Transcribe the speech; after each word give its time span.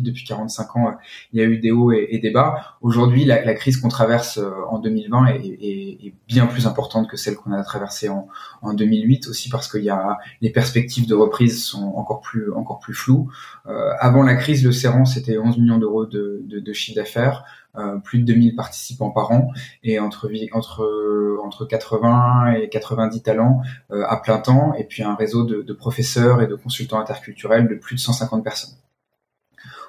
Depuis 0.00 0.24
45 0.24 0.76
ans, 0.76 0.96
il 1.32 1.40
y 1.40 1.42
a 1.42 1.46
eu 1.46 1.58
des 1.58 1.72
hauts 1.72 1.90
et, 1.90 2.20
des 2.22 2.30
bas. 2.30 2.76
Aujourd'hui, 2.82 3.24
la, 3.24 3.54
crise 3.54 3.78
qu'on 3.78 3.88
traverse 3.88 4.38
en 4.70 4.78
2020 4.78 5.26
est, 5.26 6.14
bien 6.28 6.46
plus 6.46 6.68
importante 6.68 7.08
que 7.08 7.16
celle 7.16 7.34
qu'on 7.34 7.50
a 7.50 7.62
traversée 7.64 8.08
en, 8.08 8.28
en 8.62 8.74
2008, 8.74 9.26
aussi 9.26 9.48
parce 9.48 9.68
qu'il 9.68 9.82
y 9.82 9.90
a 9.90 10.18
les 10.40 10.50
perspectives 10.50 11.08
de 11.08 11.14
reprise 11.14 11.64
sont 11.64 11.94
encore 11.96 12.20
plus 12.20 12.52
encore 12.52 12.78
plus 12.78 12.94
floues. 12.94 13.28
Euh, 13.66 13.90
avant 13.98 14.22
la 14.22 14.36
crise, 14.36 14.64
le 14.64 14.70
Serran 14.70 15.04
c'était 15.04 15.36
11 15.36 15.58
millions 15.58 15.78
d'euros 15.78 16.06
de, 16.06 16.42
de, 16.44 16.60
de 16.60 16.72
chiffre 16.72 16.96
d'affaires. 16.96 17.44
Euh, 17.76 17.98
plus 17.98 18.20
de 18.20 18.24
2000 18.24 18.56
participants 18.56 19.10
par 19.10 19.30
an 19.30 19.52
et 19.84 20.00
entre 20.00 20.30
entre 20.52 21.38
entre 21.44 21.66
80 21.66 22.54
et 22.54 22.68
90 22.68 23.22
talents 23.22 23.60
euh, 23.90 24.04
à 24.08 24.16
plein 24.16 24.38
temps 24.38 24.74
et 24.74 24.84
puis 24.84 25.02
un 25.02 25.14
réseau 25.14 25.44
de, 25.44 25.62
de, 25.62 25.72
professeurs 25.74 26.40
et 26.40 26.46
de 26.46 26.54
consultants 26.54 26.98
interculturels 26.98 27.68
de 27.68 27.74
plus 27.74 27.96
de 27.96 28.00
150 28.00 28.42
personnes. 28.42 28.74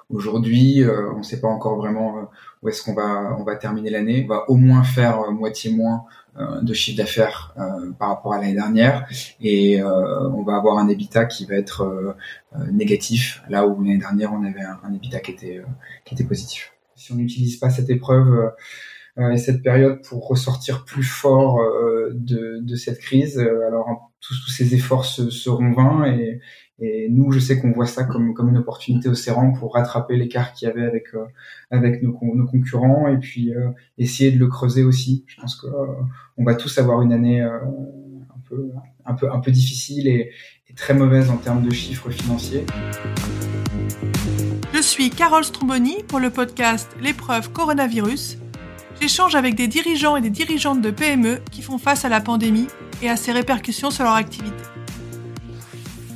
Aujourd'hui, 0.10 0.84
euh, 0.84 1.12
on 1.14 1.20
ne 1.20 1.23
sait 1.23 1.39
pas 1.39 1.48
encore 1.48 1.78
vraiment 1.78 2.30
où 2.62 2.70
est-ce 2.70 2.84
qu'on 2.84 2.94
va 2.94 3.36
on 3.40 3.44
va 3.44 3.55
terminer 3.55 3.90
l'année. 3.90 4.26
On 4.26 4.34
va 4.34 4.49
au 4.49 4.55
moins 4.55 4.84
faire 4.84 5.32
moitié 5.32 5.72
moins 5.72 6.05
de 6.62 6.73
chiffre 6.73 6.98
d'affaires 6.98 7.54
par 7.98 8.09
rapport 8.09 8.34
à 8.34 8.40
l'année 8.40 8.54
dernière 8.54 9.05
et 9.41 9.84
on 9.84 10.41
va 10.44 10.55
avoir 10.55 10.77
un 10.77 10.88
EBITDA 10.88 11.26
qui 11.26 11.45
va 11.45 11.55
être 11.55 12.16
négatif 12.72 13.44
là 13.49 13.68
où 13.68 13.82
l'année 13.84 13.98
dernière 13.98 14.32
on 14.32 14.44
avait 14.44 14.62
un, 14.62 14.80
un 14.84 14.98
qui 14.98 15.32
était 15.32 15.62
qui 16.05 16.13
était 16.13 16.23
positif 16.23 16.71
si 16.99 17.13
on 17.13 17.16
n'utilise 17.16 17.57
pas 17.57 17.70
cette 17.70 17.90
épreuve 17.90 18.34
euh, 18.34 18.49
euh, 19.18 19.32
et 19.32 19.38
cette 19.38 19.63
période 19.63 20.02
pour 20.04 20.27
ressortir 20.27 20.85
plus 20.85 21.04
fort 21.04 21.60
euh, 21.60 22.12
de, 22.13 22.60
de 22.62 22.76
cette 22.76 22.99
crise, 22.99 23.40
alors 23.40 24.12
tous, 24.21 24.35
tous 24.46 24.52
ces 24.52 24.76
efforts 24.76 25.05
seront 25.05 25.71
vains 25.71 26.05
et, 26.05 26.40
et 26.82 27.08
nous, 27.10 27.32
je 27.32 27.40
sais 27.40 27.60
qu'on 27.60 27.72
voit 27.72 27.88
ça 27.88 28.04
comme, 28.04 28.34
comme 28.34 28.50
une 28.50 28.58
opportunité 28.58 29.10
au 29.10 29.16
Serran 29.16 29.52
pour 29.52 29.74
rattraper 29.74 30.16
l'écart 30.16 30.54
qu'il 30.54 30.68
y 30.68 30.72
avait 30.72 30.86
avec 30.86 31.08
avec 31.72 32.02
nos, 32.02 32.18
nos, 32.22 32.46
concurrents 32.46 33.08
et 33.08 33.18
puis 33.18 33.52
essayer 33.98 34.32
de 34.32 34.40
le 34.40 34.48
creuser 34.48 34.84
aussi. 34.84 35.24
Je 35.27 35.41
pense 35.41 35.55
que 35.55 35.68
on 36.38 36.44
va 36.44 36.55
tous 36.55 36.77
avoir 36.77 37.02
une 37.02 37.12
année 37.12 37.41
un 37.41 38.40
peu 38.48 38.70
un 39.05 39.13
peu 39.13 39.32
un 39.32 39.40
peu 39.40 39.52
difficile 39.52 40.08
et 40.08 40.32
très 40.76 40.94
mauvaise 40.94 41.30
en 41.30 41.38
termes 41.38 41.62
de 41.62 41.71
chiffres 41.71 42.10
financiers. 42.10 42.66
Je 44.74 44.82
suis 44.82 45.10
Carole 45.10 45.43
Stromboni 45.43 46.04
pour 46.08 46.20
le 46.20 46.30
podcast 46.30 46.96
L'épreuve 47.02 47.52
coronavirus. 47.52 48.38
J'échange 49.02 49.36
avec 49.36 49.55
des 49.55 49.68
dirigeants 49.68 50.16
et 50.16 50.21
des 50.21 50.30
dirigeantes 50.30 50.82
de 50.82 50.91
PME 50.91 51.40
qui 51.52 51.62
font 51.62 51.77
face 51.77 52.05
à 52.05 52.10
la 52.10 52.21
pandémie 52.21 52.68
et 53.02 53.10
à 53.10 53.18
ses 53.18 53.32
répercussions 53.32 53.91
sur 53.91 54.04
leur 54.04 54.14
activité. 54.14 54.55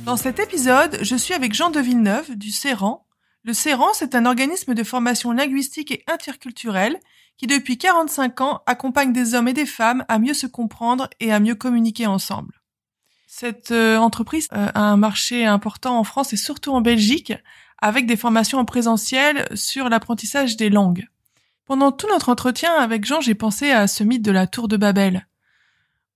Dans 0.04 0.18
cet 0.18 0.38
épisode, 0.38 0.98
je 1.00 1.16
suis 1.16 1.32
avec 1.32 1.54
Jean 1.54 1.70
de 1.70 1.80
Villeneuve 1.80 2.36
du 2.36 2.50
CERAN. 2.50 3.06
Le 3.42 3.54
CERAN, 3.54 3.94
c'est 3.94 4.14
un 4.14 4.26
organisme 4.26 4.74
de 4.74 4.84
formation 4.84 5.32
linguistique 5.32 5.92
et 5.92 6.04
interculturelle 6.06 7.00
qui 7.38 7.46
depuis 7.46 7.78
45 7.78 8.40
ans 8.42 8.62
accompagne 8.66 9.14
des 9.14 9.34
hommes 9.34 9.48
et 9.48 9.54
des 9.54 9.64
femmes 9.64 10.04
à 10.08 10.18
mieux 10.18 10.34
se 10.34 10.46
comprendre 10.46 11.08
et 11.20 11.32
à 11.32 11.40
mieux 11.40 11.54
communiquer 11.54 12.06
ensemble. 12.06 12.60
Cette 13.26 13.70
euh, 13.70 13.96
entreprise 13.96 14.46
euh, 14.52 14.68
a 14.74 14.82
un 14.82 14.98
marché 14.98 15.46
important 15.46 15.98
en 15.98 16.04
France 16.04 16.34
et 16.34 16.36
surtout 16.36 16.72
en 16.72 16.82
Belgique, 16.82 17.32
avec 17.80 18.06
des 18.06 18.16
formations 18.16 18.58
en 18.58 18.66
présentiel 18.66 19.48
sur 19.56 19.88
l'apprentissage 19.88 20.58
des 20.58 20.68
langues. 20.68 21.08
Pendant 21.64 21.92
tout 21.92 22.08
notre 22.08 22.28
entretien 22.28 22.74
avec 22.74 23.06
Jean, 23.06 23.22
j'ai 23.22 23.34
pensé 23.34 23.70
à 23.70 23.86
ce 23.86 24.04
mythe 24.04 24.22
de 24.22 24.32
la 24.32 24.46
tour 24.46 24.68
de 24.68 24.76
Babel. 24.76 25.26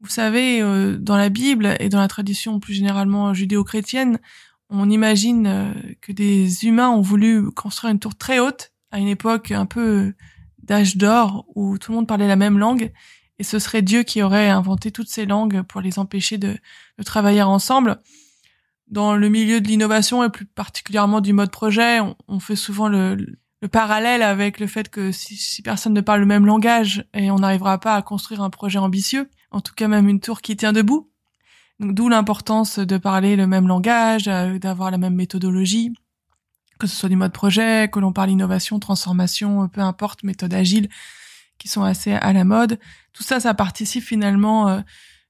Vous 0.00 0.08
savez, 0.08 0.62
euh, 0.62 0.96
dans 0.96 1.16
la 1.16 1.28
Bible 1.28 1.76
et 1.80 1.88
dans 1.88 1.98
la 1.98 2.08
tradition 2.08 2.60
plus 2.60 2.74
généralement 2.74 3.34
judéo-chrétienne, 3.34 4.18
on 4.70 4.88
imagine 4.90 5.46
euh, 5.46 5.72
que 6.00 6.12
des 6.12 6.66
humains 6.66 6.90
ont 6.90 7.00
voulu 7.00 7.50
construire 7.50 7.92
une 7.92 7.98
tour 7.98 8.16
très 8.16 8.38
haute 8.38 8.72
à 8.90 8.98
une 8.98 9.08
époque 9.08 9.50
un 9.50 9.66
peu 9.66 10.14
d'âge 10.62 10.96
d'or 10.96 11.46
où 11.54 11.78
tout 11.78 11.90
le 11.90 11.96
monde 11.96 12.06
parlait 12.06 12.28
la 12.28 12.36
même 12.36 12.58
langue 12.58 12.92
et 13.38 13.44
ce 13.44 13.58
serait 13.58 13.82
Dieu 13.82 14.02
qui 14.02 14.22
aurait 14.22 14.48
inventé 14.48 14.90
toutes 14.90 15.08
ces 15.08 15.26
langues 15.26 15.62
pour 15.62 15.80
les 15.80 15.98
empêcher 15.98 16.38
de, 16.38 16.58
travailler 17.04 17.42
ensemble. 17.42 18.00
Dans 18.88 19.14
le 19.16 19.28
milieu 19.28 19.60
de 19.60 19.68
l'innovation 19.68 20.24
et 20.24 20.30
plus 20.30 20.46
particulièrement 20.46 21.20
du 21.20 21.32
mode 21.32 21.50
projet, 21.50 22.00
on, 22.26 22.40
fait 22.40 22.56
souvent 22.56 22.88
le, 22.88 23.16
le, 23.60 23.68
parallèle 23.68 24.22
avec 24.22 24.58
le 24.60 24.66
fait 24.66 24.88
que 24.88 25.12
si, 25.12 25.36
si, 25.36 25.62
personne 25.62 25.92
ne 25.92 26.00
parle 26.00 26.20
le 26.20 26.26
même 26.26 26.46
langage 26.46 27.04
et 27.14 27.30
on 27.30 27.36
n'arrivera 27.36 27.78
pas 27.78 27.94
à 27.94 28.02
construire 28.02 28.42
un 28.42 28.50
projet 28.50 28.78
ambitieux, 28.78 29.28
en 29.50 29.60
tout 29.60 29.74
cas 29.74 29.88
même 29.88 30.08
une 30.08 30.20
tour 30.20 30.40
qui 30.40 30.56
tient 30.56 30.72
debout. 30.72 31.10
D'où 31.80 32.08
l'importance 32.08 32.78
de 32.78 32.98
parler 32.98 33.36
le 33.36 33.46
même 33.46 33.68
langage, 33.68 34.26
euh, 34.26 34.58
d'avoir 34.58 34.90
la 34.90 34.98
même 34.98 35.14
méthodologie, 35.14 35.92
que 36.78 36.86
ce 36.86 36.96
soit 36.96 37.08
du 37.08 37.16
mode 37.16 37.32
projet, 37.32 37.88
que 37.92 38.00
l'on 38.00 38.12
parle 38.12 38.30
innovation, 38.30 38.78
transformation, 38.80 39.68
peu 39.68 39.80
importe, 39.80 40.24
méthode 40.24 40.54
agile, 40.54 40.88
qui 41.58 41.68
sont 41.68 41.82
assez 41.82 42.12
à 42.12 42.32
la 42.32 42.44
mode. 42.44 42.78
Tout 43.12 43.22
ça, 43.22 43.38
ça 43.40 43.54
participe 43.54 44.04
finalement 44.04 44.68
euh, 44.68 44.80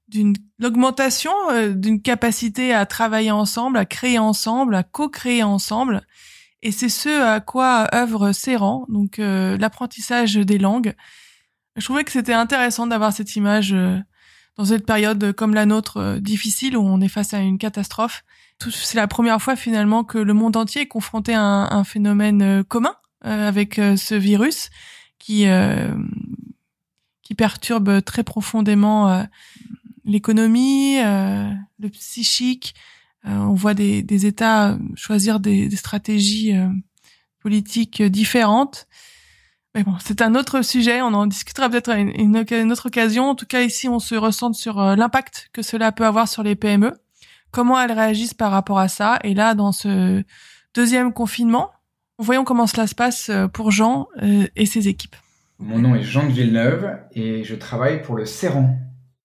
d'une 0.07 0.33
l'augmentation 0.59 1.31
euh, 1.51 1.73
d'une 1.73 2.01
capacité 2.01 2.73
à 2.73 2.85
travailler 2.85 3.31
ensemble, 3.31 3.77
à 3.77 3.85
créer 3.85 4.19
ensemble, 4.19 4.75
à 4.75 4.83
co-créer 4.83 5.43
ensemble. 5.43 6.01
Et 6.61 6.71
c'est 6.71 6.89
ce 6.89 7.21
à 7.21 7.39
quoi 7.39 7.87
œuvre 7.93 8.33
Serran, 8.33 8.85
donc 8.89 9.19
euh, 9.19 9.57
l'apprentissage 9.57 10.35
des 10.35 10.57
langues. 10.57 10.93
Je 11.77 11.85
trouvais 11.85 12.03
que 12.03 12.11
c'était 12.11 12.33
intéressant 12.33 12.87
d'avoir 12.87 13.13
cette 13.13 13.35
image 13.37 13.71
euh, 13.73 13.97
dans 14.59 14.65
cette 14.65 14.85
période 14.85 15.33
comme 15.33 15.55
la 15.55 15.65
nôtre 15.65 16.19
difficile 16.19 16.77
où 16.77 16.81
on 16.81 17.01
est 17.01 17.07
face 17.07 17.33
à 17.33 17.39
une 17.39 17.57
catastrophe. 17.57 18.23
C'est 18.69 18.97
la 18.97 19.07
première 19.07 19.41
fois 19.41 19.55
finalement 19.55 20.03
que 20.03 20.19
le 20.19 20.33
monde 20.33 20.55
entier 20.55 20.81
est 20.81 20.87
confronté 20.87 21.33
à 21.33 21.41
un, 21.41 21.83
phénomène 21.83 22.63
commun 22.65 22.93
avec 23.21 23.75
ce 23.75 24.13
virus 24.15 24.69
qui 25.17 25.45
qui 27.23 27.35
perturbe 27.35 28.03
très 28.03 28.23
profondément 28.23 29.25
l'économie, 30.09 30.99
euh, 30.99 31.49
le 31.79 31.89
psychique. 31.89 32.75
Euh, 33.25 33.29
on 33.31 33.53
voit 33.53 33.73
des, 33.73 34.25
États 34.25 34.77
choisir 34.95 35.39
des, 35.39 35.69
stratégies 35.71 36.55
euh, 36.55 36.67
politiques 37.39 38.01
différentes. 38.01 38.87
Mais 39.75 39.83
bon, 39.83 39.93
c'est 39.99 40.21
un 40.21 40.35
autre 40.35 40.63
sujet. 40.63 41.01
On 41.01 41.13
en 41.13 41.27
discutera 41.27 41.69
peut-être 41.69 41.89
à 41.89 41.97
une, 41.97 42.71
autre 42.71 42.87
occasion. 42.87 43.29
En 43.29 43.35
tout 43.35 43.45
cas, 43.45 43.61
ici, 43.61 43.87
on 43.87 43.99
se 43.99 44.15
ressent 44.15 44.53
sur 44.53 44.81
l'impact 44.81 45.49
que 45.53 45.61
cela 45.61 45.91
peut 45.91 46.05
avoir 46.05 46.27
sur 46.27 46.41
les 46.41 46.55
PME, 46.55 46.91
comment 47.51 47.79
elles 47.79 47.91
réagissent 47.91 48.33
par 48.33 48.51
rapport 48.51 48.79
à 48.79 48.87
ça. 48.87 49.19
Et 49.23 49.33
là, 49.33 49.53
dans 49.53 49.71
ce 49.71 50.23
deuxième 50.73 51.13
confinement, 51.13 51.69
voyons 52.17 52.43
comment 52.43 52.65
cela 52.65 52.87
se 52.87 52.95
passe 52.95 53.29
pour 53.53 53.69
Jean 53.71 54.07
et 54.55 54.65
ses 54.65 54.87
équipes. 54.87 55.15
Mon 55.59 55.79
nom 55.79 55.93
est 55.93 56.03
Jean 56.03 56.25
de 56.25 56.31
Villeneuve 56.31 56.97
et 57.11 57.43
je 57.43 57.53
travaille 57.53 58.01
pour 58.01 58.15
le 58.15 58.25
Serran, 58.25 58.77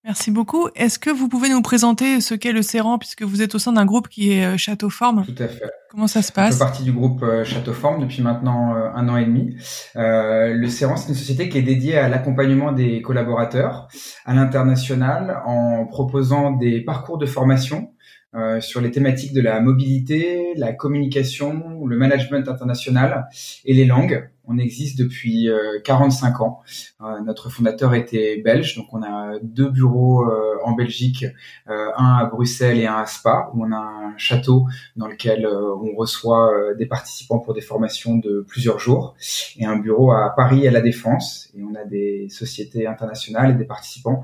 Merci 0.05 0.31
beaucoup. 0.31 0.69
Est-ce 0.75 0.99
que 0.99 1.09
vous 1.09 1.29
pouvez 1.29 1.49
nous 1.49 1.63
présenter 1.63 2.21
ce 2.21 2.35
qu'est 2.35 2.53
le 2.53 2.61
Serran, 2.61 2.99
puisque 2.99 3.23
vous 3.23 3.41
êtes 3.41 3.55
au 3.55 3.59
sein 3.59 3.73
d'un 3.73 3.87
groupe 3.87 4.09
qui 4.09 4.33
est 4.33 4.45
euh, 4.45 4.57
Château 4.59 4.91
Forme 4.91 5.25
Tout 5.25 5.43
à 5.43 5.49
fait. 5.49 5.71
Comment 5.91 6.07
ça 6.07 6.21
se 6.21 6.31
passe 6.31 6.55
Je 6.55 6.59
fais 6.59 6.65
partie 6.65 6.83
du 6.83 6.93
groupe 6.93 7.23
euh, 7.23 7.45
Château 7.45 7.73
Forme 7.73 8.01
depuis 8.01 8.21
maintenant 8.21 8.77
euh, 8.77 8.91
un 8.95 9.09
an 9.09 9.17
et 9.17 9.25
demi. 9.25 9.57
le 9.95 10.67
Serran, 10.69 10.97
c'est 10.97 11.09
une 11.09 11.15
société 11.15 11.49
qui 11.49 11.57
est 11.57 11.63
dédiée 11.63 11.97
à 11.97 12.09
l'accompagnement 12.09 12.73
des 12.73 13.01
collaborateurs 13.01 13.89
à 14.27 14.35
l'international 14.35 15.41
en 15.47 15.87
proposant 15.87 16.51
des 16.51 16.83
parcours 16.83 17.17
de 17.17 17.27
formation 17.27 17.95
euh, 18.37 18.61
sur 18.61 18.81
les 18.81 18.91
thématiques 18.91 19.33
de 19.33 19.41
la 19.41 19.61
mobilité, 19.61 20.55
la 20.57 20.73
communication, 20.73 21.87
le 21.87 21.97
management 21.97 22.49
international 22.49 23.29
et 23.65 23.75
les 23.75 23.85
langues. 23.85 24.29
On 24.47 24.59
existe 24.59 24.99
depuis 24.99 25.49
45 25.85 26.35
euh, 26.41 26.45
ans. 26.45 26.61
Euh, 27.03 27.21
notre 27.21 27.49
fondateur 27.51 27.95
était 27.95 28.41
belge, 28.43 28.77
donc 28.77 28.87
on 28.93 29.03
a 29.03 29.39
deux 29.43 29.71
bureaux 29.71 30.25
en 30.65 30.73
Belgique, 30.73 31.27
un 31.67 32.17
à 32.17 32.25
Bruxelles 32.27 32.79
et 32.79 32.87
un 32.87 32.97
à 32.97 33.07
Spa, 33.07 33.51
où 33.55 33.65
on 33.65 33.73
a 33.73 33.77
un 33.77 34.17
château 34.17 34.67
dans 34.97 35.07
lequel 35.07 35.47
on 35.47 35.95
reçoit 35.97 36.75
des 36.79 36.87
participants 36.87 37.39
pour 37.39 37.55
des 37.55 37.61
formations 37.61 38.17
de 38.17 38.45
plusieurs 38.47 38.79
jours, 38.79 39.15
et 39.57 39.67
un 39.67 39.77
bureau 39.77 40.13
à 40.13 40.33
Paris 40.35 40.67
à 40.67 40.71
la 40.71 40.81
Défense, 40.81 41.51
et 41.55 41.63
on 41.63 41.75
a 41.75 41.85
des 41.85 42.29
sociétés 42.29 42.87
internationales 42.87 43.51
et 43.51 43.55
des 43.55 43.65
participants 43.65 44.23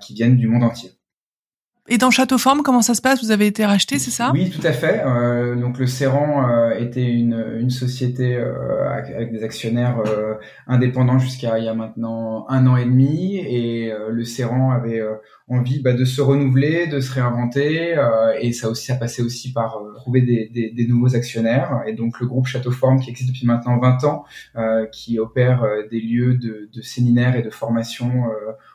qui 0.00 0.14
viennent 0.14 0.36
du 0.36 0.48
monde 0.48 0.64
entier. 0.64 0.92
Et 1.92 1.98
dans 1.98 2.12
Château 2.12 2.38
Forme, 2.38 2.62
comment 2.62 2.82
ça 2.82 2.94
se 2.94 3.02
passe? 3.02 3.20
Vous 3.20 3.32
avez 3.32 3.48
été 3.48 3.66
racheté, 3.66 3.98
c'est 3.98 4.12
ça? 4.12 4.30
Oui, 4.32 4.48
tout 4.48 4.64
à 4.64 4.70
fait. 4.70 5.02
Euh, 5.04 5.56
donc 5.56 5.76
le 5.76 5.88
Serran 5.88 6.48
euh, 6.48 6.78
était 6.78 7.10
une, 7.10 7.68
société 7.68 8.36
euh, 8.36 8.88
avec 8.88 9.32
des 9.32 9.42
actionnaires 9.42 9.98
euh, 10.06 10.34
indépendants 10.68 11.18
jusqu'à 11.18 11.58
il 11.58 11.64
y 11.64 11.68
a 11.68 11.74
maintenant 11.74 12.46
un 12.48 12.66
an 12.68 12.76
et 12.76 12.84
demi, 12.84 13.38
et 13.38 13.92
le 14.08 14.24
Serran 14.24 14.70
avait 14.70 15.02
envie 15.48 15.80
bah, 15.82 15.92
de 15.92 16.04
se 16.04 16.20
renouveler, 16.20 16.86
de 16.86 17.00
se 17.00 17.12
réinventer, 17.12 17.96
et 18.40 18.52
ça 18.52 18.68
aussi 18.68 18.92
a 18.92 18.96
passé 18.96 19.22
aussi 19.22 19.52
par 19.52 19.78
trouver 19.96 20.20
des, 20.22 20.86
nouveaux 20.88 21.16
actionnaires. 21.16 21.82
Et 21.86 21.92
donc 21.92 22.20
le 22.20 22.26
groupe 22.26 22.46
Château 22.46 22.70
Forme, 22.70 23.00
qui 23.00 23.10
existe 23.10 23.30
depuis 23.30 23.46
maintenant 23.46 23.78
20 23.78 24.04
ans, 24.04 24.24
qui 24.92 25.18
opère 25.18 25.64
des 25.90 26.00
lieux 26.00 26.34
de, 26.34 26.68
séminaires 26.82 27.36
et 27.36 27.42
de 27.42 27.50
formation 27.50 28.24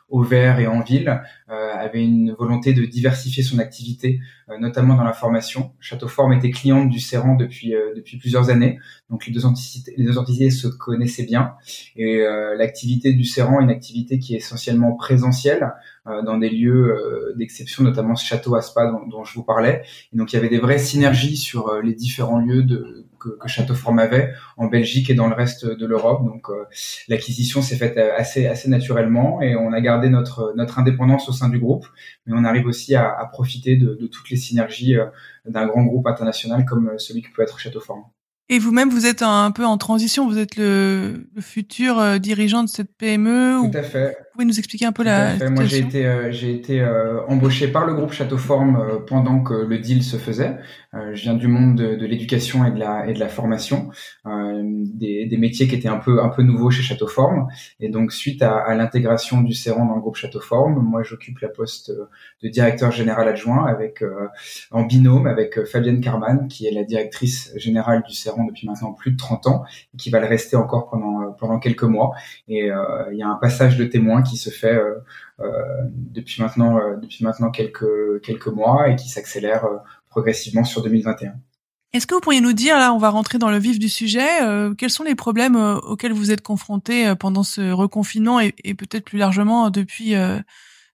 au 0.10 0.22
vert 0.22 0.60
et 0.60 0.68
en 0.68 0.82
ville, 0.82 1.22
avait 1.48 2.04
une 2.04 2.34
volonté 2.34 2.74
de 2.74 2.86
diversifier 2.86 3.44
son 3.44 3.60
activité, 3.60 4.20
notamment 4.60 4.96
dans 4.96 5.04
la 5.04 5.14
formation. 5.14 5.74
Château 5.80 6.08
Forme 6.08 6.34
était 6.34 6.52
cliente 6.52 6.90
du 6.90 7.00
Serran 7.00 7.36
depuis 7.36 7.74
depuis 7.96 8.18
plusieurs 8.18 8.50
années, 8.50 8.80
donc 9.10 9.26
les 9.26 9.34
deux 9.34 9.46
entités 9.46 9.94
les 9.98 10.06
deux 10.06 10.18
entités 10.18 10.50
se 10.50 10.68
connaissaient 10.68 11.26
bien 11.26 11.54
et 11.96 12.24
l'activité 12.58 13.14
du 13.14 13.24
est 13.24 13.40
une 13.40 13.70
activité 13.70 14.20
qui 14.20 14.34
est 14.34 14.38
essentiellement 14.38 14.96
présentielle 14.96 15.74
dans 16.06 16.38
des 16.38 16.50
lieux 16.50 17.34
d'exception, 17.38 17.84
notamment 17.84 18.16
ce 18.16 18.26
château 18.26 18.56
Aspa 18.56 18.92
dont, 18.92 19.08
dont, 19.08 19.24
je 19.24 19.34
vous 19.36 19.44
parlais. 19.44 19.84
Et 20.14 20.18
donc 20.18 20.34
il 20.34 20.36
y 20.36 20.40
avait 20.40 20.50
des 20.50 20.60
vraies 20.60 20.80
synergies 20.80 21.38
sur 21.38 21.82
les 21.82 21.94
différents 21.94 22.40
lieux 22.40 22.64
de, 22.64 23.05
que, 23.26 23.38
que 23.38 23.48
Châteauforme 23.48 24.00
avait 24.00 24.34
en 24.58 24.68
Belgique 24.68 25.10
et 25.10 25.16
dans 25.16 25.28
le 25.28 25.36
reste 25.36 25.66
de 25.66 25.86
l'Europe. 25.86 26.24
Donc 26.26 26.50
euh, 26.50 26.66
l'acquisition 27.08 27.62
s'est 27.62 27.76
faite 27.76 27.98
euh, 27.98 28.12
assez 28.16 28.48
assez 28.48 28.70
naturellement 28.70 29.42
et 29.42 29.56
on 29.56 29.74
a 29.74 29.82
gardé 29.82 30.10
notre 30.10 30.54
notre 30.56 30.80
indépendance 30.80 31.28
au 31.30 31.32
sein 31.32 31.50
du 31.50 31.60
groupe, 31.60 31.86
mais 32.26 32.34
on 32.36 32.44
arrive 32.44 32.68
aussi 32.68 32.96
à, 32.96 33.10
à 33.10 33.26
profiter 33.26 33.76
de, 33.76 33.96
de, 33.96 34.08
toutes 34.08 34.30
les 34.30 34.38
synergies 34.38 34.96
euh, 34.96 35.06
d'un 35.46 35.66
grand 35.66 35.84
groupe 35.84 36.08
international 36.08 36.66
comme 36.66 36.94
celui 36.98 37.22
que 37.22 37.32
peut 37.34 37.42
être 37.42 37.60
Châteauforme. 37.60 38.04
Et 38.48 38.60
vous-même, 38.60 38.90
vous 38.90 39.08
êtes 39.08 39.24
un 39.24 39.50
peu 39.52 39.66
en 39.66 39.78
transition. 39.78 40.28
Vous 40.28 40.38
êtes 40.38 40.56
le, 40.56 41.28
le 41.34 41.42
futur 41.42 42.00
euh, 42.00 42.20
dirigeant 42.20 42.64
de 42.64 42.70
cette 42.70 42.96
PME. 42.96 43.60
Tout 43.72 43.78
à 43.78 43.82
fait. 43.84 44.16
Vous 44.36 44.40
pouvez 44.40 44.48
nous 44.48 44.60
expliquer 44.60 44.84
un 44.84 44.92
peu 44.92 45.06
la 45.06 45.50
Moi, 45.50 45.64
j'ai 45.64 45.78
été, 45.78 46.06
euh, 46.06 46.30
j'ai 46.30 46.54
été 46.54 46.82
euh, 46.82 47.26
embauché 47.28 47.70
par 47.70 47.86
le 47.86 47.94
groupe 47.94 48.12
Châteauforme 48.12 48.76
euh, 48.76 49.00
pendant 49.00 49.42
que 49.42 49.54
le 49.54 49.80
deal 49.80 50.04
se 50.04 50.18
faisait. 50.18 50.58
je 50.92 51.22
viens 51.22 51.36
du 51.36 51.48
monde 51.48 51.78
de, 51.78 51.96
de 51.96 52.06
l'éducation 52.06 52.66
et 52.66 52.72
de 52.72 52.78
la 52.78 53.08
et 53.08 53.14
de 53.14 53.20
la 53.20 53.30
formation, 53.30 53.92
des, 54.26 55.26
des, 55.26 55.38
métiers 55.38 55.70
qui 55.70 55.76
étaient 55.76 55.88
un 55.88 56.00
peu 56.00 56.22
un 56.22 56.28
peu 56.28 56.42
nouveaux 56.42 56.70
chez 56.70 56.84
Châteauforme. 56.84 57.48
Et 57.80 57.88
donc, 57.88 58.12
suite 58.12 58.42
à, 58.42 58.58
à 58.58 58.76
l'intégration 58.76 59.40
du 59.40 59.54
Céran 59.54 59.86
dans 59.86 59.96
le 59.96 60.02
groupe 60.02 60.18
Châteauforme, 60.18 60.82
moi, 60.82 61.02
j'occupe 61.02 61.40
la 61.40 61.50
poste 61.50 61.94
de 62.44 62.50
directeur 62.50 62.92
général 62.92 63.30
adjoint 63.30 63.66
avec 63.66 64.04
en 64.72 64.84
binôme 64.84 65.28
avec 65.28 65.66
Fabienne 65.66 66.02
Carman, 66.02 66.50
qui 66.50 66.68
est 66.68 66.72
la 66.72 66.84
directrice 66.84 67.54
générale 67.56 68.04
du 68.06 68.14
Céran 68.14 68.44
depuis 68.44 68.68
maintenant 68.68 68.92
plus 68.92 69.12
de 69.12 69.18
30 69.18 69.48
ans 69.48 69.64
et 69.94 69.98
qui 69.98 70.10
va 70.10 70.20
le 70.20 70.28
rester 70.28 70.58
encore 70.58 70.90
pendant 70.90 71.16
euh, 71.26 71.32
pendant 71.38 71.60
quelques 71.60 71.84
mois. 71.84 72.12
Et 72.48 72.72
euh, 72.72 73.12
il 73.12 73.18
y 73.18 73.24
a 73.24 73.28
un 73.28 73.36
passage 73.36 73.78
de 73.78 73.86
témoin 73.86 74.22
qui 74.26 74.38
se 74.38 74.50
fait 74.50 74.76
euh, 74.76 74.96
depuis 75.88 76.42
maintenant 76.42 76.98
depuis 76.98 77.24
maintenant 77.24 77.52
quelques 77.52 78.22
quelques 78.22 78.48
mois 78.48 78.90
et 78.90 78.96
qui 78.96 79.10
s'accélère 79.10 79.66
progressivement 80.10 80.64
sur 80.64 80.84
2021. 80.84 81.34
Est-ce 81.94 82.08
que 82.08 82.14
vous 82.14 82.20
pourriez 82.20 82.42
nous 82.42 82.52
dire, 82.52 82.78
là, 82.78 82.94
on 82.94 82.98
va 82.98 83.10
rentrer 83.10 83.38
dans 83.38 83.50
le 83.50 83.58
vif 83.58 83.80
du 83.80 83.88
sujet, 83.88 84.28
quels 84.78 84.90
sont 84.90 85.04
les 85.04 85.16
problèmes 85.16 85.56
auxquels 85.56 86.12
vous 86.12 86.32
êtes 86.32 86.42
confrontés 86.42 87.14
pendant 87.18 87.44
ce 87.44 87.72
reconfinement 87.72 88.42
et 88.42 88.52
peut-être 88.74 89.06
plus 89.06 89.18
largement 89.18 89.70
depuis 89.70 90.14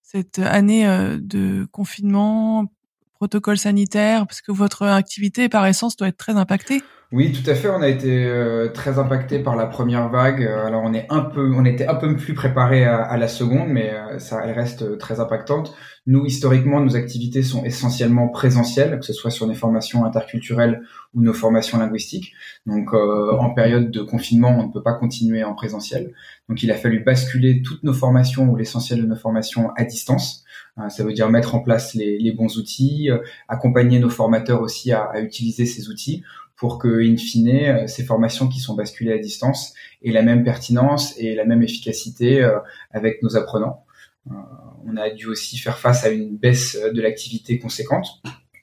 cette 0.04 0.38
année 0.38 0.86
de 1.20 1.66
confinement, 1.72 2.72
protocole 3.14 3.58
sanitaire, 3.58 4.28
parce 4.28 4.42
que 4.42 4.52
votre 4.52 4.86
activité, 4.86 5.50
par 5.50 5.66
essence, 5.66 5.96
doit 5.96 6.08
être 6.08 6.18
très 6.18 6.34
impactée? 6.34 6.84
Oui, 7.14 7.34
tout 7.34 7.50
à 7.50 7.56
fait. 7.56 7.68
On 7.68 7.82
a 7.82 7.90
été 7.90 8.24
euh, 8.26 8.70
très 8.70 8.98
impacté 8.98 9.40
par 9.40 9.58
la 9.58 9.66
première 9.66 10.08
vague. 10.08 10.44
Euh, 10.44 10.66
alors 10.66 10.82
on 10.86 10.94
est 10.94 11.08
un 11.10 11.20
peu, 11.20 11.52
on 11.54 11.66
était 11.66 11.86
un 11.86 11.96
peu 11.96 12.16
plus 12.16 12.34
préparé 12.34 12.86
à, 12.86 13.18
la 13.18 13.28
seconde, 13.28 13.68
mais 13.68 13.92
euh, 13.92 14.18
ça, 14.18 14.42
elle 14.46 14.54
reste 14.54 14.98
très 14.98 15.20
impactante. 15.20 15.76
Nous, 16.08 16.26
historiquement, 16.26 16.80
nos 16.80 16.96
activités 16.96 17.44
sont 17.44 17.66
essentiellement 17.66 18.30
présentielles, 18.30 18.98
que 18.98 19.06
ce 19.06 19.12
soit 19.12 19.30
sur 19.30 19.46
des 19.46 19.56
formations 19.56 20.06
interculturelles 20.06 20.84
ou 21.14 21.22
nos 21.22 21.34
formations 21.34 21.80
linguistiques. 21.80 22.32
Donc, 22.66 22.94
en 22.94 23.52
période 23.52 23.92
de 23.92 24.02
confinement, 24.02 24.58
on 24.58 24.68
ne 24.68 24.72
peut 24.72 24.82
pas 24.82 24.94
continuer 24.94 25.44
en 25.44 25.54
présentiel. 25.54 26.14
Donc, 26.50 26.64
il 26.64 26.72
a 26.72 26.76
fallu 26.76 27.04
basculer 27.04 27.62
toutes 27.62 27.84
nos 27.84 27.94
formations 27.94 28.50
ou 28.50 28.56
l'essentiel 28.56 29.00
de 29.00 29.06
nos 29.06 29.16
formations 29.16 29.70
à 29.76 29.84
distance. 29.84 30.44
ça 30.90 31.04
veut 31.04 31.14
dire 31.14 31.30
mettre 31.30 31.54
en 31.54 31.60
place 31.60 31.94
les, 31.94 32.34
bons 32.36 32.58
outils, 32.58 33.12
accompagner 33.48 34.00
nos 34.00 34.10
formateurs 34.10 34.64
aussi 34.64 34.92
à, 34.92 35.04
à 35.04 35.20
utiliser 35.20 35.68
ces 35.68 35.90
outils 35.90 36.24
pour 36.62 36.78
que, 36.78 37.02
in 37.02 37.18
fine, 37.18 37.50
euh, 37.50 37.88
ces 37.88 38.04
formations 38.04 38.48
qui 38.48 38.60
sont 38.60 38.76
basculées 38.76 39.14
à 39.14 39.18
distance 39.18 39.74
aient 40.04 40.12
la 40.12 40.22
même 40.22 40.44
pertinence 40.44 41.18
et 41.18 41.34
la 41.34 41.44
même 41.44 41.64
efficacité 41.64 42.44
euh, 42.44 42.60
avec 42.92 43.24
nos 43.24 43.36
apprenants. 43.36 43.84
Euh, 44.30 44.36
on 44.86 44.96
a 44.96 45.10
dû 45.10 45.26
aussi 45.26 45.58
faire 45.58 45.80
face 45.80 46.06
à 46.06 46.10
une 46.10 46.38
baisse 46.38 46.78
de 46.80 47.02
l'activité 47.02 47.58
conséquente 47.58 48.22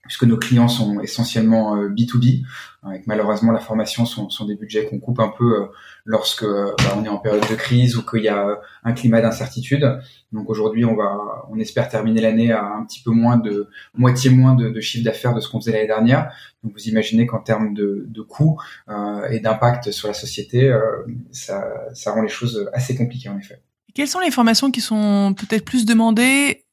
puisque 0.09 0.25
nos 0.25 0.39
clients 0.39 0.67
sont 0.67 1.01
essentiellement 1.01 1.77
B2B, 1.87 2.43
euh, 2.85 2.89
avec 2.91 3.07
malheureusement 3.07 3.53
la 3.53 3.61
formation 3.61 4.07
sont, 4.07 4.31
sont 4.31 4.47
des 4.47 4.55
budgets 4.55 4.87
qu'on 4.87 4.99
coupe 4.99 5.21
un 5.21 5.29
peu 5.29 5.63
euh, 5.63 5.67
lorsque 6.05 6.45
bah, 6.45 6.95
on 6.97 7.05
est 7.05 7.09
en 7.09 7.19
période 7.19 7.47
de 7.49 7.55
crise 7.55 7.97
ou 7.97 8.05
qu'il 8.05 8.23
y 8.23 8.29
a 8.29 8.61
un 8.85 8.93
climat 8.93 9.21
d'incertitude. 9.21 10.01
Donc 10.33 10.49
aujourd'hui, 10.49 10.85
on 10.85 10.95
va, 10.95 11.47
on 11.51 11.59
espère 11.59 11.89
terminer 11.89 12.21
l'année 12.21 12.53
à 12.53 12.65
un 12.65 12.85
petit 12.85 13.03
peu 13.03 13.11
moins 13.11 13.37
de 13.37 13.69
moitié 13.95 14.31
moins 14.31 14.55
de, 14.55 14.81
chiffre 14.81 15.05
d'affaires 15.05 15.35
de 15.35 15.41
ce 15.41 15.49
qu'on 15.49 15.61
faisait 15.61 15.73
l'année 15.73 15.87
dernière. 15.87 16.33
Donc 16.63 16.73
vous 16.73 16.89
imaginez 16.89 17.27
qu'en 17.27 17.41
termes 17.41 17.75
de, 17.75 18.07
de 18.09 18.23
coûts 18.23 18.61
euh, 18.89 19.29
et 19.29 19.41
d'impact 19.41 19.91
sur 19.91 20.09
la 20.09 20.15
société, 20.15 20.69
euh, 20.69 20.81
ça, 21.33 21.65
ça 21.95 22.13
rend 22.13 22.23
les 22.23 22.29
choses 22.29 22.71
assez 22.73 22.97
compliquées 22.97 23.29
en 23.29 23.39
effet. 23.39 23.61
quelles 23.95 24.09
sont 24.09 24.21
les 24.21 24.31
formations 24.31 24.71
qui 24.71 24.81
sont 24.81 25.35
peut-être 25.37 25.65
plus 25.65 25.85
demandées 25.85 26.65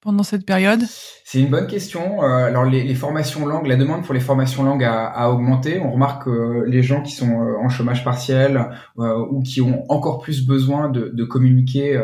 pendant 0.00 0.22
cette 0.22 0.46
période? 0.46 0.82
C'est 1.32 1.38
une 1.38 1.48
bonne 1.48 1.68
question. 1.68 2.24
Euh, 2.24 2.46
alors 2.46 2.64
les, 2.64 2.82
les, 2.82 2.96
formations 2.96 3.46
langues, 3.46 3.68
la 3.68 3.76
demande 3.76 4.04
pour 4.04 4.14
les 4.14 4.18
formations 4.18 4.64
langues 4.64 4.82
a, 4.82 5.06
a 5.06 5.30
augmenté. 5.30 5.78
On 5.78 5.92
remarque 5.92 6.24
que 6.24 6.64
les 6.66 6.82
gens 6.82 7.02
qui 7.02 7.12
sont 7.12 7.30
euh, 7.30 7.56
en 7.56 7.68
chômage 7.68 8.02
partiel 8.02 8.68
euh, 8.98 9.24
ou 9.30 9.40
qui 9.40 9.60
ont 9.60 9.84
encore 9.92 10.18
plus 10.18 10.44
besoin 10.44 10.88
de, 10.88 11.08
de 11.14 11.24
communiquer 11.24 12.02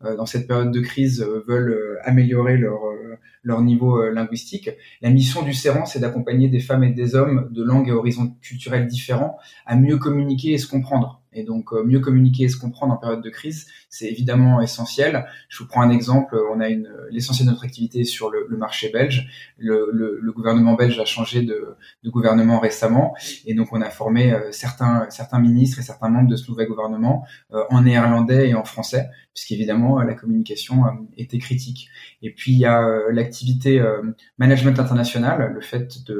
dans 0.00 0.24
cette 0.24 0.48
période 0.48 0.72
de 0.72 0.80
crise 0.80 1.22
veulent 1.46 1.98
améliorer 2.02 2.56
leur 2.56 2.80
leur 3.44 3.60
niveau 3.60 4.08
linguistique. 4.08 4.70
La 5.00 5.10
mission 5.10 5.42
du 5.42 5.52
CERAN, 5.52 5.84
c'est 5.84 5.98
d'accompagner 5.98 6.48
des 6.48 6.60
femmes 6.60 6.84
et 6.84 6.92
des 6.92 7.14
hommes 7.14 7.48
de 7.52 7.62
langues 7.62 7.88
et 7.88 7.92
horizons 7.92 8.34
culturels 8.40 8.86
différents 8.86 9.36
à 9.66 9.76
mieux 9.76 9.98
communiquer 9.98 10.52
et 10.52 10.58
se 10.58 10.66
comprendre. 10.66 11.22
Et 11.32 11.44
donc 11.44 11.72
mieux 11.72 12.00
communiquer 12.00 12.44
et 12.44 12.48
se 12.48 12.58
comprendre 12.58 12.92
en 12.92 12.96
période 12.96 13.22
de 13.22 13.30
crise, 13.30 13.66
c'est 13.88 14.06
évidemment 14.06 14.60
essentiel. 14.60 15.26
Je 15.48 15.58
vous 15.58 15.66
prends 15.66 15.82
un 15.82 15.90
exemple. 15.90 16.38
On 16.52 16.60
a 16.60 16.68
l'essentiel 17.10 17.46
de 17.46 17.52
notre 17.52 17.64
activité 17.64 18.04
sur 18.04 18.30
le, 18.30 18.46
le 18.48 18.56
marché 18.62 18.88
belge. 18.90 19.28
Le, 19.58 19.90
le, 19.92 20.32
gouvernement 20.32 20.74
belge 20.74 20.98
a 20.98 21.04
changé 21.04 21.42
de, 21.42 21.76
de, 22.02 22.10
gouvernement 22.10 22.58
récemment, 22.58 23.14
et 23.44 23.54
donc 23.54 23.68
on 23.72 23.82
a 23.82 23.90
formé 23.90 24.32
euh, 24.32 24.50
certains 24.50 25.06
certains 25.10 25.40
ministres 25.40 25.78
et 25.80 25.82
certains 25.82 26.08
membres 26.08 26.30
de 26.30 26.36
ce 26.36 26.50
nouvel 26.50 26.68
gouvernement 26.68 27.26
euh, 27.52 27.62
en 27.68 27.82
néerlandais 27.82 28.48
et 28.48 28.54
en 28.54 28.64
français, 28.64 29.10
puisqu'évidemment 29.34 30.00
la 30.00 30.14
communication 30.14 30.76
était 31.16 31.38
critique. 31.38 31.88
Et 32.22 32.30
puis 32.32 32.52
il 32.52 32.58
y 32.58 32.66
a 32.66 32.80
l'activité 33.10 33.82
management 34.38 34.78
international, 34.78 35.52
le 35.52 35.60
fait 35.60 36.04
de 36.06 36.16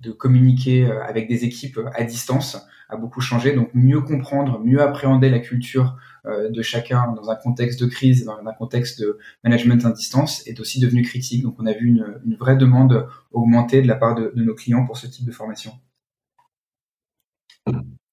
de 0.00 0.12
communiquer 0.12 0.86
avec 0.86 1.28
des 1.28 1.44
équipes 1.44 1.80
à 1.94 2.04
distance 2.04 2.58
a 2.90 2.96
beaucoup 2.96 3.20
changé. 3.20 3.52
Donc 3.54 3.70
mieux 3.74 4.00
comprendre, 4.00 4.60
mieux 4.60 4.82
appréhender 4.82 5.30
la 5.30 5.38
culture 5.38 5.96
euh, 6.26 6.50
de 6.50 6.62
chacun 6.62 7.12
dans 7.12 7.30
un 7.30 7.36
contexte 7.36 7.80
de 7.80 7.86
crise, 7.86 8.24
dans 8.24 8.36
un 8.36 8.52
contexte 8.52 9.00
de 9.00 9.18
management 9.44 9.84
à 9.86 9.92
distance, 9.92 10.46
est 10.46 10.60
aussi 10.60 10.80
devenu 10.80 11.02
critique. 11.02 11.42
Donc 11.42 11.56
on 11.58 11.66
a 11.66 11.72
vu 11.72 11.88
une, 11.88 12.36
vraie 12.38 12.56
demande 12.56 13.08
augmenter 13.32 13.82
de 13.82 13.86
la 13.86 13.96
part 13.96 14.14
de, 14.14 14.32
nos 14.34 14.54
clients 14.54 14.84
pour 14.84 14.96
ce 14.96 15.06
type 15.06 15.26
de 15.26 15.32
formation. 15.32 15.72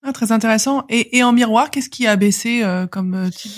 Ah, 0.10 0.14
très 0.14 0.32
intéressant. 0.32 0.86
Et, 0.88 1.18
et 1.18 1.24
en 1.24 1.34
miroir, 1.34 1.70
qu'est-ce 1.70 1.90
qui 1.90 2.08
a 2.08 2.16
baissé 2.16 2.62
euh, 2.64 2.88
comme 2.88 3.14
euh, 3.14 3.30
type 3.30 3.52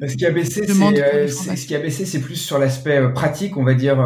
de 0.00 0.06
Ce 0.06 0.16
qui 0.16 0.24
a 0.24 0.30
baissé, 0.30 0.62
c'est 0.66 0.72
euh, 0.72 1.28
ce 1.28 1.66
qui 1.66 1.74
a 1.74 1.78
baissé, 1.78 2.06
c'est 2.06 2.22
plus 2.22 2.36
sur 2.36 2.58
l'aspect 2.58 2.96
euh, 2.96 3.10
pratique. 3.10 3.58
On 3.58 3.64
va 3.64 3.74
dire 3.74 3.98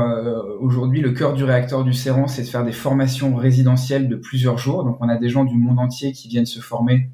aujourd'hui, 0.59 1.01
le 1.01 1.13
cœur 1.13 1.35
du 1.35 1.45
réacteur 1.45 1.85
du 1.85 1.93
Céran, 1.93 2.27
c'est 2.27 2.43
de 2.43 2.49
faire 2.49 2.65
des 2.65 2.73
formations 2.73 3.37
résidentielles 3.37 4.09
de 4.09 4.17
plusieurs 4.17 4.59
jours. 4.59 4.83
Donc, 4.83 4.97
on 5.01 5.09
a 5.09 5.17
des 5.19 5.29
gens 5.29 5.45
du 5.45 5.57
monde 5.57 5.79
entier 5.79 6.11
qui 6.11 6.27
viennent 6.27 6.47
se 6.47 6.59
former 6.59 7.11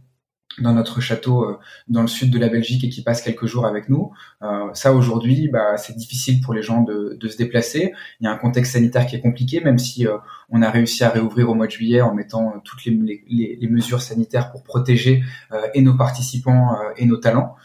dans 0.58 0.72
notre 0.72 1.00
château 1.00 1.44
euh, 1.44 1.58
dans 1.88 2.02
le 2.02 2.06
sud 2.06 2.30
de 2.30 2.38
la 2.38 2.48
Belgique 2.48 2.84
et 2.84 2.88
qui 2.88 3.02
passe 3.02 3.22
quelques 3.22 3.46
jours 3.46 3.66
avec 3.66 3.88
nous. 3.88 4.12
Euh, 4.42 4.72
ça 4.74 4.92
aujourd'hui, 4.92 5.48
bah, 5.48 5.76
c'est 5.76 5.96
difficile 5.96 6.40
pour 6.40 6.54
les 6.54 6.62
gens 6.62 6.82
de, 6.82 7.16
de, 7.20 7.28
se 7.28 7.36
déplacer. 7.36 7.92
Il 8.20 8.24
y 8.24 8.26
a 8.26 8.32
un 8.32 8.36
contexte 8.36 8.72
sanitaire 8.72 9.06
qui 9.06 9.16
est 9.16 9.20
compliqué, 9.20 9.60
même 9.60 9.78
si 9.78 10.06
euh, 10.06 10.16
on 10.50 10.62
a 10.62 10.70
réussi 10.70 11.04
à 11.04 11.10
réouvrir 11.10 11.50
au 11.50 11.54
mois 11.54 11.66
de 11.66 11.72
juillet 11.72 12.00
en 12.00 12.14
mettant 12.14 12.60
toutes 12.64 12.84
les, 12.84 13.24
les, 13.28 13.58
les 13.60 13.68
mesures 13.68 14.00
sanitaires 14.00 14.52
pour 14.52 14.62
protéger 14.62 15.24
et 15.72 15.82
nos 15.82 15.96
participants 15.96 16.76
et 16.96 17.06
nos 17.06 17.16
talents. 17.16 17.56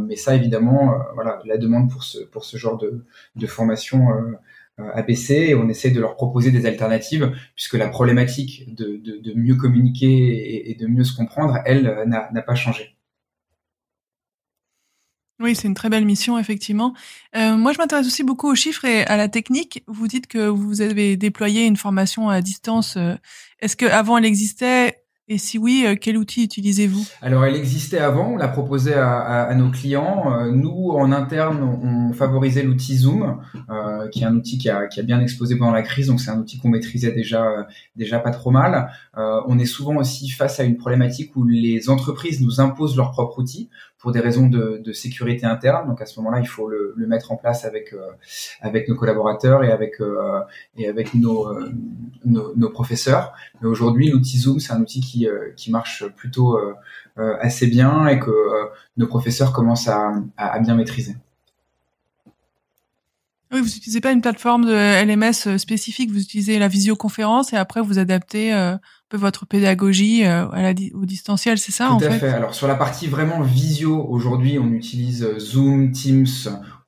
mais 0.00 0.16
ça, 0.16 0.34
évidemment, 0.34 0.94
voilà, 1.14 1.40
la 1.44 1.58
demande 1.58 1.90
pour 1.90 2.02
ce 2.02 2.18
pour 2.24 2.44
ce 2.44 2.56
genre 2.56 2.78
de, 2.78 3.04
de 3.36 3.46
formation 3.46 4.10
euh, 4.10 4.32
ABC 4.78 5.34
et 5.34 5.54
on 5.54 5.68
essaie 5.68 5.90
de 5.90 6.00
leur 6.00 6.16
proposer 6.16 6.50
des 6.50 6.66
alternatives 6.66 7.32
puisque 7.54 7.74
la 7.74 7.88
problématique 7.88 8.74
de, 8.74 9.34
mieux 9.34 9.56
communiquer 9.56 10.70
et, 10.70 10.74
de 10.74 10.86
mieux 10.86 11.04
se 11.04 11.16
comprendre, 11.16 11.58
elle, 11.64 11.86
euh, 11.86 12.06
n'a 12.06 12.42
pas 12.42 12.54
changé. 12.54 12.96
Oui, 15.42 15.56
c'est 15.56 15.66
une 15.66 15.74
très 15.74 15.88
belle 15.88 16.04
mission, 16.04 16.38
effectivement. 16.38 16.94
Euh, 17.34 17.56
moi, 17.56 17.72
je 17.72 17.78
m'intéresse 17.78 18.06
aussi 18.06 18.22
beaucoup 18.22 18.48
aux 18.48 18.54
chiffres 18.54 18.84
et 18.84 19.04
à 19.04 19.16
la 19.16 19.28
technique. 19.28 19.82
Vous 19.88 20.06
dites 20.06 20.28
que 20.28 20.46
vous 20.46 20.82
avez 20.82 21.16
déployé 21.16 21.66
une 21.66 21.76
formation 21.76 22.28
à 22.28 22.40
distance. 22.40 22.96
Euh, 22.96 23.16
est-ce 23.58 23.74
que 23.74 23.86
avant 23.86 24.18
elle 24.18 24.24
existait? 24.24 25.01
Et 25.28 25.38
si 25.38 25.56
oui, 25.56 25.84
euh, 25.86 25.94
quel 25.98 26.16
outil 26.16 26.44
utilisez-vous? 26.44 27.06
Alors, 27.22 27.44
elle 27.44 27.54
existait 27.54 27.98
avant, 27.98 28.32
on 28.32 28.36
l'a 28.36 28.48
proposé 28.48 28.92
à, 28.92 29.54
nos 29.54 29.70
clients. 29.70 30.32
Euh, 30.32 30.50
nous, 30.50 30.90
en 30.90 31.12
interne, 31.12 31.62
on, 31.62 32.12
favorisait 32.12 32.62
l'outil 32.62 32.96
Zoom, 32.96 33.40
euh, 33.70 34.08
qui 34.08 34.22
est 34.22 34.26
un 34.26 34.36
outil 34.36 34.58
qui 34.58 34.68
a, 34.68 34.88
bien 35.04 35.20
explosé 35.20 35.56
pendant 35.56 35.72
la 35.72 35.82
crise, 35.82 36.08
donc 36.08 36.20
c'est 36.20 36.30
un 36.30 36.38
outil 36.38 36.58
qu'on 36.58 36.68
maîtrisait 36.68 37.12
déjà, 37.12 37.66
déjà 37.96 38.18
pas 38.18 38.32
trop 38.32 38.50
mal. 38.50 38.90
On 39.16 39.58
est 39.58 39.64
souvent 39.64 39.96
aussi 39.96 40.28
face 40.28 40.60
à 40.60 40.64
une 40.64 40.76
problématique 40.76 41.34
où 41.36 41.44
les 41.44 41.88
entreprises 41.88 42.42
nous 42.42 42.60
imposent 42.60 42.96
leur 42.96 43.12
propre 43.12 43.38
outil 43.38 43.70
pour 44.02 44.12
des 44.12 44.20
raisons 44.20 44.48
de, 44.48 44.92
sécurité 44.92 45.46
interne. 45.46 45.88
Donc 45.88 46.02
à 46.02 46.06
ce 46.06 46.20
moment-là, 46.20 46.40
il 46.40 46.48
faut 46.48 46.68
le, 46.68 46.94
mettre 47.06 47.32
en 47.32 47.36
place 47.36 47.64
avec 47.64 47.94
avec 48.60 48.88
nos 48.88 48.96
collaborateurs 48.96 49.64
et 49.64 49.70
avec 49.70 49.94
et 50.76 50.88
avec 50.88 51.14
nos, 51.14 52.68
professeurs. 52.72 53.32
Mais 53.60 53.68
aujourd'hui, 53.68 54.10
l'outil 54.10 54.38
Zoom, 54.38 54.60
c'est 54.60 54.72
un 54.72 54.80
outil 54.80 55.00
qui 55.00 55.26
euh, 55.26 55.50
marche 55.68 56.04
plutôt 56.16 56.56
euh, 56.56 56.74
euh, 57.18 57.36
assez 57.40 57.66
bien 57.66 58.06
et 58.08 58.18
que 58.18 58.30
nos 58.96 59.06
professeurs 59.06 59.52
commencent 59.52 59.88
à, 59.88 60.12
bien 60.60 60.74
maîtriser. 60.74 61.16
Oui, 63.52 63.60
vous 63.60 63.66
n'utilisez 63.66 64.00
pas 64.00 64.12
une 64.12 64.22
plateforme 64.22 64.64
de 64.64 65.04
LMS 65.04 65.58
spécifique, 65.58 66.10
vous 66.10 66.22
utilisez 66.22 66.58
la 66.58 66.68
visioconférence 66.68 67.52
et 67.52 67.56
après 67.56 67.82
vous 67.82 67.98
adaptez 67.98 68.50
peu 69.12 69.18
votre 69.18 69.44
pédagogie 69.44 70.24
à 70.24 70.48
la, 70.54 70.72
au 70.94 71.04
distanciel, 71.04 71.58
c'est 71.58 71.70
ça 71.70 71.88
Tout 71.88 72.04
en 72.04 72.08
à 72.08 72.10
fait. 72.10 72.30
Alors 72.30 72.54
sur 72.54 72.66
la 72.66 72.76
partie 72.76 73.08
vraiment 73.08 73.42
visio, 73.42 74.06
aujourd'hui 74.08 74.58
on 74.58 74.72
utilise 74.72 75.38
Zoom, 75.38 75.92
Teams 75.92 76.26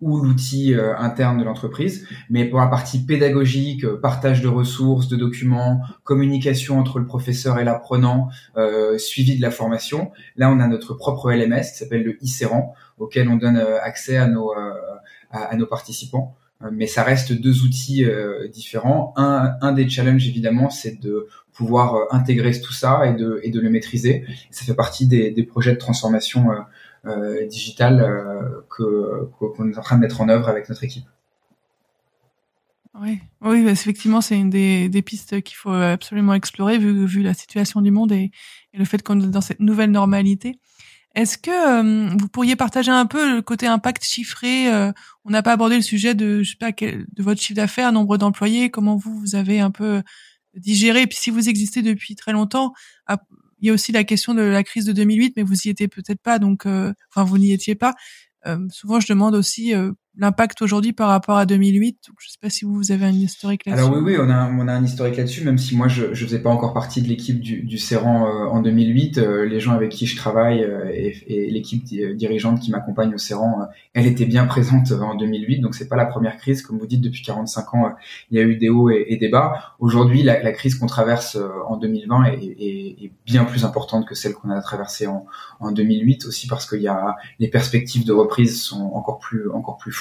ou 0.00 0.18
l'outil 0.18 0.74
euh, 0.74 0.96
interne 0.98 1.38
de 1.38 1.44
l'entreprise. 1.44 2.06
Mais 2.28 2.44
pour 2.44 2.60
la 2.60 2.66
partie 2.66 3.04
pédagogique, 3.04 3.84
euh, 3.84 3.98
partage 4.00 4.42
de 4.42 4.48
ressources, 4.48 5.08
de 5.08 5.16
documents, 5.16 5.80
communication 6.04 6.78
entre 6.78 6.98
le 6.98 7.06
professeur 7.06 7.58
et 7.58 7.64
l'apprenant, 7.64 8.28
euh, 8.56 8.98
suivi 8.98 9.36
de 9.36 9.42
la 9.42 9.50
formation, 9.50 10.12
là 10.36 10.50
on 10.50 10.60
a 10.60 10.66
notre 10.66 10.94
propre 10.94 11.32
LMS 11.32 11.72
qui 11.72 11.78
s'appelle 11.78 12.04
le 12.04 12.22
ICERAN, 12.22 12.74
auquel 12.98 13.28
on 13.28 13.36
donne 13.36 13.56
accès 13.56 14.16
à 14.16 14.28
nos, 14.28 14.52
à, 15.30 15.56
nos 15.56 15.66
participants 15.66 16.36
mais 16.72 16.86
ça 16.86 17.02
reste 17.02 17.32
deux 17.32 17.62
outils 17.62 18.06
différents. 18.50 19.12
Un, 19.16 19.54
un, 19.60 19.72
des 19.72 19.88
challenges 19.88 20.26
évidemment, 20.26 20.70
c'est 20.70 21.00
de 21.00 21.28
pouvoir 21.52 22.12
intégrer 22.12 22.58
tout 22.60 22.72
ça 22.72 23.06
et 23.06 23.14
de, 23.14 23.60
le 23.60 23.70
maîtriser. 23.70 24.24
Ça 24.50 24.64
fait 24.64 24.74
partie 24.74 25.06
des, 25.06 25.42
projets 25.44 25.72
de 25.72 25.78
transformation 25.78 26.50
euh, 27.06 27.46
digital 27.46 28.00
euh, 28.00 28.62
que 28.70 29.26
qu'on 29.26 29.70
est 29.70 29.76
en 29.76 29.82
train 29.82 29.96
de 29.96 30.00
mettre 30.00 30.22
en 30.22 30.28
œuvre 30.30 30.48
avec 30.48 30.70
notre 30.70 30.84
équipe. 30.84 31.04
Oui, 32.98 33.20
oui, 33.42 33.62
bah, 33.62 33.72
effectivement, 33.72 34.22
c'est 34.22 34.38
une 34.38 34.48
des, 34.48 35.02
pistes 35.02 35.42
qu'il 35.42 35.56
faut 35.56 35.72
absolument 35.72 36.32
explorer 36.32 36.78
vu, 36.78 37.22
la 37.22 37.34
situation 37.34 37.82
du 37.82 37.90
monde 37.90 38.12
et 38.12 38.30
le 38.72 38.84
fait 38.84 39.02
qu'on 39.02 39.20
est 39.20 39.26
dans 39.26 39.40
cette 39.40 39.60
nouvelle 39.60 39.90
normalité. 39.90 40.58
Est-ce 41.14 41.38
que 41.38 41.50
euh, 41.50 42.16
vous 42.18 42.28
pourriez 42.28 42.56
partager 42.56 42.90
un 42.90 43.06
peu 43.06 43.36
le 43.36 43.42
côté 43.42 43.66
impact 43.66 44.04
chiffré 44.04 44.68
On 45.24 45.30
n'a 45.30 45.42
pas 45.42 45.52
abordé 45.52 45.76
le 45.76 45.82
sujet 45.82 46.14
de, 46.14 46.42
je 46.42 46.50
sais 46.50 46.56
pas, 46.56 46.72
de 46.72 47.22
votre 47.22 47.40
chiffre 47.40 47.56
d'affaires, 47.56 47.92
nombre 47.92 48.18
d'employés, 48.18 48.70
comment 48.70 48.96
vous 48.96 49.18
vous 49.18 49.34
avez 49.36 49.60
un 49.60 49.70
peu 49.70 50.02
digéré. 50.54 51.02
Et 51.02 51.06
puis 51.06 51.18
si 51.18 51.30
vous 51.30 51.48
existez 51.48 51.82
depuis 51.82 52.16
très 52.16 52.32
longtemps, 52.32 52.72
il 53.64 53.68
y 53.68 53.70
a 53.70 53.72
aussi 53.72 53.92
la 53.92 54.04
question 54.04 54.34
de 54.34 54.42
la 54.42 54.62
crise 54.62 54.84
de 54.84 54.92
2008, 54.92 55.38
mais 55.38 55.42
vous 55.42 55.66
y 55.66 55.70
étiez 55.70 55.88
peut-être 55.88 56.20
pas, 56.20 56.38
donc 56.38 56.66
euh, 56.66 56.92
enfin 57.08 57.24
vous 57.24 57.38
n'y 57.38 57.50
étiez 57.50 57.74
pas. 57.74 57.94
Euh, 58.46 58.58
souvent, 58.70 59.00
je 59.00 59.06
demande 59.08 59.34
aussi 59.34 59.74
euh, 59.74 59.92
l'impact 60.16 60.62
aujourd'hui 60.62 60.92
par 60.92 61.08
rapport 61.08 61.36
à 61.36 61.46
2008. 61.46 61.98
je 62.06 62.10
ne 62.10 62.30
sais 62.30 62.38
pas 62.40 62.50
si 62.50 62.64
vous, 62.64 62.92
avez 62.92 63.04
un 63.04 63.12
historique 63.12 63.66
là-dessus. 63.66 63.84
Alors 63.84 63.96
oui, 63.96 64.02
oui, 64.04 64.16
on 64.20 64.30
a, 64.30 64.50
on 64.50 64.68
a 64.68 64.72
un 64.72 64.84
historique 64.84 65.16
là-dessus, 65.16 65.44
même 65.44 65.58
si 65.58 65.76
moi 65.76 65.88
je 65.88 66.06
ne 66.06 66.14
faisais 66.14 66.40
pas 66.40 66.50
encore 66.50 66.72
partie 66.72 67.02
de 67.02 67.08
l'équipe 67.08 67.40
du, 67.40 67.62
du 67.62 67.78
CERAN 67.78 68.26
euh, 68.26 68.46
en 68.46 68.60
2008. 68.60 69.18
Euh, 69.18 69.46
les 69.46 69.60
gens 69.60 69.72
avec 69.72 69.90
qui 69.90 70.06
je 70.06 70.16
travaille 70.16 70.62
euh, 70.62 70.90
et, 70.92 71.16
et 71.26 71.50
l'équipe 71.50 71.84
dirigeante 71.84 72.60
qui 72.60 72.70
m'accompagne 72.70 73.14
au 73.14 73.18
CERAN, 73.18 73.68
elle 73.92 74.06
était 74.06 74.26
bien 74.26 74.46
présente 74.46 74.92
en 74.92 75.14
2008. 75.14 75.60
Donc 75.60 75.74
c'est 75.74 75.88
pas 75.88 75.96
la 75.96 76.06
première 76.06 76.36
crise, 76.36 76.62
comme 76.62 76.78
vous 76.78 76.86
dites, 76.86 77.00
depuis 77.00 77.22
45 77.22 77.74
ans, 77.74 77.92
il 78.30 78.38
y 78.38 78.40
a 78.40 78.44
eu 78.44 78.56
des 78.56 78.68
hauts 78.68 78.90
et, 78.90 79.16
des 79.16 79.28
bas. 79.28 79.74
Aujourd'hui, 79.78 80.22
la, 80.22 80.42
la, 80.42 80.52
crise 80.52 80.76
qu'on 80.76 80.86
traverse 80.86 81.38
en 81.68 81.76
2020 81.76 82.24
est, 82.24 82.44
est, 82.44 83.04
est, 83.04 83.12
bien 83.24 83.44
plus 83.44 83.64
importante 83.64 84.06
que 84.06 84.14
celle 84.14 84.34
qu'on 84.34 84.50
a 84.50 84.60
traversée 84.60 85.06
en, 85.06 85.26
en 85.60 85.72
2008, 85.72 86.26
aussi 86.26 86.46
parce 86.46 86.68
qu'il 86.68 86.82
y 86.82 86.88
a 86.88 87.16
les 87.38 87.48
perspectives 87.48 88.04
de 88.04 88.12
reprise 88.12 88.60
sont 88.60 88.90
encore 88.94 89.18
plus 89.18 89.50
encore 89.50 89.76
plus 89.76 89.92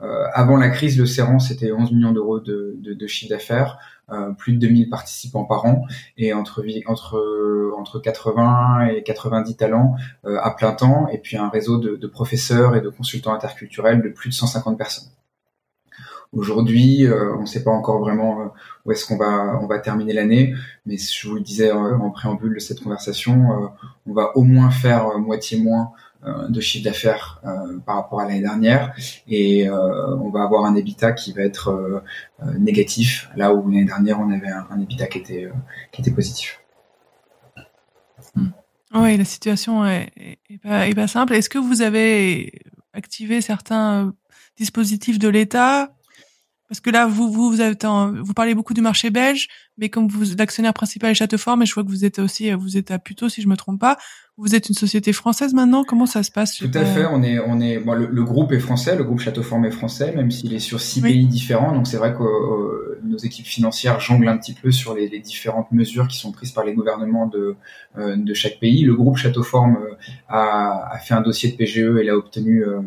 Euh, 0.00 0.24
avant 0.32 0.56
la 0.56 0.68
crise, 0.68 0.98
le 0.98 1.06
Serran, 1.06 1.38
c'était 1.38 1.72
11 1.72 1.92
millions 1.92 2.12
d'euros 2.12 2.40
de, 2.40 3.06
chiffre 3.06 3.30
d'affaires, 3.30 3.78
euh, 4.10 4.32
plus 4.32 4.52
de 4.52 4.58
2000 4.58 4.90
participants 4.90 5.44
par 5.44 5.66
an, 5.66 5.86
et 6.16 6.32
entre, 6.32 6.64
entre, 6.86 7.72
entre 7.76 7.98
80 8.00 8.88
et 8.88 9.02
90 9.02 9.56
talents 9.56 9.96
euh, 10.24 10.38
à 10.40 10.50
plein 10.52 10.72
temps, 10.72 11.08
et 11.08 11.18
puis 11.18 11.36
un 11.36 11.48
réseau 11.48 11.78
de, 11.78 12.06
professeurs 12.06 12.76
et 12.76 12.80
de 12.80 12.88
consultants 12.88 13.32
interculturels 13.32 14.02
de 14.02 14.08
plus 14.08 14.30
de 14.30 14.34
150 14.34 14.76
personnes. 14.76 15.08
Aujourd'hui, 16.32 17.08
on 17.36 17.40
ne 17.40 17.46
sait 17.46 17.64
pas 17.64 17.72
encore 17.72 17.98
vraiment 17.98 18.52
où 18.84 18.92
est-ce 18.92 19.04
qu'on 19.04 19.16
va 19.16 19.60
va 19.68 19.78
terminer 19.80 20.12
l'année, 20.12 20.54
mais 20.86 20.96
je 20.96 21.28
vous 21.28 21.34
le 21.34 21.40
disais 21.40 21.72
en 21.72 22.08
préambule 22.10 22.54
de 22.54 22.60
cette 22.60 22.80
conversation, 22.80 23.72
on 24.06 24.12
va 24.12 24.36
au 24.36 24.42
moins 24.42 24.70
faire 24.70 25.18
moitié 25.18 25.60
moins 25.60 25.90
de 26.22 26.60
chiffre 26.60 26.84
d'affaires 26.84 27.40
euh, 27.44 27.78
par 27.78 27.96
rapport 27.96 28.20
à 28.20 28.26
l'année 28.26 28.42
dernière 28.42 28.94
et 29.26 29.68
euh, 29.68 30.16
on 30.16 30.30
va 30.30 30.42
avoir 30.42 30.64
un 30.66 30.74
EBITDA 30.74 31.12
qui 31.12 31.32
va 31.32 31.42
être 31.42 32.02
négatif 32.58 33.30
là 33.36 33.54
où 33.54 33.68
l'année 33.70 33.84
dernière 33.84 34.20
on 34.20 34.30
avait 34.30 34.50
un, 34.50 34.80
EBITDA 34.80 35.06
qui 35.06 35.18
était 35.18 35.50
qui 35.92 36.02
était 36.02 36.10
positif. 36.10 36.60
Hmm. 38.34 38.48
Oui, 38.92 39.16
la 39.16 39.24
situation 39.24 39.86
est, 39.86 40.10
pas, 40.62 40.88
est 40.88 40.94
pas 40.94 41.06
simple. 41.06 41.34
Est-ce 41.34 41.48
que 41.48 41.58
vous 41.58 41.80
avez 41.80 42.52
activé 42.92 43.40
certains 43.40 44.12
dispositifs 44.56 45.18
de 45.18 45.28
l'État? 45.28 45.94
Parce 46.70 46.80
que 46.80 46.90
là, 46.90 47.06
vous, 47.06 47.32
vous, 47.32 47.52
vous 47.52 48.34
parlez 48.34 48.54
beaucoup 48.54 48.74
du 48.74 48.80
marché 48.80 49.10
belge, 49.10 49.48
mais 49.78 49.88
comme 49.88 50.08
vous, 50.08 50.36
l'actionnaire 50.36 50.74
principal 50.74 51.10
est 51.10 51.14
Châteaufort, 51.14 51.56
mais 51.56 51.66
je 51.66 51.74
vois 51.74 51.84
que 51.84 51.88
vous 51.88 52.04
êtes 52.04 52.18
aussi, 52.18 52.50
vous 52.52 52.76
êtes 52.76 52.90
à 52.90 52.98
Puteaux, 52.98 53.28
si 53.28 53.42
je 53.42 53.48
me 53.48 53.56
trompe 53.56 53.80
pas. 53.80 53.96
Vous 54.40 54.54
êtes 54.54 54.70
une 54.70 54.74
société 54.74 55.12
française 55.12 55.52
maintenant 55.52 55.84
Comment 55.84 56.06
ça 56.06 56.22
se 56.22 56.30
passe? 56.30 56.54
Tout 56.54 56.70
à 56.72 56.82
fait. 56.82 57.04
On 57.04 57.22
est, 57.22 57.38
on 57.40 57.60
est. 57.60 57.78
Bon, 57.78 57.92
le, 57.92 58.24
groupe 58.24 58.52
est 58.52 58.58
français, 58.58 58.96
le 58.96 59.04
groupe 59.04 59.20
Château 59.20 59.42
est 59.42 59.70
français, 59.70 60.12
même 60.16 60.30
s'il 60.30 60.54
est 60.54 60.60
sur 60.60 60.80
six 60.80 61.02
pays 61.02 61.26
différents. 61.26 61.74
Donc 61.74 61.86
c'est 61.86 61.98
vrai 61.98 62.14
que 62.14 62.22
euh, 62.22 63.00
nos 63.04 63.18
équipes 63.18 63.46
financières 63.46 64.00
jonglent 64.00 64.28
un 64.28 64.38
petit 64.38 64.54
peu 64.54 64.70
sur 64.70 64.94
les, 64.94 65.08
les, 65.08 65.20
différentes 65.20 65.70
mesures 65.72 66.08
qui 66.08 66.16
sont 66.16 66.32
prises 66.32 66.52
par 66.52 66.64
les 66.64 66.72
gouvernements 66.72 67.26
de, 67.26 67.56
euh, 67.98 68.16
de 68.16 68.32
chaque 68.32 68.58
pays. 68.60 68.82
Le 68.82 68.94
groupe 68.94 69.18
Château 69.18 69.42
euh, 69.42 69.94
a, 70.28 70.88
a, 70.90 70.98
fait 70.98 71.12
un 71.12 71.20
dossier 71.20 71.50
de 71.50 71.56
PGE 71.56 71.98
et 72.00 72.04
l'a 72.04 72.16
obtenu 72.16 72.64
euh, 72.64 72.80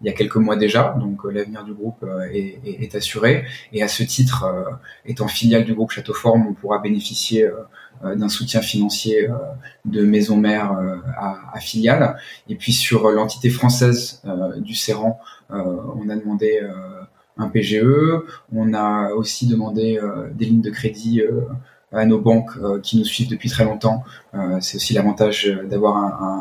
il 0.00 0.06
y 0.06 0.10
a 0.10 0.12
quelques 0.12 0.36
mois 0.36 0.56
déjà. 0.56 0.96
Donc 0.98 1.20
l'avenir 1.24 1.62
du 1.62 1.72
groupe 1.72 2.04
est, 2.32 2.58
est, 2.64 2.82
est, 2.82 2.94
assuré. 2.96 3.44
Et 3.72 3.82
à 3.82 3.88
ce 3.88 4.02
titre, 4.02 4.44
étant 5.04 5.28
filiale 5.28 5.64
du 5.64 5.74
groupe 5.74 5.92
On 6.34 6.54
pourra 6.54 6.78
bénéficier 6.78 7.48
euh, 8.04 8.14
d'un 8.14 8.28
soutien 8.28 8.60
financier 8.60 9.28
euh, 9.28 9.34
de 9.86 10.02
maison 10.02 10.36
mère 10.36 10.72
euh, 10.72 10.96
à, 11.16 11.38
à 11.54 11.60
filiale. 11.60 12.16
Et 12.48 12.54
puis 12.54 12.72
sur 12.72 13.10
l'entité 13.10 13.48
française 13.48 14.22
du 14.58 14.74
Serran, 14.74 15.18
on 15.50 16.08
a 16.08 16.16
demandé 16.16 16.60
un 17.36 17.48
PGE. 17.48 17.84
On 18.52 18.74
a 18.74 19.12
aussi 19.12 19.46
demandé 19.46 20.00
des 20.34 20.44
lignes 20.46 20.60
de 20.60 20.70
crédit 20.70 21.22
à 21.92 22.04
nos 22.04 22.20
banques 22.20 22.50
qui 22.82 22.98
nous 22.98 23.04
suivent 23.04 23.28
depuis 23.28 23.48
très 23.48 23.64
longtemps. 23.64 24.02
c'est 24.60 24.76
aussi 24.76 24.92
l'avantage 24.92 25.46
d'avoir 25.68 25.96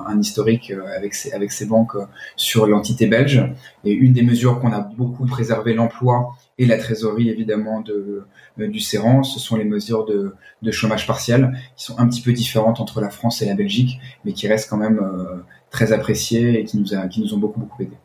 un, 0.07 0.19
historique 0.19 0.73
avec 0.95 1.13
ces 1.13 1.65
banques 1.65 1.97
sur 2.35 2.65
l'entité 2.65 3.05
belge. 3.07 3.43
Et 3.83 3.91
une 3.91 4.13
des 4.13 4.23
mesures 4.23 4.59
qu'on 4.59 4.71
a 4.71 4.79
beaucoup 4.79 5.25
préservé 5.25 5.73
l'emploi 5.73 6.35
et 6.57 6.65
la 6.65 6.77
trésorerie 6.77 7.29
évidemment 7.29 7.81
de, 7.81 8.25
euh, 8.59 8.67
du 8.67 8.79
Serran, 8.79 9.23
ce 9.23 9.39
sont 9.39 9.57
les 9.57 9.65
mesures 9.65 10.05
de, 10.05 10.35
de, 10.61 10.71
chômage 10.71 11.05
partiel 11.05 11.57
qui 11.75 11.85
sont 11.85 11.99
un 11.99 12.07
petit 12.07 12.21
peu 12.21 12.31
différentes 12.31 12.79
entre 12.79 13.01
la 13.01 13.09
France 13.09 13.41
et 13.41 13.45
la 13.45 13.55
Belgique, 13.55 13.99
mais 14.23 14.33
qui 14.33 14.47
restent 14.47 14.69
quand 14.69 14.77
même 14.77 14.99
euh, 14.99 15.41
très 15.69 15.91
appréciées 15.91 16.59
et 16.59 16.63
qui 16.63 16.77
nous, 16.77 16.93
a, 16.93 17.07
qui 17.07 17.21
nous 17.21 17.33
ont 17.33 17.37
beaucoup 17.37 17.59
beaucoup 17.59 17.83
aidés. 17.83 17.97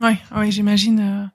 Oui, 0.00 0.16
oui 0.36 0.50
j'imagine. 0.50 1.30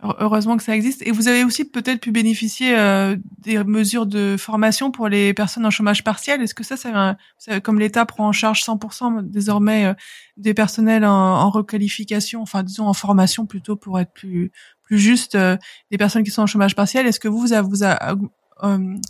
Heureusement 0.00 0.56
que 0.56 0.62
ça 0.62 0.76
existe. 0.76 1.02
Et 1.06 1.10
vous 1.10 1.26
avez 1.26 1.42
aussi 1.42 1.64
peut-être 1.64 2.00
pu 2.00 2.12
bénéficier 2.12 2.78
euh, 2.78 3.16
des 3.38 3.62
mesures 3.64 4.06
de 4.06 4.36
formation 4.38 4.92
pour 4.92 5.08
les 5.08 5.34
personnes 5.34 5.66
en 5.66 5.70
chômage 5.70 6.04
partiel. 6.04 6.40
Est-ce 6.40 6.54
que 6.54 6.62
ça, 6.62 6.76
c'est 6.76 7.60
comme 7.62 7.80
l'État 7.80 8.06
prend 8.06 8.28
en 8.28 8.32
charge 8.32 8.62
100% 8.62 9.22
désormais 9.22 9.86
euh, 9.86 9.94
des 10.36 10.54
personnels 10.54 11.04
en, 11.04 11.10
en, 11.10 11.50
requalification, 11.50 12.42
enfin 12.42 12.62
disons 12.62 12.86
en 12.86 12.92
formation 12.92 13.44
plutôt 13.44 13.74
pour 13.74 13.98
être 13.98 14.12
plus 14.12 14.52
plus 14.88 14.98
juste, 14.98 15.34
euh, 15.34 15.56
des 15.90 15.98
personnes 15.98 16.22
qui 16.22 16.30
sont 16.30 16.42
en 16.42 16.46
chômage 16.46 16.74
partiel. 16.74 17.06
Est-ce 17.06 17.20
que 17.20 17.28
vous 17.28 17.38
vous, 17.38 17.52
a, 17.52 17.60
vous 17.60 17.84
a, 17.84 18.16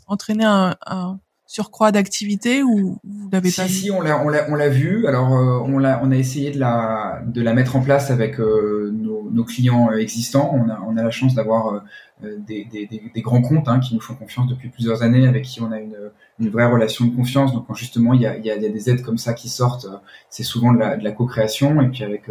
entraîné 0.09 0.45
un, 0.45 0.77
un 0.87 1.21
surcroît 1.49 1.93
d'activité 1.93 2.63
ou 2.63 2.99
vous 3.03 3.29
l'avez 3.33 3.51
pas 3.51 3.65
vu? 3.65 3.73
Si, 3.73 3.91
on 3.91 4.01
l'a, 4.01 4.23
on 4.23 4.29
l'a, 4.29 4.51
on 4.51 4.55
l'a 4.55 4.69
vu. 4.69 5.07
Alors, 5.07 5.33
euh, 5.33 5.61
on 5.65 5.79
l'a, 5.79 6.01
on 6.05 6.11
a 6.11 6.17
essayé 6.17 6.51
de 6.51 6.61
la, 6.61 7.23
de 7.27 7.41
la 7.41 7.55
mettre 7.55 7.77
en 7.77 7.81
place 7.81 8.11
avec 8.11 8.39
euh, 8.39 8.91
nos, 9.31 9.45
clients 9.45 9.91
euh, 9.91 9.99
existants. 9.99 10.51
On 10.55 10.69
a, 10.69 10.81
on 10.87 10.97
a 10.97 11.03
la 11.03 11.11
chance 11.11 11.35
d'avoir 11.35 11.83
des, 12.23 12.65
des, 12.65 12.87
des, 12.87 13.21
grands 13.23 13.43
comptes 13.43 13.69
hein, 13.69 13.81
qui 13.81 13.95
nous 13.95 14.01
font 14.01 14.15
confiance 14.15 14.49
depuis 14.49 14.69
plusieurs 14.69 15.03
années, 15.03 15.27
avec 15.27 15.45
qui 15.45 15.61
on 15.61 15.71
a 15.71 15.79
une, 15.79 15.97
une 16.41 16.51
vraie 16.51 16.67
relation 16.67 17.05
de 17.05 17.15
confiance. 17.15 17.53
Donc 17.53 17.67
quand 17.67 17.75
justement 17.75 18.13
il 18.15 18.21
y 18.23 18.27
a, 18.27 18.37
il 18.37 18.45
y 18.45 18.51
a, 18.51 18.57
des 18.57 18.91
aides 18.91 19.03
comme 19.03 19.19
ça 19.19 19.35
qui 19.35 19.49
sortent, 19.49 19.87
c'est 20.29 20.43
souvent 20.43 20.73
de 20.73 20.79
la, 20.79 20.97
de 20.97 21.05
la 21.05 21.13
co-création 21.13 21.81
et 21.81 21.89
puis 21.89 22.03
avec 22.05 22.25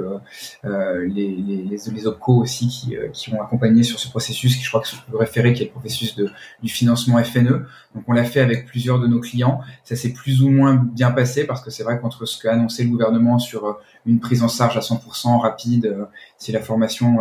les, 0.66 1.08
les, 1.08 1.64
les, 1.64 1.78
les 1.92 2.08
OPCO 2.08 2.42
aussi 2.42 2.68
qui, 2.68 2.96
qui 3.14 3.34
ont 3.34 3.42
accompagné 3.42 3.84
sur 3.84 4.00
ce 4.00 4.10
processus, 4.10 4.56
qui 4.58 4.64
je 4.64 4.70
crois 4.70 4.82
que 4.82 4.88
je 4.88 4.96
peux 5.10 5.18
référer, 5.18 5.54
qui 5.54 5.64
est 5.64 5.68
le 5.68 5.72
processus 5.72 6.16
de, 6.16 6.30
du 6.62 6.70
financement 6.70 7.24
FNE. 7.24 7.66
Donc 7.96 8.04
on 8.08 8.14
l'a 8.14 8.26
fait 8.26 8.42
avec 8.42 8.66
plusieurs 8.66 9.00
de 9.00 9.08
nos 9.08 9.20
clients. 9.20 9.62
Ça 9.84 9.96
s'est 9.96 10.14
plus 10.14 10.44
ou 10.44 10.50
moins 10.50 10.76
bien 10.76 11.12
passé 11.12 11.46
parce 11.46 11.62
que 11.62 11.72
c'est 11.72 11.84
vrai 11.84 12.00
qu'entre 12.00 12.26
ce 12.26 12.42
qu'a 12.42 12.54
annoncé 12.54 12.84
le 12.84 12.90
gouvernement 12.90 13.40
sur 13.40 13.80
une 14.06 14.20
prise 14.20 14.44
en 14.44 14.48
charge 14.48 14.78
à 14.78 14.82
100% 14.82 15.40
rapide 15.40 15.96
si 16.38 16.52
la 16.52 16.60
formation 16.60 17.20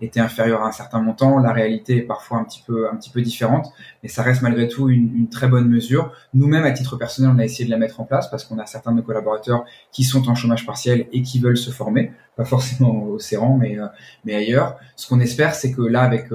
était 0.00 0.20
inférieure 0.20 0.62
à 0.62 0.68
un 0.68 0.72
certain 0.72 1.00
montant, 1.00 1.38
la 1.38 1.52
réalité 1.52 1.99
parfois 2.02 2.38
un 2.38 2.44
petit 2.44 2.62
peu 2.66 2.88
un 2.90 2.96
petit 2.96 3.10
peu 3.10 3.22
différente, 3.22 3.72
mais 4.02 4.08
ça 4.08 4.22
reste 4.22 4.42
malgré 4.42 4.68
tout 4.68 4.88
une, 4.88 5.28
très 5.28 5.48
bonne 5.48 5.68
mesure. 5.68 6.12
Nous-mêmes, 6.34 6.64
à 6.64 6.72
titre 6.72 6.96
personnel, 6.96 7.30
on 7.34 7.38
a 7.38 7.44
essayé 7.44 7.64
de 7.64 7.70
la 7.70 7.78
mettre 7.78 8.00
en 8.00 8.04
place 8.04 8.30
parce 8.30 8.44
qu'on 8.44 8.58
a 8.58 8.66
certains 8.66 8.92
de 8.92 8.96
nos 8.96 9.02
collaborateurs 9.02 9.64
qui 9.92 10.04
sont 10.04 10.28
en 10.28 10.34
chômage 10.34 10.66
partiel 10.66 11.06
et 11.12 11.22
qui 11.22 11.38
veulent 11.38 11.56
se 11.58 11.70
former, 11.70 12.12
pas 12.36 12.44
forcément 12.44 13.04
au 13.04 13.18
CERAN, 13.18 13.56
mais 13.56 13.78
mais 14.24 14.34
ailleurs. 14.34 14.78
Ce 14.96 15.08
qu'on 15.08 15.20
espère, 15.20 15.54
c'est 15.54 15.72
que 15.72 15.82
là, 15.82 16.02
avec 16.02 16.30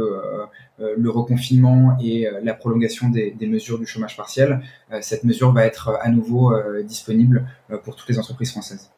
euh, 0.81 0.93
le 0.97 1.09
reconfinement 1.09 1.97
et 2.01 2.27
euh, 2.27 2.41
la 2.43 2.53
prolongation 2.53 3.07
des, 3.07 3.31
des, 3.31 3.47
mesures 3.47 3.79
du 3.79 3.85
chômage 3.85 4.17
partiel, 4.17 4.61
euh, 4.91 4.99
cette 5.01 5.23
mesure 5.23 5.53
va 5.53 5.65
être 5.65 5.97
à 6.01 6.09
nouveau 6.09 6.53
disponible 6.83 7.47
pour 7.83 7.95
toutes 7.95 8.09
les 8.09 8.19
entreprises 8.19 8.51
françaises. 8.51 8.91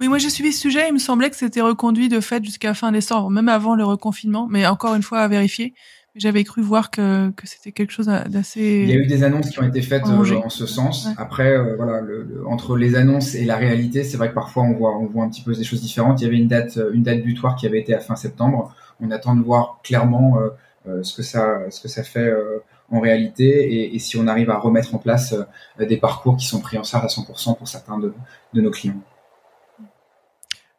Oui, 0.00 0.08
moi 0.08 0.18
j'ai 0.18 0.30
suivi 0.30 0.52
ce 0.52 0.60
sujet. 0.60 0.88
Il 0.88 0.94
me 0.94 0.98
semblait 0.98 1.30
que 1.30 1.36
c'était 1.36 1.60
reconduit 1.60 2.08
de 2.08 2.20
fait 2.20 2.44
jusqu'à 2.44 2.74
fin 2.74 2.92
décembre, 2.92 3.30
même 3.30 3.48
avant 3.48 3.74
le 3.74 3.84
reconfinement, 3.84 4.46
mais 4.50 4.66
encore 4.66 4.94
une 4.94 5.02
fois 5.02 5.20
à 5.20 5.28
vérifier. 5.28 5.74
J'avais 6.16 6.44
cru 6.44 6.62
voir 6.62 6.92
que, 6.92 7.30
que 7.30 7.48
c'était 7.48 7.72
quelque 7.72 7.90
chose 7.90 8.06
d'assez. 8.06 8.84
Il 8.84 8.88
y 8.88 8.92
a 8.92 8.96
eu 8.96 9.06
des 9.06 9.24
annonces 9.24 9.50
qui 9.50 9.58
ont 9.58 9.66
été 9.66 9.82
faites 9.82 10.04
en 10.04 10.48
ce 10.48 10.66
sens. 10.66 11.08
Après, 11.16 11.58
voilà, 11.74 12.00
le, 12.00 12.44
entre 12.46 12.76
les 12.76 12.94
annonces 12.94 13.34
et 13.34 13.44
la 13.44 13.56
réalité, 13.56 14.04
c'est 14.04 14.16
vrai 14.16 14.28
que 14.28 14.34
parfois 14.34 14.62
on 14.62 14.74
voit, 14.74 14.96
on 14.96 15.06
voit 15.06 15.24
un 15.24 15.28
petit 15.28 15.42
peu 15.42 15.52
des 15.52 15.64
choses 15.64 15.80
différentes. 15.80 16.20
Il 16.20 16.24
y 16.24 16.26
avait 16.28 16.36
une 16.36 16.46
date, 16.46 16.78
une 16.92 17.02
date 17.02 17.22
butoir 17.22 17.56
qui 17.56 17.66
avait 17.66 17.80
été 17.80 17.94
à 17.94 17.98
fin 17.98 18.14
septembre 18.14 18.72
on 19.00 19.10
attend 19.10 19.34
de 19.34 19.42
voir 19.42 19.80
clairement 19.82 20.38
euh, 20.38 20.50
euh, 20.88 21.02
ce 21.02 21.16
que 21.16 21.22
ça 21.22 21.70
ce 21.70 21.80
que 21.80 21.88
ça 21.88 22.02
fait 22.02 22.28
euh, 22.28 22.62
en 22.90 23.00
réalité 23.00 23.94
et, 23.94 23.98
si 23.98 24.16
on 24.16 24.26
arrive 24.26 24.50
à 24.50 24.58
remettre 24.58 24.94
en 24.94 24.98
place 24.98 25.34
des 25.78 25.96
parcours 25.96 26.36
qui 26.36 26.46
sont 26.46 26.60
pris 26.60 26.76
en 26.76 26.84
charge 26.84 27.04
à 27.04 27.08
100% 27.08 27.56
pour 27.56 27.66
certains 27.66 27.98
de, 27.98 28.12
nos 28.52 28.70
clients. 28.70 29.00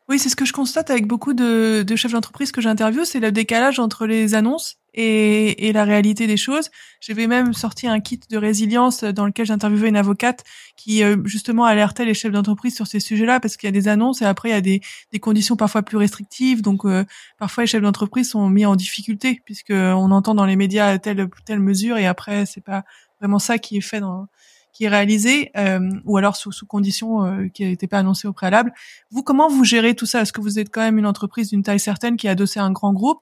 Oui, 0.08 0.20
c'est 0.20 0.30
ce 0.30 0.36
que 0.36 0.46
je 0.46 0.54
constate 0.54 0.92
avec 0.92 1.08
beaucoup 1.08 1.34
de, 1.34 1.82
de 1.82 1.96
chefs 1.96 2.12
d'entreprise 2.12 2.52
que 2.52 2.62
j'interviewe, 2.62 3.06
c'est 3.06 3.20
le 3.20 3.32
décalage 3.32 3.80
entre 3.80 4.06
les 4.06 4.36
annonces 4.36 4.76
et, 4.94 5.68
et 5.68 5.74
la 5.74 5.84
réalité 5.84 6.28
des 6.28 6.38
choses. 6.38 6.70
J'avais 7.02 7.26
même 7.26 7.54
sorti 7.54 7.88
un 7.88 8.00
kit 8.00 8.20
de 8.30 8.38
résilience 8.38 9.04
dans 9.04 9.26
lequel 9.26 9.48
j'interviewais 9.48 9.90
une 9.90 9.98
avocate 9.98 10.44
qui 10.78 11.04
euh, 11.04 11.18
justement 11.26 11.66
alertait 11.66 12.06
les 12.06 12.14
chefs 12.14 12.32
d'entreprise 12.32 12.76
sur 12.76 12.86
ces 12.86 13.00
sujets-là 13.00 13.40
parce 13.40 13.58
qu'il 13.58 13.66
y 13.66 13.70
a 13.70 13.72
des 13.72 13.88
annonces 13.88 14.22
et 14.22 14.26
après 14.26 14.50
il 14.50 14.52
y 14.52 14.56
a 14.56 14.62
des, 14.62 14.82
des 15.12 15.20
conditions 15.20 15.56
parfois 15.56 15.82
plus 15.82 15.98
restrictives. 15.98 16.62
Donc 16.62 16.86
euh, 16.86 17.04
parfois 17.40 17.64
les 17.64 17.68
chefs 17.68 17.82
d'entreprise 17.82 18.30
sont 18.30 18.48
mis 18.48 18.68
en 18.68 18.76
difficulté 18.76 19.42
puisque 19.44 19.72
on 19.72 20.12
entend 20.12 20.36
dans 20.36 20.46
les 20.46 20.56
médias 20.56 21.00
telle 21.00 21.28
telle 21.48 21.60
mesure 21.62 21.98
et 21.98 22.06
après 22.06 22.46
c'est 22.46 22.64
pas 22.64 22.84
vraiment 23.20 23.40
ça 23.40 23.58
qui 23.58 23.78
est 23.78 23.82
fait 23.82 24.02
dans 24.02 24.28
qui 24.76 24.84
est 24.84 24.90
réalisé 24.90 25.52
euh, 25.58 25.80
ou 26.04 26.18
alors 26.18 26.36
sous, 26.36 26.52
sous 26.52 26.66
conditions 26.66 27.50
qui 27.54 27.64
n'étaient 27.64 27.88
pas 27.88 28.00
annoncées 28.00 28.28
au 28.28 28.34
préalable. 28.34 28.74
Vous, 29.10 29.24
comment 29.24 29.48
vous 29.48 29.64
gérez 29.64 29.96
tout 29.96 30.06
ça? 30.06 30.22
Est-ce 30.22 30.34
que 30.34 30.42
vous 30.42 30.60
êtes 30.60 30.70
quand 30.70 30.82
même 30.82 30.98
une 30.98 31.06
entreprise 31.08 31.50
d'une 31.50 31.64
taille 31.64 31.80
certaine 31.80 32.18
qui 32.18 32.28
a 32.28 32.32
adossé 32.32 32.60
un 32.60 32.72
grand 32.72 32.92
groupe? 32.92 33.22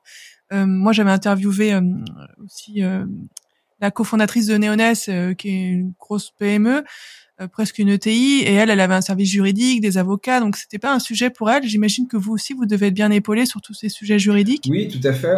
Euh, 0.54 0.66
moi, 0.66 0.92
j'avais 0.92 1.12
interviewé 1.12 1.74
euh, 1.74 1.82
aussi 2.44 2.84
euh, 2.84 3.06
la 3.80 3.92
cofondatrice 3.92 4.48
de 4.48 4.58
Neoness, 4.58 5.10
qui 5.38 5.50
est 5.50 5.70
une 5.70 5.94
grosse 6.00 6.32
PME, 6.32 6.84
presque 7.52 7.80
une 7.80 7.90
ETI, 7.90 8.42
et 8.46 8.54
elle, 8.54 8.70
elle 8.70 8.80
avait 8.80 8.94
un 8.94 9.02
service 9.02 9.30
juridique, 9.30 9.82
des 9.82 9.98
avocats, 9.98 10.40
donc 10.40 10.56
c'était 10.56 10.80
pas 10.80 10.94
un 10.94 11.00
sujet 11.00 11.30
pour 11.30 11.50
elle. 11.50 11.64
J'imagine 11.64 12.08
que 12.08 12.18
vous 12.18 12.34
aussi, 12.34 12.54
vous 12.54 12.66
devez 12.66 12.88
être 12.88 12.94
bien 12.94 13.12
épaulé 13.12 13.46
sur 13.46 13.62
tous 13.62 13.74
ces 13.74 13.90
sujets 13.90 14.20
juridiques. 14.20 14.68
Oui, 14.70 14.88
tout 14.88 15.06
à 15.06 15.14
fait. 15.14 15.34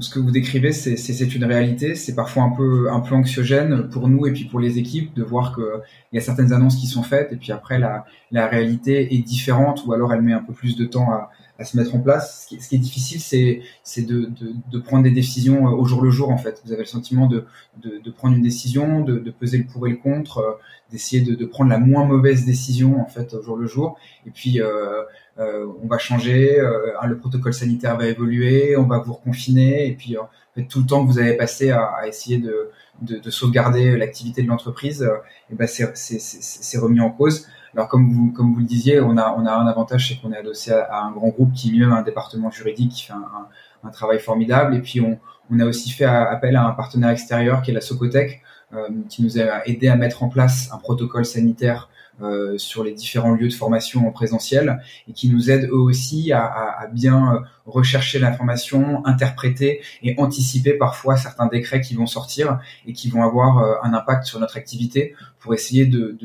ce 0.00 0.10
que 0.10 0.18
vous 0.18 0.30
décrivez, 0.30 0.72
c'est 0.72 1.34
une 1.34 1.44
réalité. 1.44 1.94
C'est 1.94 2.14
parfois 2.14 2.44
un 2.44 2.50
peu 2.50 2.90
un 2.90 3.00
peu 3.00 3.14
anxiogène 3.14 3.88
pour 3.90 4.08
nous 4.08 4.26
et 4.26 4.32
puis 4.32 4.44
pour 4.44 4.60
les 4.60 4.78
équipes 4.78 5.14
de 5.14 5.22
voir 5.22 5.54
qu'il 5.54 5.64
y 6.12 6.18
a 6.18 6.20
certaines 6.20 6.52
annonces 6.52 6.76
qui 6.76 6.86
sont 6.86 7.02
faites 7.02 7.32
et 7.32 7.36
puis 7.36 7.52
après 7.52 7.78
la, 7.78 8.04
la 8.30 8.46
réalité 8.46 9.14
est 9.14 9.22
différente 9.22 9.84
ou 9.86 9.92
alors 9.92 10.12
elle 10.12 10.22
met 10.22 10.32
un 10.32 10.42
peu 10.42 10.52
plus 10.52 10.76
de 10.76 10.84
temps 10.84 11.10
à, 11.10 11.30
à 11.58 11.64
se 11.64 11.76
mettre 11.76 11.94
en 11.94 12.00
place. 12.00 12.42
Ce 12.42 12.48
qui, 12.48 12.60
ce 12.60 12.68
qui 12.68 12.74
est 12.74 12.78
difficile, 12.78 13.20
c'est 13.20 13.62
c'est 13.82 14.02
de, 14.02 14.26
de, 14.26 14.54
de, 14.70 14.78
prendre 14.78 15.04
des 15.04 15.10
décisions 15.10 15.68
euh, 15.68 15.70
au 15.70 15.84
jour 15.84 16.02
le 16.02 16.10
jour. 16.10 16.30
En 16.30 16.38
fait, 16.38 16.60
vous 16.64 16.72
avez 16.72 16.82
le 16.82 16.88
sentiment 16.88 17.26
de, 17.26 17.44
de, 17.82 17.98
de 18.02 18.10
prendre 18.10 18.36
une 18.36 18.42
décision, 18.42 19.02
de, 19.02 19.18
de, 19.18 19.30
peser 19.30 19.58
le 19.58 19.64
pour 19.64 19.86
et 19.86 19.90
le 19.90 19.96
contre, 19.96 20.38
euh, 20.38 20.52
d'essayer 20.90 21.22
de, 21.22 21.34
de 21.34 21.46
prendre 21.46 21.70
la 21.70 21.78
moins 21.78 22.04
mauvaise 22.04 22.44
décision 22.44 23.00
en 23.00 23.06
fait 23.06 23.34
au 23.34 23.42
jour 23.42 23.56
le 23.56 23.66
jour. 23.66 23.98
Et 24.26 24.30
puis 24.30 24.60
euh, 24.60 25.02
euh 25.38 25.66
on 25.82 25.86
va 25.86 25.98
changer, 25.98 26.58
euh, 26.58 26.92
le 27.06 27.18
protocole 27.18 27.54
sanitaire 27.54 27.96
va 27.96 28.06
évoluer, 28.06 28.76
on 28.76 28.86
va 28.86 28.98
vous 28.98 29.12
reconfiner. 29.12 29.86
Et 29.86 29.92
puis 29.92 30.18
en 30.18 30.28
fait, 30.54 30.64
tout 30.64 30.80
le 30.80 30.86
temps 30.86 31.06
que 31.06 31.12
vous 31.12 31.18
avez 31.18 31.34
passé 31.34 31.70
à, 31.70 31.84
à 31.84 32.08
essayer 32.08 32.38
de, 32.38 32.70
de, 33.02 33.18
de 33.18 33.30
sauvegarder 33.30 33.96
l'activité 33.96 34.42
de 34.42 34.48
l'entreprise, 34.48 35.08
et 35.50 35.54
ben 35.54 35.68
c'est 35.68 36.78
remis 36.78 37.00
en 37.00 37.10
cause. 37.10 37.46
Alors 37.74 37.88
comme 37.88 38.10
vous 38.12 38.32
comme 38.32 38.52
vous 38.54 38.60
le 38.60 38.66
disiez, 38.66 39.00
on 39.00 39.16
a 39.16 39.34
on 39.36 39.46
a 39.46 39.52
un 39.52 39.66
avantage, 39.66 40.08
c'est 40.08 40.20
qu'on 40.20 40.32
est 40.32 40.38
adossé 40.38 40.72
à, 40.72 41.02
un 41.02 41.10
grand 41.10 41.28
groupe 41.28 41.52
qui 41.52 41.70
lui-même 41.70 41.92
a 41.92 41.96
un 41.96 42.02
département 42.02 42.50
juridique 42.50 42.92
qui 42.92 43.06
fait 43.06 43.12
un, 43.12 43.90
travail 43.90 44.18
formidable. 44.18 44.74
Et 44.74 44.80
puis 44.80 45.00
on 45.00 45.18
on 45.50 45.60
a 45.60 45.66
aussi 45.66 45.90
fait 45.90 46.04
appel 46.04 46.56
à 46.56 46.64
un 46.64 46.70
partenaire 46.70 47.10
extérieur 47.10 47.62
qui 47.62 47.70
est 47.70 47.74
la 47.74 47.82
Socotec, 47.82 48.42
euh, 48.72 48.88
qui 49.08 49.22
nous 49.22 49.38
a 49.38 49.66
aidé 49.66 49.88
à 49.88 49.96
mettre 49.96 50.22
en 50.22 50.28
place 50.28 50.70
un 50.72 50.78
protocole 50.78 51.26
sanitaire 51.26 51.90
euh, 52.22 52.58
sur 52.58 52.84
les 52.84 52.92
différents 52.92 53.32
lieux 53.32 53.48
de 53.48 53.54
formation 53.54 54.06
en 54.06 54.12
présentiel 54.12 54.80
et 55.08 55.12
qui 55.12 55.28
nous 55.28 55.50
aident 55.50 55.68
eux 55.70 55.80
aussi 55.80 56.32
à, 56.32 56.88
bien 56.92 57.42
rechercher 57.66 58.18
l'information, 58.18 59.04
interpréter 59.06 59.80
et 60.02 60.14
anticiper 60.18 60.74
parfois 60.74 61.16
certains 61.16 61.46
décrets 61.46 61.80
qui 61.80 61.94
vont 61.94 62.06
sortir 62.06 62.60
et 62.86 62.92
qui 62.92 63.08
vont 63.08 63.22
avoir 63.22 63.58
euh, 63.58 63.74
un 63.82 63.94
impact 63.94 64.24
sur 64.24 64.38
notre 64.38 64.56
activité 64.56 65.14
pour 65.44 65.54
essayer 65.54 65.86
de, 65.86 66.16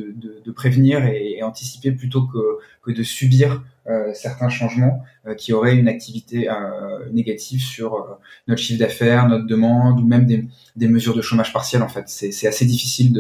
prévenir 0.56 1.06
et, 1.06 1.44
anticiper 1.44 1.92
plutôt 1.92 2.26
que, 2.28 2.92
de 2.92 3.04
subir 3.04 3.62
euh, 3.88 4.14
certains 4.14 4.50
changements 4.50 5.04
euh, 5.28 5.36
qui 5.36 5.54
auraient 5.54 5.76
une 5.76 5.88
activité 5.88 6.50
euh, 6.50 7.10
négative 7.12 7.62
sur 7.62 8.18
notre 8.48 8.62
chiffre 8.62 8.80
d'affaires, 8.80 9.28
notre 9.28 9.46
demande 9.46 10.00
ou 10.00 10.08
même 10.08 10.26
des, 10.26 10.88
mesures 10.88 11.16
de 11.16 11.22
chômage 11.22 11.52
partiel. 11.52 11.82
En 11.84 11.90
fait, 11.90 12.08
c'est 12.08 12.48
assez 12.48 12.66
difficile 12.66 13.14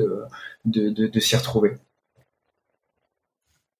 de 0.65 1.19
s'y 1.19 1.35
retrouver. 1.35 1.77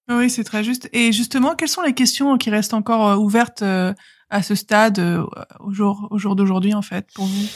Oui, 0.09 0.29
c'est 0.29 0.43
très 0.43 0.63
juste. 0.63 0.89
Et 0.91 1.11
justement, 1.11 1.55
quelles 1.55 1.69
sont 1.69 1.83
les 1.83 1.93
questions 1.93 2.37
qui 2.37 2.49
restent 2.49 2.73
encore 2.73 3.09
euh, 3.09 3.15
ouvertes 3.15 3.61
euh, 3.61 3.93
à 4.31 4.41
ce 4.41 4.55
stade, 4.55 4.97
euh, 4.97 5.23
au 5.59 5.71
jour, 5.71 6.07
au 6.09 6.17
jour 6.17 6.35
d'aujourd'hui, 6.35 6.73
en 6.73 6.81
fait, 6.81 7.05
pour 7.13 7.25
vous, 7.25 7.47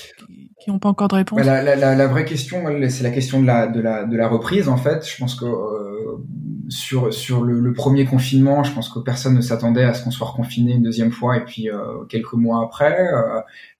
qui 0.62 0.70
n'ont 0.70 0.78
pas 0.78 0.89
encore 0.89 1.08
de 1.08 1.16
réponse? 1.16 1.44
Bah, 1.44 1.63
la, 1.63 2.08
vraie 2.08 2.26
question, 2.26 2.63
c'est 2.89 3.04
la 3.04 3.10
question 3.10 3.42
de 3.42 3.48
la, 3.48 3.66
de, 3.68 3.82
la, 3.82 4.06
de 4.06 4.16
la 4.16 4.28
reprise, 4.28 4.70
en 4.70 4.78
fait. 4.78 5.08
Je 5.08 5.18
pense 5.18 5.34
que 5.34 5.46
sur, 6.70 7.12
sur 7.12 7.44
le, 7.44 7.74
premier 7.74 8.06
confinement, 8.06 8.63
je 8.63 8.72
pense 8.72 8.89
que 8.89 9.00
personne 9.00 9.36
ne 9.36 9.42
s'attendait 9.42 9.84
à 9.84 9.96
ce 9.96 10.04
qu'on 10.04 10.12
soit 10.12 10.28
reconfiné 10.28 10.74
une 10.74 10.84
deuxième 10.84 11.12
fois, 11.12 11.38
et 11.38 11.44
puis 11.44 11.70
quelques 12.10 12.34
mois 12.34 12.63
après, 12.63 12.98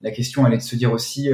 la 0.00 0.10
question, 0.10 0.46
est 0.46 0.56
de 0.56 0.62
se 0.62 0.76
dire 0.76 0.92
aussi, 0.92 1.30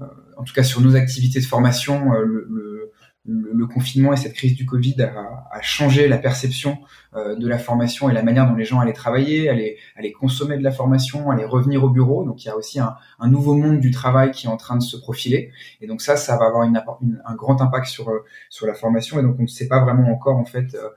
en 0.00 0.44
tout 0.44 0.54
cas 0.54 0.62
sur 0.62 0.80
nos 0.80 0.96
activités 0.96 1.40
de 1.40 1.44
formation, 1.44 2.10
le, 2.12 2.46
le 2.50 2.92
le, 3.24 3.66
confinement 3.66 4.12
et 4.12 4.16
cette 4.16 4.34
crise 4.34 4.56
du 4.56 4.66
Covid 4.66 5.00
a, 5.02 5.48
a 5.50 5.62
changé 5.62 6.08
la 6.08 6.18
perception 6.18 6.78
euh, 7.14 7.36
de 7.36 7.46
la 7.46 7.58
formation 7.58 8.10
et 8.10 8.12
la 8.12 8.22
manière 8.22 8.48
dont 8.48 8.56
les 8.56 8.64
gens 8.64 8.80
allaient 8.80 8.92
travailler, 8.92 9.48
allaient, 9.48 9.76
allaient 9.96 10.12
consommer 10.12 10.56
de 10.56 10.62
la 10.62 10.72
formation, 10.72 11.30
allaient 11.30 11.44
revenir 11.44 11.84
au 11.84 11.90
bureau. 11.90 12.24
Donc 12.24 12.44
il 12.44 12.48
y 12.48 12.50
a 12.50 12.56
aussi 12.56 12.80
un, 12.80 12.96
un, 13.20 13.28
nouveau 13.28 13.54
monde 13.54 13.80
du 13.80 13.90
travail 13.90 14.32
qui 14.32 14.46
est 14.46 14.50
en 14.50 14.56
train 14.56 14.76
de 14.76 14.82
se 14.82 14.96
profiler. 14.96 15.52
Et 15.80 15.86
donc 15.86 16.00
ça, 16.00 16.16
ça 16.16 16.36
va 16.36 16.46
avoir 16.46 16.64
une, 16.64 16.82
un 17.24 17.34
grand 17.34 17.60
impact 17.60 17.86
sur 17.86 18.08
euh, 18.08 18.24
sur 18.50 18.66
la 18.66 18.74
formation. 18.74 19.20
Et 19.20 19.22
donc 19.22 19.36
on 19.38 19.42
ne 19.42 19.46
sait 19.46 19.68
pas 19.68 19.80
vraiment 19.80 20.10
encore 20.10 20.36
en 20.36 20.44
fait 20.44 20.74
euh, 20.74 20.88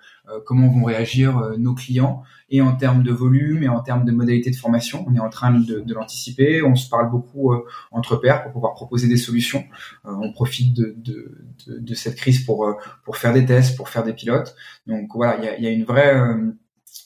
comment 0.46 0.68
vont 0.68 0.84
réagir 0.84 1.38
euh, 1.38 1.58
nos 1.58 1.74
clients 1.74 2.24
et 2.50 2.62
en 2.62 2.76
termes 2.76 3.04
de 3.04 3.12
volume 3.12 3.64
et 3.64 3.70
en 3.70 3.82
termes 3.82 4.06
de 4.06 4.12
modalités 4.12 4.52
de 4.52 4.56
formation. 4.56 5.06
On 5.08 5.16
est 5.16 5.20
en 5.20 5.30
train 5.30 5.52
de, 5.52 5.80
de 5.80 5.94
l'anticiper. 5.94 6.62
On 6.64 6.76
se 6.76 6.90
parle 6.90 7.10
beaucoup 7.10 7.54
euh, 7.54 7.66
entre 7.92 8.16
pairs 8.18 8.44
pour 8.44 8.52
pouvoir 8.52 8.74
proposer 8.74 9.08
des 9.08 9.18
solutions. 9.18 9.64
on 10.04 10.32
profite 10.32 10.74
de, 10.74 10.94
de, 10.98 11.48
de, 11.68 11.94
cette 11.94 12.16
crise 12.16 12.46
pour 12.46 12.76
pour 13.04 13.18
faire 13.18 13.34
des 13.34 13.46
tests, 13.46 13.76
pour 13.78 13.90
faire 13.90 14.04
des 14.04 14.14
pilotes. 14.14 14.56
Donc 14.88 15.10
voilà, 15.16 15.38
il 15.38 15.44
y 15.46 15.48
a, 15.48 15.60
y 15.60 15.68
a, 15.68 15.72
une 15.72 15.86
vraie 15.86 16.16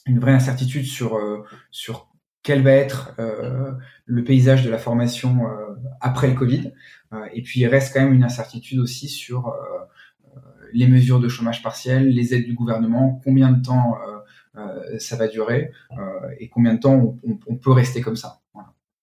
une 0.06 0.18
vraie 0.18 0.32
incertitude 0.32 0.84
sur 0.84 1.18
sur 1.70 2.10
quel 2.42 2.62
va 2.62 2.72
être 2.72 3.14
euh, 3.18 3.72
le 4.06 4.24
paysage 4.24 4.64
de 4.64 4.70
la 4.70 4.78
formation 4.78 5.46
euh, 5.46 5.74
après 6.00 6.28
le 6.28 6.34
Covid. 6.34 6.72
Euh, 7.12 7.26
et 7.32 7.42
puis 7.42 7.60
il 7.60 7.66
reste 7.66 7.92
quand 7.92 8.00
même 8.00 8.14
une 8.14 8.24
incertitude 8.24 8.78
aussi 8.78 9.08
sur 9.08 9.52
les 10.72 10.86
mesures 10.86 11.20
de 11.20 11.28
chômage 11.28 11.62
partiel, 11.62 12.08
les 12.08 12.34
aides 12.34 12.44
du 12.44 12.54
gouvernement, 12.54 13.20
combien 13.24 13.50
de 13.52 13.62
temps 13.62 13.96
euh, 14.06 14.18
euh, 14.56 14.98
ça 14.98 15.16
va 15.16 15.28
durer 15.28 15.70
euh, 15.92 16.28
et 16.38 16.48
combien 16.48 16.74
de 16.74 16.80
temps 16.80 17.16
on, 17.46 17.56
peut 17.56 17.72
rester 17.72 18.00
comme 18.00 18.16
ça. 18.16 18.40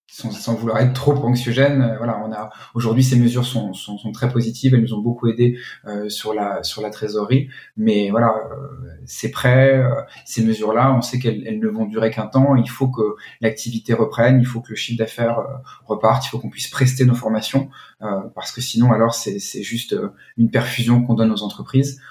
Sans, 0.08 0.56
vouloir 0.56 0.80
être 0.80 0.94
trop 0.94 1.14
anxiogène, 1.26 1.82
euh, 1.82 1.98
voilà, 1.98 2.22
on 2.26 2.32
a 2.32 2.50
aujourd'hui 2.74 3.04
ces 3.04 3.18
mesures 3.18 3.46
sont, 3.46 3.74
sont, 3.74 3.98
sont, 3.98 4.12
très 4.12 4.30
positives, 4.30 4.74
elles 4.74 4.82
nous 4.82 4.94
ont 4.94 5.02
beaucoup 5.02 5.28
aidé 5.28 5.60
euh, 5.86 6.10
sur 6.10 6.34
la 6.34 6.64
sur 6.64 6.82
la 6.82 6.90
trésorerie, 6.90 7.50
mais 7.76 8.10
voilà, 8.10 8.34
euh, 8.52 8.58
c'est 9.06 9.32
prêt, 9.32 9.78
euh, 9.78 9.90
ces 10.26 10.44
mesures-là, 10.44 10.94
on 10.94 11.02
sait 11.02 11.20
qu'elles 11.20 11.44
elles 11.46 11.60
ne 11.60 11.68
vont 11.68 11.86
durer 11.86 12.10
qu'un 12.10 12.28
temps. 12.28 12.56
Il 12.56 12.70
faut 12.70 12.88
que 12.88 13.16
l'activité 13.42 13.94
reprenne, 13.94 14.40
il 14.40 14.46
faut 14.46 14.62
que 14.62 14.70
le 14.70 14.76
chiffre 14.76 14.98
d'affaires 14.98 15.40
reparte, 15.86 16.26
il 16.26 16.30
faut 16.30 16.40
qu'on 16.40 16.50
puisse 16.50 16.70
prester 16.70 17.06
nos 17.06 17.16
formations, 17.16 17.70
parce 18.34 18.52
que 18.52 18.62
sinon 18.62 18.92
alors 18.94 19.14
c'est 19.14 19.40
c'est 19.40 19.64
juste 19.64 19.96
une 20.38 20.50
perfusion 20.50 21.04
qu'on 21.04 21.16
donne 21.16 21.32
aux 21.32 21.44
entreprises 21.44 22.02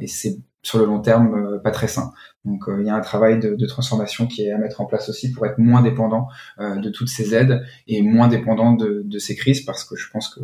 et 0.00 0.06
c'est 0.06 0.38
sur 0.62 0.78
le 0.78 0.86
long 0.86 1.00
terme 1.00 1.34
euh, 1.34 1.58
pas 1.58 1.70
très 1.70 1.88
sain. 1.88 2.12
Donc 2.48 2.68
euh, 2.68 2.80
il 2.80 2.86
y 2.86 2.90
a 2.90 2.96
un 2.96 3.00
travail 3.00 3.38
de, 3.38 3.66
transformation 3.66 4.26
qui 4.26 4.46
est 4.46 4.52
à 4.52 4.58
mettre 4.58 4.80
en 4.80 4.86
place 4.86 5.08
aussi 5.08 5.30
pour 5.30 5.44
être 5.46 5.58
moins 5.58 5.82
dépendant 5.82 6.28
euh, 6.58 6.76
de 6.76 6.88
toutes 6.88 7.08
ces 7.08 7.34
aides 7.34 7.62
et 7.86 8.00
moins 8.02 8.28
dépendant 8.28 8.72
de, 8.72 9.18
ces 9.18 9.36
crises 9.36 9.60
parce 9.60 9.84
que 9.84 9.96
je 9.96 10.10
pense 10.10 10.28
que 10.34 10.40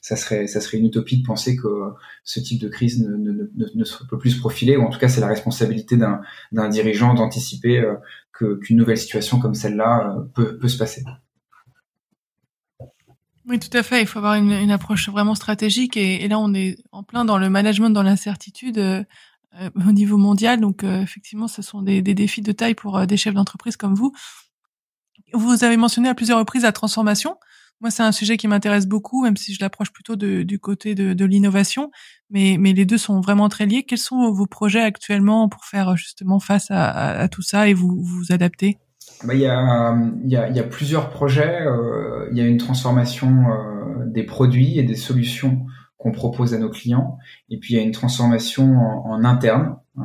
ça 0.00 0.16
serait 0.16 0.46
ça 0.46 0.60
serait 0.60 0.78
une 0.78 0.86
utopie 0.86 1.20
de 1.20 1.26
penser 1.26 1.56
que 1.56 1.68
ce 2.24 2.40
type 2.40 2.60
de 2.60 2.68
crise 2.68 3.00
ne, 3.00 3.16
ne, 3.16 3.32
ne, 3.32 3.66
ne 3.74 3.84
se 3.84 4.04
peut 4.04 4.18
plus 4.18 4.30
se 4.30 4.38
profiler 4.38 4.76
ou 4.76 4.82
en 4.82 4.90
tout 4.90 4.98
cas 4.98 5.08
c'est 5.08 5.20
la 5.20 5.26
responsabilité 5.26 5.96
d'un 5.96 6.68
dirigeant 6.68 7.14
d'anticiper 7.14 7.82
qu'une 8.32 8.76
nouvelle 8.76 8.98
situation 8.98 9.40
comme 9.40 9.54
celle-là 9.54 10.16
peut 10.34 10.58
peut 10.58 10.68
se 10.68 10.78
passer. 10.78 11.02
Oui, 13.48 13.58
tout 13.58 13.76
à 13.76 13.82
fait. 13.82 14.00
Il 14.00 14.06
faut 14.06 14.18
avoir 14.18 14.34
une, 14.34 14.70
approche 14.70 15.08
vraiment 15.08 15.34
stratégique. 15.34 15.96
Et, 15.96 16.28
là, 16.28 16.38
on 16.38 16.54
est 16.54 16.78
en 16.92 17.02
plein 17.02 17.24
dans 17.24 17.38
le 17.38 17.50
management, 17.50 17.90
dans 17.90 18.04
l'incertitude. 18.04 18.78
Euh, 19.60 19.70
au 19.88 19.92
niveau 19.92 20.16
mondial. 20.16 20.60
Donc 20.60 20.84
euh, 20.84 21.02
effectivement, 21.02 21.48
ce 21.48 21.62
sont 21.62 21.82
des, 21.82 22.02
défis 22.02 22.42
de 22.42 22.52
taille 22.52 22.74
pour 22.74 22.98
euh, 22.98 23.06
des 23.06 23.16
chefs 23.16 23.34
d'entreprise 23.34 23.76
comme 23.76 23.94
vous. 23.94 24.12
Vous 25.34 25.64
avez 25.64 25.76
mentionné 25.76 26.08
à 26.08 26.14
plusieurs 26.14 26.38
reprises 26.38 26.62
la 26.62 26.72
transformation. 26.72 27.36
Moi, 27.80 27.90
c'est 27.90 28.02
un 28.02 28.12
sujet 28.12 28.36
qui 28.36 28.46
m'intéresse 28.46 28.86
beaucoup, 28.86 29.24
même 29.24 29.36
si 29.36 29.54
je 29.54 29.58
l'approche 29.60 29.92
plutôt 29.92 30.14
du 30.14 30.58
côté 30.60 30.94
de, 30.94 31.24
l'innovation. 31.24 31.90
Mais, 32.30 32.56
les 32.56 32.84
deux 32.84 32.98
sont 32.98 33.20
vraiment 33.20 33.48
très 33.48 33.66
liés. 33.66 33.82
Quels 33.82 33.98
sont 33.98 34.30
vos 34.30 34.46
projets 34.46 34.82
actuellement 34.82 35.48
pour 35.48 35.64
faire 35.64 35.96
justement 35.96 36.38
face 36.38 36.68
à, 36.70 37.28
tout 37.28 37.42
ça 37.42 37.68
et 37.68 37.74
vous 37.74 38.22
adapter? 38.30 38.78
Bah, 39.24 39.34
il, 39.34 39.40
y 39.40 39.46
a, 39.48 40.62
plusieurs 40.70 41.10
projets. 41.10 41.64
Il 42.30 42.38
y 42.38 42.40
a 42.40 42.44
une 42.44 42.58
transformation 42.58 43.46
des 44.06 44.22
produits 44.22 44.78
et 44.78 44.84
des 44.84 44.94
solutions 44.94 45.66
qu'on 46.02 46.10
propose 46.10 46.52
à 46.52 46.58
nos 46.58 46.68
clients. 46.68 47.18
Et 47.48 47.58
puis 47.58 47.74
il 47.74 47.76
y 47.76 47.80
a 47.80 47.82
une 47.82 47.92
transformation 47.92 48.76
en, 48.76 49.22
interne 49.24 49.76
euh, 49.98 50.02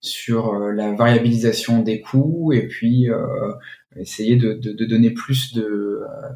sur 0.00 0.54
euh, 0.54 0.72
la 0.72 0.92
variabilisation 0.92 1.82
des 1.82 2.00
coûts 2.00 2.52
et 2.52 2.66
puis 2.66 3.08
euh, 3.08 3.52
essayer 3.94 4.34
de, 4.34 4.54
de, 4.54 4.84
donner 4.84 5.12
plus 5.12 5.56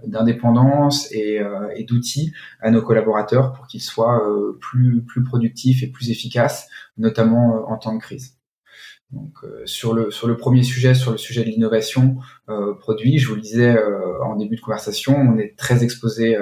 d'indépendance 0.06 1.10
et, 1.10 1.40
d'outils 1.88 2.32
à 2.60 2.70
nos 2.70 2.82
collaborateurs 2.82 3.52
pour 3.52 3.66
qu'ils 3.66 3.82
soient 3.82 4.22
plus 4.60 5.02
plus 5.02 5.24
productifs 5.24 5.82
et 5.82 5.88
plus 5.88 6.10
efficaces, 6.10 6.68
notamment 6.98 7.68
en 7.68 7.78
temps 7.78 7.94
de 7.94 8.00
crise. 8.00 8.36
Donc 9.10 9.38
sur 9.64 9.94
le 9.94 10.10
sur 10.10 10.28
le 10.28 10.36
premier 10.36 10.62
sujet, 10.62 10.92
sur 10.92 11.12
le 11.12 11.16
sujet 11.16 11.44
de 11.44 11.48
l'innovation 11.48 12.18
produit, 12.80 13.18
je 13.18 13.28
vous 13.28 13.36
le 13.36 13.40
disais 13.40 13.74
en 14.22 14.36
début 14.36 14.56
de 14.56 14.60
conversation, 14.60 15.16
on 15.16 15.38
est 15.38 15.56
très 15.56 15.82
exposé 15.82 16.36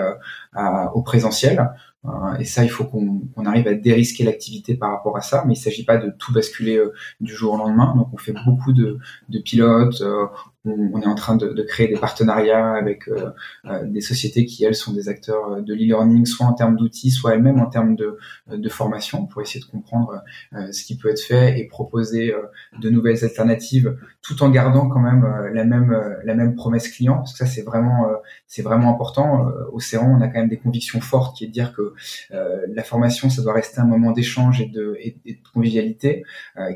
au 0.95 1.03
présentiel. 1.03 1.71
Euh, 2.07 2.37
et 2.38 2.45
ça, 2.45 2.64
il 2.64 2.71
faut 2.71 2.85
qu'on 2.85 3.47
arrive 3.47 3.67
à 3.67 3.75
dérisquer 3.75 4.25
l'activité 4.25 4.75
par 4.75 4.90
rapport 4.90 5.17
à 5.17 5.21
ça, 5.21 5.45
mais 5.47 5.55
il 5.55 5.59
ne 5.59 5.62
s'agit 5.62 5.85
pas 5.85 5.97
de 5.97 6.11
tout 6.19 6.33
basculer 6.33 6.77
euh, 6.77 6.93
du 7.21 7.35
jour 7.35 7.55
au 7.55 7.57
lendemain. 7.57 7.95
Donc, 7.97 8.09
on 8.12 8.19
fait 8.19 8.35
beaucoup 8.45 8.73
de, 8.73 8.99
pilotes, 9.45 10.01
euh, 10.03 10.27
on, 10.64 11.00
est 11.00 11.07
en 11.07 11.14
train 11.14 11.37
de, 11.37 11.62
créer 11.62 11.88
des 11.88 11.96
partenariats 11.96 12.72
avec 12.72 13.09
euh, 13.09 13.31
euh, 13.66 13.85
des 13.85 14.00
sociétés 14.00 14.46
qui 14.46 14.64
elles 14.64 14.74
sont 14.74 14.92
des 14.92 15.09
acteurs 15.09 15.53
euh, 15.53 15.61
de 15.61 15.74
l'e-learning, 15.74 16.24
soit 16.24 16.46
en 16.46 16.55
termes 16.55 16.77
d'outils, 16.77 17.11
soit 17.11 17.35
elles-mêmes 17.35 17.61
en 17.61 17.66
termes 17.66 17.96
de, 17.96 18.18
formation, 18.68 19.27
pour 19.27 19.42
essayer 19.42 19.61
de 19.61 19.70
comprendre 19.70 20.22
ce 20.72 20.85
qui 20.85 20.96
peut 20.96 21.11
être 21.11 21.20
fait 21.20 21.61
et 21.61 21.66
proposer 21.66 22.35
de 22.81 22.90
nouvelles 22.90 23.22
alternatives, 23.24 23.96
tout 24.22 24.42
en 24.42 24.50
gardant 24.50 24.88
quand 24.88 25.00
même 25.00 25.24
la 25.53 25.64
même 25.64 25.96
la 26.24 26.35
même 26.35 26.55
promesse 26.55 26.88
client, 26.88 27.16
parce 27.16 27.33
que 27.33 27.38
ça 27.38 27.46
c'est 27.46 27.62
vraiment 27.62 28.07
c'est 28.46 28.62
vraiment 28.62 28.90
important. 28.90 29.46
Au 29.72 29.77
Océan, 29.77 30.16
on 30.18 30.20
a 30.22 30.29
quand 30.29 30.40
même 30.40 30.48
des 30.48 30.59
convictions 30.59 31.00
fortes 31.00 31.37
qui 31.37 31.44
est 31.44 31.48
de 31.48 31.53
dire 31.53 31.72
que 31.74 31.94
la 32.31 32.83
formation 32.83 33.29
ça 33.31 33.42
doit 33.42 33.53
rester 33.53 33.81
un 33.81 33.87
moment 33.87 34.12
d'échange 34.12 34.61
et 34.61 34.66
de 34.66 34.98
convivialité 35.53 36.24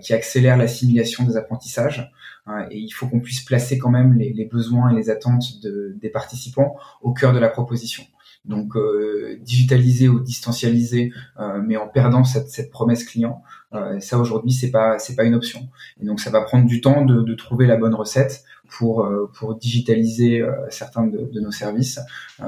qui 0.03 0.13
accélère 0.13 0.57
l'assimilation 0.57 1.25
des 1.25 1.37
apprentissages. 1.37 2.13
Hein, 2.49 2.67
et 2.71 2.79
il 2.79 2.91
faut 2.91 3.07
qu'on 3.07 3.21
puisse 3.21 3.43
placer 3.43 3.79
quand 3.79 3.91
même 3.91 4.15
les, 4.15 4.45
besoins 4.47 4.91
et 4.91 4.97
les 4.97 5.11
attentes 5.11 5.61
de, 5.63 5.95
des 6.01 6.09
participants 6.09 6.77
au 7.03 7.13
cœur 7.13 7.33
de 7.33 7.39
la 7.39 7.49
proposition. 7.49 8.05
Donc 8.45 8.77
euh, 8.77 9.37
digitaliser 9.43 10.09
ou 10.09 10.21
distancialiser, 10.21 11.13
euh, 11.39 11.61
mais 11.63 11.77
en 11.77 11.87
perdant 11.87 12.25
cette, 12.25 12.49
cette 12.49 12.71
promesse 12.71 13.05
client, 13.05 13.43
euh, 13.75 14.01
ça 14.01 14.19
aujourd'hui 14.19 14.53
c'est 14.53 14.71
pas 14.71 14.99
c'est 14.99 15.15
pas 15.15 15.25
une 15.25 15.35
option. 15.35 15.69
Et 16.01 16.07
donc 16.07 16.21
ça 16.21 16.31
va 16.31 16.41
prendre 16.41 16.67
du 16.67 16.81
temps 16.81 17.05
de, 17.05 17.21
de 17.21 17.35
trouver 17.35 17.67
la 17.67 17.77
bonne 17.77 17.95
recette 17.95 18.45
pour 18.69 19.05
euh, 19.05 19.31
pour 19.35 19.57
digitaliser 19.57 20.41
euh, 20.41 20.53
certains 20.71 21.07
de, 21.07 21.41
nos 21.41 21.51
services, 21.51 21.99
euh, 22.41 22.45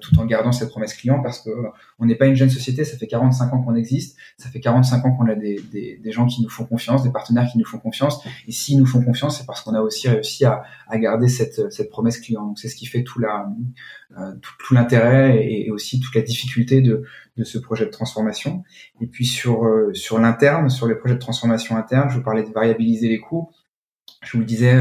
tout 0.00 0.18
en 0.18 0.24
gardant 0.24 0.52
cette 0.52 0.70
promesse 0.70 0.94
client 0.94 1.20
parce 1.22 1.40
que 1.40 1.50
on 1.98 2.06
n'est 2.06 2.14
pas 2.14 2.26
une 2.26 2.36
jeune 2.36 2.50
société, 2.50 2.84
ça 2.84 2.96
fait 2.96 3.06
45 3.06 3.52
ans 3.52 3.62
qu'on 3.62 3.74
existe, 3.74 4.16
ça 4.38 4.48
fait 4.48 4.60
45 4.60 5.04
ans 5.04 5.12
qu'on 5.12 5.28
a 5.28 5.34
des, 5.34 5.60
des, 5.72 6.12
gens 6.12 6.26
qui 6.26 6.42
nous 6.42 6.48
font 6.48 6.64
confiance, 6.64 7.02
des 7.02 7.10
partenaires 7.10 7.48
qui 7.50 7.58
nous 7.58 7.64
font 7.64 7.78
confiance, 7.78 8.24
et 8.46 8.52
s'ils 8.52 8.78
nous 8.78 8.86
font 8.86 9.02
confiance, 9.02 9.38
c'est 9.38 9.46
parce 9.46 9.62
qu'on 9.62 9.74
a 9.74 9.80
aussi 9.80 10.08
réussi 10.08 10.44
à, 10.44 10.62
à 10.88 10.98
garder 10.98 11.28
cette 11.28 11.72
cette 11.72 11.90
promesse 11.90 12.18
client. 12.20 12.46
Donc 12.46 12.58
c'est 12.58 12.68
ce 12.68 12.76
qui 12.76 12.86
fait 12.86 13.02
tout 13.02 13.18
la 13.18 13.48
tout, 14.40 14.52
tout 14.60 14.74
l'intérêt 14.74 15.44
et, 15.44 15.66
et, 15.66 15.70
aussi 15.72 15.98
toute 15.98 16.14
la 16.14 16.22
difficulté 16.22 16.80
de 16.82 17.04
de 17.36 17.42
ce 17.42 17.58
projet 17.58 17.84
de 17.84 17.90
transformation. 17.90 18.62
Et 19.00 19.06
puis 19.06 19.26
sur 19.26 19.68
sur 19.92 20.20
l'interne, 20.20 20.70
sur 20.70 20.86
les 20.86 20.94
projets 20.94 21.14
de 21.14 21.20
transformation 21.20 21.76
interne, 21.76 22.08
je 22.10 22.16
vous 22.16 22.22
parlais 22.22 22.44
de 22.44 22.52
variabiliser 22.52 23.08
les 23.08 23.18
coûts. 23.18 23.50
Je 24.22 24.32
vous 24.32 24.38
le 24.38 24.46
disais, 24.46 24.80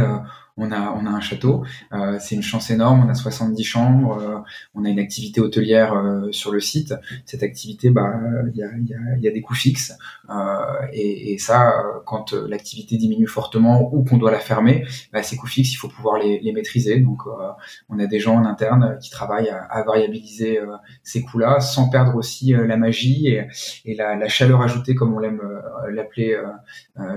on 0.57 0.71
a 0.71 0.91
on 0.91 1.05
a 1.05 1.09
un 1.09 1.19
château, 1.19 1.63
euh, 1.93 2.17
c'est 2.19 2.35
une 2.35 2.43
chance 2.43 2.69
énorme, 2.69 3.03
on 3.05 3.09
a 3.09 3.15
70 3.15 3.63
chambres, 3.63 4.17
euh, 4.19 4.37
on 4.75 4.85
a 4.85 4.89
une 4.89 4.99
activité 4.99 5.41
hôtelière 5.41 5.93
euh, 5.93 6.31
sur 6.31 6.51
le 6.51 6.59
site. 6.59 6.93
Cette 7.25 7.43
activité, 7.43 7.89
bah 7.89 8.13
il 8.53 8.57
y 8.57 8.63
a, 8.63 8.67
y, 8.67 8.93
a, 8.93 9.17
y 9.17 9.27
a 9.27 9.31
des 9.31 9.41
coûts 9.41 9.55
fixes 9.55 9.93
et, 10.93 11.33
et, 11.33 11.37
ça, 11.37 11.73
quand 12.05 12.33
l'activité 12.33 12.97
diminue 12.97 13.27
fortement 13.27 13.93
ou 13.93 14.03
qu'on 14.03 14.17
doit 14.17 14.31
la 14.31 14.39
fermer, 14.39 14.85
bah, 15.11 15.23
ces 15.23 15.35
coûts 15.35 15.47
fixes, 15.47 15.73
il 15.73 15.75
faut 15.75 15.87
pouvoir 15.87 16.17
les, 16.19 16.53
maîtriser. 16.53 16.99
Donc 16.99 17.21
on 17.89 17.97
a 17.97 18.05
des 18.05 18.19
gens 18.19 18.35
en 18.35 18.45
interne 18.45 18.97
qui 19.01 19.09
travaillent 19.09 19.49
à, 19.49 19.63
à 19.63 19.83
variabiliser 19.83 20.59
ces 21.01 21.23
coûts-là 21.23 21.59
sans 21.61 21.89
perdre 21.89 22.15
aussi 22.15 22.53
la 22.53 22.77
magie 22.77 23.27
et, 23.27 23.47
et 23.85 23.95
la, 23.95 24.15
la, 24.15 24.27
chaleur 24.27 24.61
ajoutée 24.61 24.93
comme 24.93 25.13
on 25.15 25.19
l'aime 25.19 25.41
l'appeler 25.89 26.39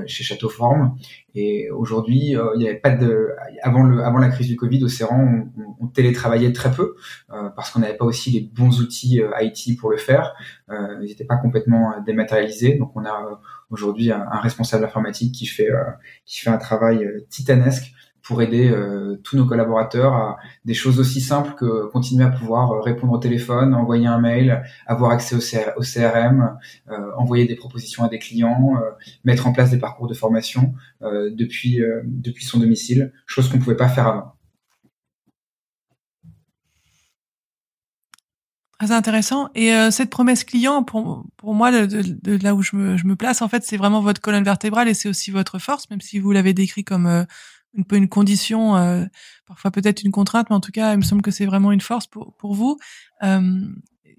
chez 0.06 0.24
Château 0.24 0.48
Forme. 0.48 0.96
Et 1.38 1.70
aujourd'hui, 1.70 2.30
il 2.30 2.58
n'y 2.58 2.66
avait 2.66 2.78
pas 2.78 2.90
de 2.90 3.28
avant 3.62 3.82
le 3.82 4.02
avant 4.02 4.16
la 4.16 4.30
crise 4.30 4.46
du 4.46 4.56
Covid, 4.56 4.82
au 4.82 4.88
on, 5.10 5.48
on, 5.80 5.86
télétravaillait 5.88 6.52
très 6.52 6.70
peu 6.70 6.96
euh, 7.30 7.50
parce 7.50 7.70
qu'on 7.70 7.80
n'avait 7.80 7.96
pas 7.96 8.06
aussi 8.06 8.30
les 8.30 8.40
bons 8.40 8.80
outils 8.80 9.20
euh, 9.20 9.30
IT 9.40 9.78
pour 9.78 9.90
le 9.90 9.98
faire. 9.98 10.34
Euh, 10.70 10.96
ils 11.02 11.08
n'étaient 11.08 11.26
pas 11.26 11.36
complètement 11.36 11.94
dématérialisés, 12.06 12.76
donc 12.78 12.92
on 12.94 13.04
a 13.04 13.40
aujourd'hui 13.68 14.10
un, 14.10 14.26
un, 14.32 14.40
responsable 14.40 14.84
informatique 14.86 15.34
qui 15.34 15.44
fait 15.44 15.68
qui 16.24 16.40
fait 16.40 16.50
un 16.50 16.56
travail 16.56 17.06
titanesque 17.28 17.92
pour 18.26 18.42
aider 18.42 18.68
euh, 18.68 19.20
tous 19.22 19.36
nos 19.36 19.46
collaborateurs 19.46 20.12
à 20.14 20.38
des 20.64 20.74
choses 20.74 20.98
aussi 20.98 21.20
simples 21.20 21.54
que 21.54 21.86
continuer 21.86 22.24
à 22.24 22.30
pouvoir 22.30 22.72
euh, 22.72 22.80
répondre 22.80 23.12
au 23.12 23.18
téléphone, 23.18 23.72
envoyer 23.72 24.06
un 24.08 24.18
mail, 24.18 24.64
avoir 24.86 25.12
accès 25.12 25.36
au, 25.36 25.80
CRM, 25.80 26.58
euh, 26.90 27.10
envoyer 27.16 27.46
des 27.46 27.54
propositions 27.54 28.02
à 28.02 28.08
des 28.08 28.18
clients, 28.18 28.74
mettre 29.24 29.46
en 29.46 29.52
place 29.52 29.70
des 29.70 29.78
parcours 29.78 30.08
de 30.08 30.14
formation 30.14 30.74
depuis 31.00 31.80
depuis 32.04 32.44
son 32.44 32.58
domicile, 32.58 33.12
chose 33.26 33.48
qu'on 33.48 33.58
ne 33.58 33.62
pouvait 33.62 33.76
pas 33.76 33.88
faire 33.88 34.06
avant. 34.06 34.32
Très 38.78 38.92
intéressant. 38.92 39.48
Et 39.54 39.72
cette 39.90 40.10
promesse 40.10 40.44
client, 40.44 40.82
pour, 40.82 41.24
pour 41.36 41.54
moi, 41.54 41.70
de, 41.86 42.42
là 42.42 42.54
où 42.54 42.62
je 42.62 42.76
me, 42.76 42.96
je 42.96 43.06
me 43.06 43.16
place, 43.16 43.40
en 43.40 43.48
fait, 43.48 43.62
c'est 43.64 43.76
vraiment 43.76 44.00
votre 44.00 44.20
colonne 44.20 44.44
vertébrale 44.44 44.88
et 44.88 44.94
c'est 44.94 45.08
aussi 45.08 45.30
votre 45.30 45.58
force, 45.58 45.88
même 45.90 46.00
si 46.00 46.18
vous 46.18 46.32
l'avez 46.32 46.52
décrit 46.52 46.84
comme 46.84 47.26
une 47.76 47.84
peu 47.84 47.96
une 47.96 48.08
condition, 48.08 48.76
euh, 48.76 49.04
parfois 49.46 49.70
peut-être 49.70 50.02
une 50.02 50.10
contrainte, 50.10 50.48
mais 50.50 50.56
en 50.56 50.60
tout 50.60 50.72
cas, 50.72 50.94
il 50.94 50.98
me 50.98 51.02
semble 51.02 51.22
que 51.22 51.30
c'est 51.30 51.46
vraiment 51.46 51.72
une 51.72 51.80
force 51.80 52.06
pour, 52.06 52.34
pour 52.36 52.54
vous. 52.54 52.76
Euh, 53.22 53.60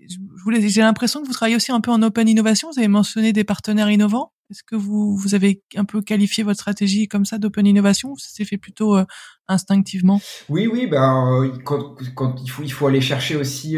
j'ai 0.08 0.82
l'impression 0.82 1.22
que 1.22 1.28
vous 1.28 1.34
travaillez 1.34 1.58
aussi 1.58 1.72
un 1.72 1.82
peu 1.82 1.92
en 1.92 2.02
open 2.02 2.30
innovation. 2.30 2.70
Vous 2.72 2.80
avez 2.80 2.88
mentionné 2.88 3.34
des 3.34 3.44
partenaires 3.44 3.90
innovants. 3.90 4.32
Est-ce 4.50 4.64
que 4.64 4.78
vous, 4.78 5.18
vous 5.18 5.36
avez 5.36 5.62
un 5.76 5.84
peu 5.84 6.02
qualifié 6.02 6.46
votre 6.46 6.62
stratégie 6.62 7.10
comme 7.10 7.26
ça 7.26 7.38
d'open 7.38 7.68
innovation 7.68 8.14
ou 8.14 8.18
ça 8.18 8.30
s'est 8.30 8.46
fait 8.46 8.56
plutôt 8.56 8.96
euh, 8.96 9.04
instinctivement? 9.50 10.22
Oui, 10.48 10.68
oui, 10.68 10.88
ben 10.88 11.42
euh, 11.44 11.50
quand, 11.66 11.98
il 12.42 12.50
faut 12.50 12.64
il 12.64 12.72
faut 12.72 12.88
aller 12.88 13.02
chercher 13.02 13.36
aussi 13.36 13.78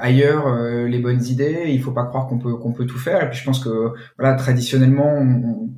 ailleurs 0.00 0.54
les 0.86 0.98
bonnes 1.00 1.24
idées. 1.24 1.64
Il 1.70 1.82
faut 1.82 1.90
pas 1.90 2.04
croire 2.04 2.28
qu'on 2.28 2.38
peut 2.38 2.54
qu'on 2.54 2.72
peut 2.72 2.86
tout 2.86 2.98
faire. 2.98 3.24
Et 3.24 3.30
puis 3.30 3.40
je 3.40 3.44
pense 3.44 3.58
que 3.58 3.94
voilà 4.16 4.34
traditionnellement 4.34 5.12
on, 5.12 5.70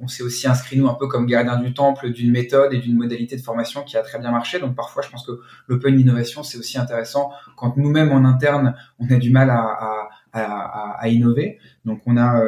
on 0.00 0.08
s'est 0.08 0.22
aussi 0.22 0.48
inscrit 0.48 0.76
nous 0.78 0.88
un 0.88 0.94
peu 0.94 1.06
comme 1.06 1.26
gardien 1.26 1.56
du 1.58 1.74
temple 1.74 2.10
d'une 2.10 2.32
méthode 2.32 2.72
et 2.72 2.78
d'une 2.78 2.96
modalité 2.96 3.36
de 3.36 3.42
formation 3.42 3.82
qui 3.82 3.96
a 3.96 4.02
très 4.02 4.18
bien 4.18 4.30
marché. 4.30 4.58
Donc 4.58 4.74
parfois, 4.74 5.02
je 5.02 5.10
pense 5.10 5.26
que 5.26 5.32
l'open 5.68 5.98
innovation 6.00 6.42
c'est 6.42 6.58
aussi 6.58 6.78
intéressant 6.78 7.30
quand 7.56 7.76
nous-mêmes 7.76 8.12
en 8.12 8.24
interne 8.24 8.74
on 8.98 9.08
a 9.10 9.16
du 9.16 9.30
mal 9.30 9.50
à, 9.50 9.60
à, 9.60 10.08
à, 10.32 10.96
à 10.98 11.08
innover. 11.08 11.58
Donc 11.84 12.00
on 12.06 12.16
a 12.16 12.40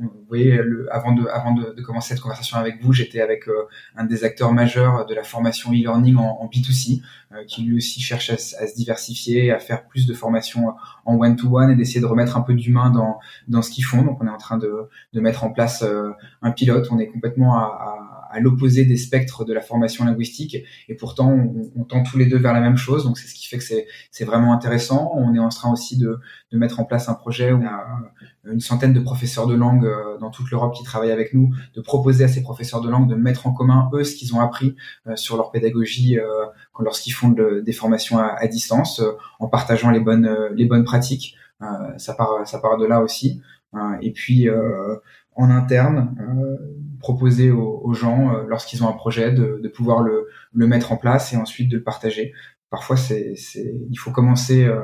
vous 0.00 0.10
voyez, 0.28 0.56
le, 0.56 0.92
avant 0.94 1.12
de, 1.12 1.26
avant 1.26 1.52
de, 1.52 1.72
de, 1.72 1.82
commencer 1.82 2.10
cette 2.10 2.20
conversation 2.20 2.56
avec 2.56 2.82
vous, 2.82 2.92
j'étais 2.92 3.20
avec 3.20 3.48
euh, 3.48 3.66
un 3.96 4.04
des 4.04 4.24
acteurs 4.24 4.52
majeurs 4.52 5.06
de 5.06 5.14
la 5.14 5.22
formation 5.22 5.70
e-learning 5.70 6.16
en, 6.16 6.38
en, 6.40 6.46
B2C, 6.46 7.02
euh, 7.32 7.44
qui 7.46 7.62
lui 7.62 7.76
aussi 7.76 8.00
cherche 8.00 8.30
à, 8.30 8.36
se 8.36 8.74
diversifier, 8.76 9.50
à 9.52 9.58
faire 9.58 9.86
plus 9.86 10.06
de 10.06 10.14
formations 10.14 10.74
en 11.04 11.16
one-to-one 11.16 11.70
et 11.70 11.76
d'essayer 11.76 12.00
de 12.00 12.06
remettre 12.06 12.36
un 12.36 12.42
peu 12.42 12.54
d'humain 12.54 12.90
dans, 12.90 13.18
dans 13.48 13.62
ce 13.62 13.70
qu'ils 13.70 13.84
font. 13.84 14.02
Donc, 14.02 14.18
on 14.22 14.26
est 14.26 14.30
en 14.30 14.38
train 14.38 14.58
de, 14.58 14.88
de 15.12 15.20
mettre 15.20 15.44
en 15.44 15.50
place 15.50 15.82
euh, 15.82 16.10
un 16.42 16.50
pilote. 16.50 16.88
On 16.90 16.98
est 16.98 17.08
complètement 17.08 17.56
à, 17.58 17.62
à 17.62 18.05
l'opposé 18.40 18.84
des 18.84 18.96
spectres 18.96 19.44
de 19.44 19.52
la 19.52 19.60
formation 19.60 20.04
linguistique. 20.04 20.56
Et 20.88 20.94
pourtant 20.94 21.30
on, 21.30 21.70
on, 21.76 21.84
tend 21.84 22.02
tous 22.02 22.18
les 22.18 22.26
deux 22.26 22.38
vers 22.38 22.52
la 22.52 22.60
même 22.60 22.76
chose. 22.76 23.04
Donc 23.04 23.18
c'est 23.18 23.28
ce 23.28 23.34
qui 23.34 23.46
fait 23.46 23.58
que 23.58 23.64
c'est 24.10 24.24
vraiment 24.24 24.52
intéressant. 24.52 25.12
On 25.14 25.34
est 25.34 25.38
en 25.38 25.48
train 25.48 25.72
aussi 25.72 25.96
de, 25.96 26.18
de 26.52 26.58
mettre 26.58 26.80
en 26.80 26.84
place 26.84 27.08
un 27.08 27.14
projet 27.14 27.52
où 27.52 27.62
on 27.62 27.66
a 27.66 28.12
une 28.44 28.60
centaine 28.60 28.92
de 28.92 29.00
professeurs 29.00 29.46
de 29.46 29.54
langue 29.54 29.86
euh, 29.86 30.18
dans 30.18 30.30
toute 30.30 30.50
l'Europe 30.50 30.74
qui 30.74 30.84
travaillent 30.84 31.12
avec 31.12 31.34
nous 31.34 31.50
de 31.74 31.80
proposer 31.80 32.24
à 32.24 32.28
ces 32.28 32.42
professeurs 32.42 32.80
de 32.80 32.88
langue 32.88 33.08
de 33.08 33.14
mettre 33.14 33.46
en 33.46 33.52
commun 33.52 33.90
eux 33.92 34.04
ce 34.04 34.14
qu'ils 34.14 34.34
ont 34.34 34.40
appris 34.40 34.76
euh, 35.06 35.16
sur 35.16 35.36
leur 35.36 35.50
pédagogie 35.50 36.18
euh, 36.18 36.24
lorsqu'ils 36.78 37.12
font 37.12 37.28
de, 37.28 37.62
des 37.64 37.72
formations 37.72 38.18
à, 38.18 38.26
à 38.38 38.46
distance 38.46 39.02
en 39.40 39.48
partageant 39.48 39.90
les 39.90 40.00
bonnes 40.00 40.30
les 40.54 40.66
bonnes 40.66 40.84
pratiques. 40.84 41.36
Ça 41.96 42.12
part 42.14 42.46
ça 42.46 42.58
part 42.58 42.76
de 42.76 42.84
là 42.84 43.00
aussi. 43.00 43.40
Et 44.02 44.12
puis 44.12 44.48
en 45.34 45.50
interne 45.50 46.14
proposer 47.06 47.52
aux, 47.52 47.92
gens, 47.94 48.34
euh, 48.34 48.42
lorsqu'ils 48.48 48.82
ont 48.82 48.88
un 48.88 48.92
projet, 48.92 49.30
de, 49.30 49.60
de 49.62 49.68
pouvoir 49.68 50.02
le, 50.02 50.26
le, 50.52 50.66
mettre 50.66 50.90
en 50.90 50.96
place 50.96 51.32
et 51.32 51.36
ensuite 51.36 51.70
de 51.70 51.76
le 51.76 51.84
partager. 51.84 52.32
Parfois, 52.68 52.96
c'est, 52.96 53.34
il 53.88 53.96
faut 53.96 54.10
commencer 54.10 54.64
euh, 54.64 54.80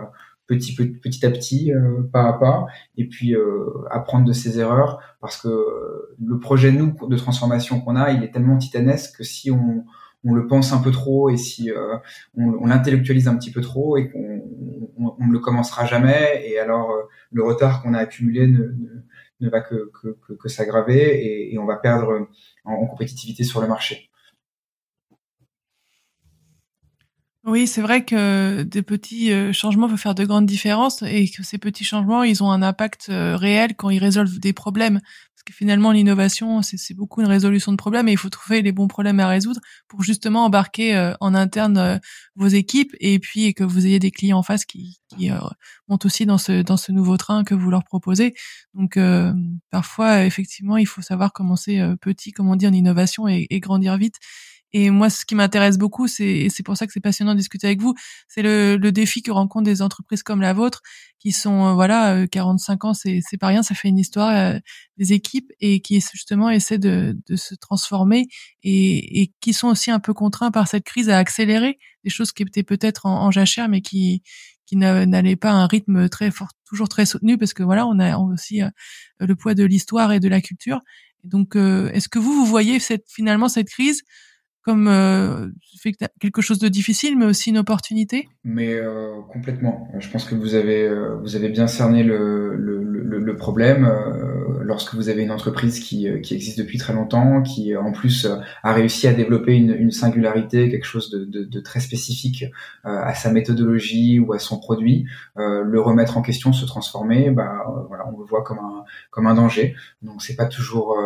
petit, 0.47 0.73
petit 0.77 1.27
à 1.27 1.33
petit, 1.33 1.73
euh, 1.73 2.01
pas 2.13 2.29
à 2.29 2.35
pas, 2.35 2.67
et 2.97 3.09
puis 3.09 3.35
apprendre 3.91 4.25
de 4.25 4.33
ses 4.33 4.61
erreurs, 4.61 5.01
parce 5.21 5.37
que 5.37 5.49
le 6.25 6.39
projet 6.39 6.71
nous 6.71 6.95
de 7.09 7.17
transformation 7.17 7.81
qu'on 7.81 7.97
a, 7.97 8.13
il 8.13 8.23
est 8.23 8.31
tellement 8.31 8.57
titanesque 8.57 9.17
que 9.19 9.25
si 9.25 9.51
on, 9.51 9.85
on 10.23 10.33
le 10.33 10.47
pense 10.47 10.73
un 10.73 10.79
peu 10.79 10.93
trop 10.93 11.29
et 11.29 11.37
si 11.37 11.73
on, 12.37 12.53
on 12.61 12.67
l'intellectualise 12.67 13.27
un 13.27 13.37
petit 13.37 13.51
peu 13.51 13.63
trop 13.63 13.97
et 13.97 14.09
qu'on 14.09 14.45
on, 14.97 15.17
on, 15.19 15.27
ne 15.27 15.33
le 15.33 15.41
commencera 15.41 15.87
jamais, 15.87 16.45
et 16.47 16.61
alors 16.61 16.89
le 17.33 17.43
retard 17.43 17.83
qu'on 17.83 17.95
a 17.95 17.99
accumulé 17.99 18.47
ne, 18.47 18.59
ne 18.59 19.03
ne 19.43 19.51
va 19.51 19.61
que, 19.61 19.91
s'aggraver 20.47 20.99
et, 20.99 21.55
et, 21.55 21.59
on 21.59 21.67
va 21.67 21.77
perdre 21.77 22.29
en, 22.65 22.87
compétitivité 22.87 23.45
sur 23.45 23.61
le 23.61 23.69
marché. 23.69 24.11
Oui, 27.45 27.67
c'est 27.67 27.83
vrai 27.83 28.05
que 28.05 28.63
des 28.63 28.83
petits 28.83 29.33
euh, 29.33 29.53
changements 29.53 29.89
peuvent 29.89 29.99
faire 29.99 30.15
de 30.15 30.25
grandes 30.25 30.47
différences 30.47 31.03
et 31.03 31.29
que 31.29 31.43
ces 31.43 31.59
petits 31.59 31.83
changements, 31.83 32.23
ils 32.23 32.41
ont 32.45 32.53
un 32.53 32.63
impact 32.63 33.09
euh, 33.09 33.37
réel 33.37 33.75
quand 33.75 33.91
ils 33.91 33.99
résolvent 33.99 34.39
des 34.39 34.53
problèmes. 34.53 35.01
Parce 35.45 35.57
que 35.57 35.59
finalement, 35.59 35.91
l'innovation, 35.91 36.63
c'est 36.63 36.95
beaucoup 36.95 37.21
une 37.21 37.27
résolution 37.27 37.73
de 37.73 37.77
problèmes 37.77 38.07
et 38.07 38.13
il 38.13 38.17
faut 38.17 38.29
trouver 38.29 38.63
les 38.63 38.71
bons 38.71 38.87
problèmes 38.87 39.19
à 39.19 39.27
résoudre 39.27 39.61
pour 39.89 40.03
justement 40.05 40.45
embarquer 40.45 40.95
euh, 40.95 41.15
en 41.21 41.35
interne 41.35 42.01
vos 42.37 42.47
équipes 42.47 42.95
et 43.01 43.19
puis 43.19 43.53
que 43.53 43.65
vous 43.65 43.87
ayez 43.87 43.99
des 43.99 44.13
clients 44.13 44.39
en 44.39 44.45
face 44.45 44.65
qui, 44.65 45.01
qui 45.09 45.31
montent 45.89 46.07
aussi 46.07 46.27
dans 46.27 46.39
ce 46.39 46.63
dans 46.63 46.77
ce 46.77 46.93
nouveau 46.93 47.17
train 47.17 47.43
que 47.43 47.55
vous 47.55 47.71
leur 47.71 47.83
proposez. 47.83 48.35
Donc 48.75 48.99
parfois, 49.71 50.25
effectivement, 50.25 50.77
il 50.77 50.87
faut 50.87 51.03
savoir 51.03 51.33
commencer 51.33 51.83
petit, 52.01 52.31
comme 52.31 52.49
on 52.49 52.57
dit 52.57 52.69
en 52.69 52.73
innovation, 52.73 53.27
et 53.27 53.61
grandir 53.61 53.97
vite. 53.97 54.17
Et 54.75 54.91
moi, 54.91 55.11
ce 55.11 55.25
qui 55.27 55.35
m'intéresse 55.35 55.77
beaucoup, 55.77 56.09
c'est 56.09 56.25
et 56.25 56.49
c'est 56.49 56.63
pour 56.63 56.77
ça 56.77 56.87
que 56.87 56.93
c'est 56.93 57.01
passionnant 57.01 57.33
de 57.33 57.39
discuter 57.39 57.67
avec 57.67 57.81
vous, 57.81 57.95
c'est 58.27 58.43
le, 58.43 58.77
le, 58.77 58.93
défi 58.93 59.23
que 59.23 59.31
rencontrent 59.31 59.65
des 59.65 59.83
entreprises 59.83 60.23
comme 60.23 60.41
la 60.41 60.55
vôtre, 60.55 60.81
qui 61.19 61.31
sont 61.33 61.69
euh, 61.69 61.73
voilà, 61.75 62.27
45 62.27 62.85
euh, 62.85 62.89
ans, 62.89 62.95
c'est 62.95 63.21
c'est 63.23 63.37
pas 63.37 63.49
rien, 63.49 63.63
ça 63.63 63.75
fait 63.75 63.89
une 63.89 63.99
histoire, 63.99 64.31
euh, 64.31 64.59
des 64.97 65.13
équipes 65.13 65.51
et 65.61 65.81
qui 65.81 66.01
justement 66.01 66.49
essaient 66.51 66.79
de, 66.79 67.17
de 67.29 67.37
se 67.37 67.55
transformer 67.55 68.27
et, 68.63 69.23
et 69.23 69.33
qui 69.41 69.53
sont 69.53 69.69
aussi 69.69 69.91
un 69.91 70.01
peu 70.01 70.15
contraints 70.15 70.51
par 70.51 70.69
cette 70.69 70.85
crise 70.85 71.11
à 71.11 71.19
accélérer 71.19 71.79
des 72.05 72.11
choses 72.11 72.33
qui 72.33 72.43
étaient 72.43 72.63
peut-être 72.63 73.07
en, 73.07 73.31
jachère, 73.31 73.69
mais 73.69 73.83
qui 73.83 74.23
qui 74.65 74.77
n'allaient 74.77 75.37
pas 75.37 75.51
à 75.51 75.55
un 75.55 75.67
rythme 75.67 76.09
très 76.09 76.31
fort, 76.31 76.49
toujours 76.65 76.89
très 76.89 77.05
soutenu, 77.05 77.37
parce 77.37 77.53
que 77.53 77.63
voilà, 77.63 77.87
on 77.87 77.99
a 77.99 78.17
aussi 78.17 78.63
le 79.19 79.37
poids 79.37 79.55
de 79.55 79.65
l'histoire 79.65 80.13
et 80.13 80.21
de 80.21 80.29
la 80.29 80.41
culture. 80.41 80.81
Et 81.25 81.29
donc, 81.29 81.57
est-ce 81.57 82.09
que 82.09 82.19
vous 82.19 82.33
vous 82.33 82.47
voyez 82.47 82.81
cette 82.81 83.05
finalement 83.11 83.49
cette 83.51 83.69
crise 83.69 84.03
comme 84.63 84.89
euh, 84.89 85.49
quelque 86.21 86.41
chose 86.41 86.59
de 86.59 86.69
difficile, 86.69 87.19
mais 87.19 87.25
aussi 87.27 87.51
une 87.51 87.59
opportunité? 87.59 88.29
Mais 88.45 88.75
euh, 88.75 89.21
complètement. 89.33 89.89
Je 89.99 90.09
pense 90.09 90.25
que 90.25 90.35
vous 90.35 90.55
avez 90.55 90.83
euh, 90.83 91.17
vous 91.21 91.37
avez 91.37 91.49
bien 91.49 91.67
cerné 91.67 92.03
le, 92.05 92.55
le, 92.57 92.83
le, 92.83 93.19
le 93.19 93.37
problème. 93.37 93.85
Euh, 94.53 94.63
lorsque 94.63 94.95
vous 94.95 95.09
avez 95.09 95.23
une 95.23 95.31
entreprise 95.31 95.81
qui, 95.81 96.09
euh, 96.09 96.19
qui 96.19 96.35
existe 96.35 96.59
depuis 96.59 96.79
très 96.79 96.93
longtemps, 96.93 97.43
qui 97.43 97.77
en 97.77 97.93
plus 97.93 98.27
a 98.63 98.73
réussi 98.73 99.07
à 99.09 99.13
développer 99.13 99.55
une, 99.55 99.75
une 99.75 99.91
singularité, 99.91 100.71
quelque 100.71 100.85
chose 100.85 101.11
de, 101.11 101.25
de, 101.25 101.45
de 101.45 101.61
très 101.61 101.81
spécifique 101.81 102.45
à 102.85 103.15
sa 103.15 103.31
méthodologie 103.31 104.19
ou 104.19 104.33
à 104.33 104.39
son 104.39 104.59
produit, 104.59 105.07
le 105.37 105.81
remettre 105.81 106.17
en 106.17 106.23
question, 106.23 106.53
se 106.53 106.65
transformer, 106.65 107.31
bah 107.31 107.65
voilà, 107.89 108.05
on 108.13 108.19
le 108.19 108.25
voit 108.25 108.43
comme 108.43 108.59
un 108.59 108.85
comme 109.11 109.27
un 109.27 109.35
danger. 109.35 109.75
Donc 110.03 110.23
c'est 110.23 110.37
pas 110.37 110.47
toujours 110.47 110.97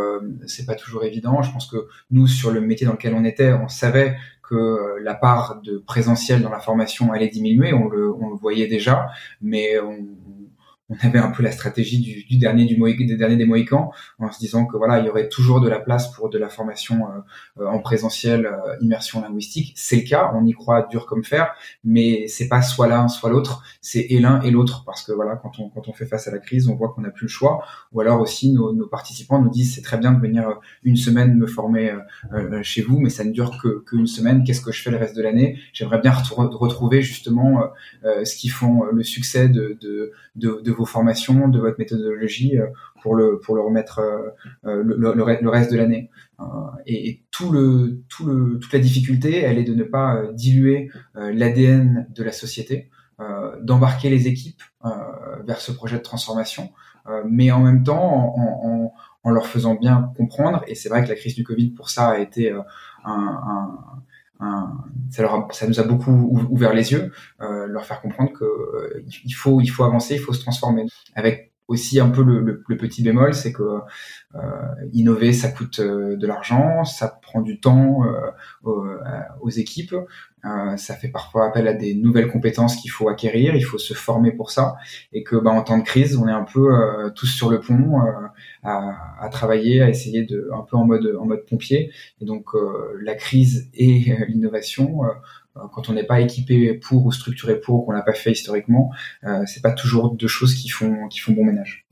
c'est 0.46 0.66
pas 0.66 0.74
toujours 0.74 1.04
évident. 1.04 1.42
Je 1.42 1.52
pense 1.52 1.66
que 1.66 1.88
nous 2.10 2.26
sur 2.26 2.50
le 2.50 2.60
métier 2.60 2.86
dans 2.86 2.92
lequel 2.92 3.14
on 3.14 3.24
était 3.24 3.52
on 3.52 3.68
savait 3.68 4.16
que 4.48 4.98
la 5.02 5.14
part 5.14 5.60
de 5.62 5.78
présentiel 5.78 6.40
dans 6.42 6.50
la 6.50 6.60
formation 6.60 7.12
allait 7.12 7.28
diminuer, 7.28 7.72
on 7.72 7.88
le, 7.88 8.12
on 8.14 8.30
le 8.30 8.36
voyait 8.36 8.68
déjà, 8.68 9.08
mais 9.40 9.78
on, 9.80 10.06
on 10.88 10.96
avait 11.02 11.18
un 11.18 11.30
peu 11.30 11.42
la 11.42 11.50
stratégie 11.50 12.00
du, 12.00 12.24
du 12.24 12.38
dernier 12.38 12.64
du 12.64 12.76
des 12.76 13.16
derniers 13.16 13.36
des 13.36 13.44
Mohicans 13.44 13.90
en 14.18 14.30
se 14.30 14.38
disant 14.38 14.66
que 14.66 14.76
voilà 14.76 15.00
il 15.00 15.06
y 15.06 15.08
aurait 15.08 15.28
toujours 15.28 15.60
de 15.60 15.68
la 15.68 15.80
place 15.80 16.12
pour 16.12 16.30
de 16.30 16.38
la 16.38 16.48
formation 16.48 17.06
euh, 17.06 17.62
euh, 17.62 17.66
en 17.66 17.80
présentiel 17.80 18.46
euh, 18.46 18.76
immersion 18.80 19.20
linguistique. 19.20 19.72
C'est 19.76 19.96
le 19.96 20.02
cas 20.02 20.30
on 20.34 20.46
y 20.46 20.52
croit 20.52 20.86
dur 20.88 21.06
comme 21.06 21.24
fer 21.24 21.54
mais 21.82 22.28
c'est 22.28 22.48
pas 22.48 22.62
soit 22.62 22.86
l'un 22.86 23.08
soit 23.08 23.30
l'autre. 23.30 23.64
C'est 23.80 24.06
et 24.10 24.20
l'un 24.20 24.40
et 24.42 24.50
l'autre 24.50 24.84
parce 24.86 25.02
que 25.02 25.12
voilà 25.12 25.36
quand 25.36 25.58
on 25.58 25.68
quand 25.70 25.88
on 25.88 25.92
fait 25.92 26.06
face 26.06 26.28
à 26.28 26.30
la 26.30 26.38
crise 26.38 26.68
on 26.68 26.76
voit 26.76 26.92
qu'on 26.92 27.00
n'a 27.00 27.10
plus 27.10 27.24
le 27.24 27.30
choix. 27.30 27.64
Ou 27.92 28.00
alors 28.00 28.20
aussi 28.20 28.52
nos, 28.52 28.72
nos 28.72 28.86
participants 28.86 29.42
nous 29.42 29.50
disent 29.50 29.74
c'est 29.74 29.82
très 29.82 29.98
bien 29.98 30.12
de 30.12 30.20
venir 30.20 30.60
une 30.84 30.96
semaine 30.96 31.34
me 31.36 31.46
former 31.46 31.96
chez 32.62 32.82
vous 32.82 33.00
mais 33.00 33.10
ça 33.10 33.24
ne 33.24 33.32
dure 33.32 33.60
que 33.60 33.82
qu'une 33.88 34.06
semaine. 34.06 34.44
Qu'est-ce 34.44 34.60
que 34.60 34.70
je 34.70 34.82
fais 34.82 34.90
le 34.90 34.98
reste 34.98 35.16
de 35.16 35.22
l'année? 35.22 35.58
J'aimerais 35.72 36.00
bien 36.00 36.12
retrouver 36.12 37.02
justement 37.02 37.62
ce 38.02 38.36
qui 38.36 38.48
font 38.48 38.84
le 38.84 39.02
succès 39.02 39.48
de, 39.48 39.76
de, 39.80 40.12
de, 40.36 40.60
de 40.62 40.75
vos 40.76 40.84
formations, 40.84 41.48
de 41.48 41.58
votre 41.58 41.78
méthodologie 41.78 42.58
euh, 42.58 42.66
pour 43.02 43.14
le 43.14 43.40
pour 43.40 43.54
le 43.54 43.62
remettre 43.62 43.98
euh, 43.98 44.30
euh, 44.66 44.82
le, 44.84 45.48
reste 45.50 45.72
de 45.72 45.76
l'année. 45.76 46.10
Et, 46.86 47.22
tout 47.30 47.50
le 47.50 48.02
tout 48.08 48.26
le 48.26 48.58
toute 48.58 48.72
la 48.72 48.78
difficulté, 48.78 49.40
elle 49.40 49.58
est 49.58 49.64
de 49.64 49.74
ne 49.74 49.84
pas 49.84 50.22
diluer 50.32 50.90
l'ADN 51.14 52.06
de 52.14 52.24
la 52.24 52.32
société, 52.32 52.90
d'embarquer 53.62 54.10
les 54.10 54.26
équipes 54.26 54.62
vers 55.46 55.60
ce 55.60 55.72
projet 55.72 55.96
de 55.96 56.02
transformation, 56.02 56.70
mais 57.26 57.50
en 57.50 57.60
même 57.60 57.82
temps 57.82 58.34
en, 59.24 59.30
leur 59.30 59.46
faisant 59.46 59.74
bien 59.74 60.12
comprendre. 60.16 60.62
Et 60.66 60.74
c'est 60.74 60.88
vrai 60.88 61.02
que 61.04 61.08
la 61.08 61.14
crise 61.14 61.34
du 61.34 61.44
Covid 61.44 61.70
pour 61.70 61.90
ça 61.90 62.10
a 62.10 62.18
été 62.18 62.54
un 63.04 63.78
ça, 64.40 65.22
leur 65.22 65.48
ça 65.52 65.66
nous 65.66 65.80
a 65.80 65.82
beaucoup 65.82 66.46
ouvert 66.50 66.74
les 66.74 66.92
yeux, 66.92 67.12
euh, 67.40 67.66
leur 67.66 67.84
faire 67.84 68.00
comprendre 68.00 68.32
que 68.32 68.44
euh, 68.44 69.04
il 69.24 69.32
faut, 69.32 69.60
il 69.60 69.68
faut 69.68 69.84
avancer, 69.84 70.14
il 70.14 70.20
faut 70.20 70.32
se 70.32 70.40
transformer. 70.40 70.84
Avec 71.14 71.52
aussi 71.68 71.98
un 71.98 72.10
peu 72.10 72.22
le, 72.22 72.62
le, 72.66 72.76
petit 72.76 73.02
bémol, 73.02 73.34
c'est 73.34 73.52
que 73.52 73.62
euh, 74.34 74.40
innover, 74.92 75.32
ça 75.32 75.48
coûte 75.48 75.80
euh, 75.80 76.16
de 76.16 76.26
l'argent, 76.26 76.84
ça 76.84 77.08
prend 77.08 77.40
du 77.40 77.58
temps 77.58 78.04
euh, 78.04 78.30
aux, 78.62 78.86
aux, 79.40 79.50
équipes, 79.50 79.94
euh, 80.44 80.76
ça 80.76 80.94
fait 80.94 81.08
parfois 81.08 81.46
appel 81.46 81.66
à 81.66 81.74
des 81.74 81.94
nouvelles 81.94 82.30
compétences 82.30 82.76
qu'il 82.76 82.90
faut 82.90 83.08
acquérir, 83.08 83.56
il 83.56 83.64
faut 83.64 83.78
se 83.78 83.94
former 83.94 84.30
pour 84.30 84.52
ça, 84.52 84.76
et 85.12 85.24
que 85.24 85.34
bah, 85.34 85.50
en 85.50 85.62
temps 85.62 85.78
de 85.78 85.82
crise, 85.84 86.16
on 86.16 86.28
est 86.28 86.32
un 86.32 86.44
peu 86.44 86.70
tous 87.16 87.26
sur 87.26 87.50
le 87.50 87.60
pont 87.60 88.00
à, 88.62 88.94
à, 89.20 89.28
travailler, 89.28 89.82
à 89.82 89.88
essayer 89.88 90.24
de 90.24 90.48
un 90.54 90.62
peu 90.62 90.76
en 90.76 90.84
mode 90.84 91.16
en 91.18 91.26
mode 91.26 91.44
pompier, 91.46 91.90
et 92.20 92.24
donc 92.24 92.50
la 93.00 93.16
crise 93.16 93.70
et 93.74 94.16
l'innovation 94.28 95.00
quand 95.72 95.88
on 95.88 95.92
n'est 95.92 96.04
pas 96.04 96.20
équipé 96.20 96.74
pour 96.74 97.06
ou 97.06 97.12
structuré 97.12 97.58
pour 97.60 97.76
ou 97.76 97.82
qu'on 97.82 97.92
l'a 97.92 98.02
pas 98.02 98.12
fait 98.12 98.32
historiquement, 98.32 98.90
euh, 99.24 99.44
c'est 99.46 99.62
pas 99.62 99.72
toujours 99.72 100.14
deux 100.14 100.28
choses 100.28 100.54
qui 100.54 100.68
font 100.68 101.08
qui 101.08 101.18
font 101.20 101.32
bon 101.32 101.44
ménage. 101.44 101.85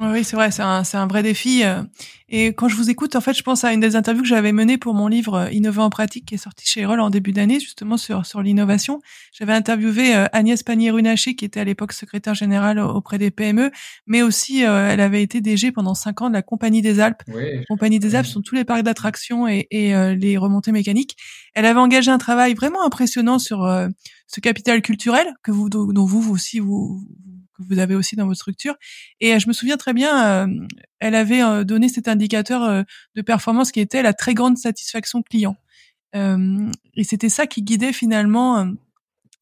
Oui, 0.00 0.22
c'est 0.22 0.36
vrai, 0.36 0.52
c'est 0.52 0.62
un, 0.62 0.84
c'est 0.84 0.96
un 0.96 1.08
vrai 1.08 1.24
défi. 1.24 1.64
Euh. 1.64 1.82
Et 2.28 2.48
quand 2.48 2.68
je 2.68 2.76
vous 2.76 2.88
écoute, 2.88 3.16
en 3.16 3.20
fait, 3.20 3.34
je 3.34 3.42
pense 3.42 3.64
à 3.64 3.72
une 3.72 3.80
des 3.80 3.96
interviews 3.96 4.22
que 4.22 4.28
j'avais 4.28 4.52
menées 4.52 4.78
pour 4.78 4.94
mon 4.94 5.08
livre 5.08 5.34
euh, 5.34 5.50
Innover 5.50 5.80
en 5.80 5.90
pratique, 5.90 6.24
qui 6.26 6.36
est 6.36 6.38
sorti 6.38 6.68
chez 6.68 6.82
Erol 6.82 7.00
en 7.00 7.10
début 7.10 7.32
d'année, 7.32 7.58
justement 7.58 7.96
sur 7.96 8.24
sur 8.24 8.40
l'innovation. 8.40 9.00
J'avais 9.32 9.54
interviewé 9.54 10.14
euh, 10.14 10.26
Agnès 10.32 10.62
Pannier-Runacher, 10.62 11.34
qui 11.34 11.44
était 11.44 11.58
à 11.58 11.64
l'époque 11.64 11.92
secrétaire 11.92 12.34
générale 12.34 12.78
auprès 12.78 13.18
des 13.18 13.32
PME, 13.32 13.72
mais 14.06 14.22
aussi 14.22 14.60
elle 14.60 15.00
avait 15.00 15.22
été 15.22 15.40
DG 15.40 15.72
pendant 15.72 15.94
cinq 15.94 16.22
ans 16.22 16.28
de 16.28 16.34
la 16.34 16.42
Compagnie 16.42 16.80
des 16.80 17.00
Alpes. 17.00 17.22
Oui, 17.26 17.64
Compagnie 17.68 17.98
des 17.98 18.14
Alpes 18.14 18.26
sont 18.26 18.40
tous 18.40 18.54
les 18.54 18.64
parcs 18.64 18.82
d'attractions 18.82 19.48
et, 19.48 19.66
et 19.72 20.14
les 20.14 20.36
remontées 20.36 20.72
mécaniques. 20.72 21.16
Elle 21.54 21.66
avait 21.66 21.80
engagé 21.80 22.10
un 22.10 22.18
travail 22.18 22.54
vraiment 22.54 22.84
impressionnant 22.84 23.40
sur 23.40 23.66
ce 24.28 24.40
capital 24.40 24.82
culturel 24.82 25.26
que 25.42 25.50
vous 25.50 25.68
dont 25.68 26.04
vous 26.04 26.32
aussi 26.32 26.60
vous 26.60 27.04
que 27.62 27.74
vous 27.74 27.78
avez 27.78 27.94
aussi 27.94 28.16
dans 28.16 28.26
votre 28.26 28.38
structure. 28.38 28.76
Et 29.20 29.34
euh, 29.34 29.38
je 29.38 29.48
me 29.48 29.52
souviens 29.52 29.76
très 29.76 29.92
bien, 29.92 30.46
euh, 30.46 30.66
elle 31.00 31.14
avait 31.14 31.42
euh, 31.42 31.64
donné 31.64 31.88
cet 31.88 32.08
indicateur 32.08 32.84
de 33.14 33.22
performance 33.22 33.72
qui 33.72 33.80
était 33.80 34.02
la 34.02 34.12
très 34.12 34.34
grande 34.34 34.58
satisfaction 34.58 35.22
client. 35.22 35.56
et 36.14 37.04
c'était 37.04 37.28
ça 37.28 37.46
qui 37.46 37.62
guidait 37.62 37.92
finalement 37.92 38.66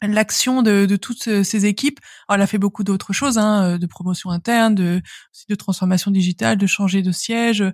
l'action 0.03 0.63
de, 0.63 0.87
de, 0.87 0.97
toutes 0.97 1.43
ces 1.43 1.67
équipes. 1.67 2.01
Alors, 2.29 2.37
elle 2.37 2.43
a 2.43 2.47
fait 2.47 2.59
beaucoup 2.59 2.85
d'autres 2.85 3.13
choses, 3.13 3.39
hein, 3.39 3.79
de 3.79 3.87
promotion 3.87 4.31
interne, 4.31 4.75
de, 4.75 5.01
de 5.49 5.55
transformation 5.55 6.11
digitale, 6.11 6.59
de 6.59 6.67
changer 6.67 7.03
de 7.03 7.13
siège, 7.13 7.65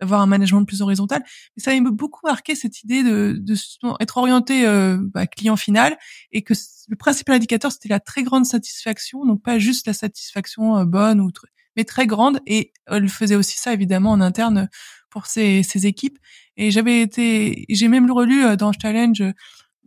d'avoir 0.00 0.20
un 0.20 0.26
management 0.26 0.64
plus 0.64 0.80
horizontal. 0.80 1.22
Mais 1.56 1.62
ça 1.62 1.78
m'a 1.80 1.90
beaucoup 1.90 2.24
marqué 2.24 2.54
cette 2.54 2.82
idée 2.82 3.02
de, 3.02 3.36
de 3.38 3.54
être 4.00 4.16
orienté 4.16 4.64
bah, 5.12 5.26
client 5.26 5.56
final 5.56 5.96
et 6.30 6.42
que 6.42 6.54
le 6.88 6.96
principal 6.96 7.36
indicateur 7.36 7.72
c'était 7.72 7.88
la 7.88 8.00
très 8.00 8.22
grande 8.22 8.46
satisfaction, 8.46 9.24
donc 9.24 9.42
pas 9.42 9.58
juste 9.58 9.86
la 9.86 9.92
satisfaction 9.92 10.78
euh, 10.78 10.84
bonne 10.84 11.20
ou 11.20 11.30
mais 11.76 11.84
très 11.84 12.06
grande. 12.06 12.40
Et 12.46 12.72
elle 12.86 13.08
faisait 13.08 13.36
aussi 13.36 13.58
ça 13.58 13.72
évidemment 13.72 14.10
en 14.10 14.20
interne 14.20 14.68
pour 15.10 15.26
ses, 15.26 15.62
ses 15.62 15.86
équipes. 15.86 16.18
Et 16.56 16.70
j'avais 16.70 17.00
été, 17.00 17.64
j'ai 17.70 17.88
même 17.88 18.10
relu 18.10 18.44
euh, 18.44 18.56
dans 18.56 18.72
Challenge 18.72 19.22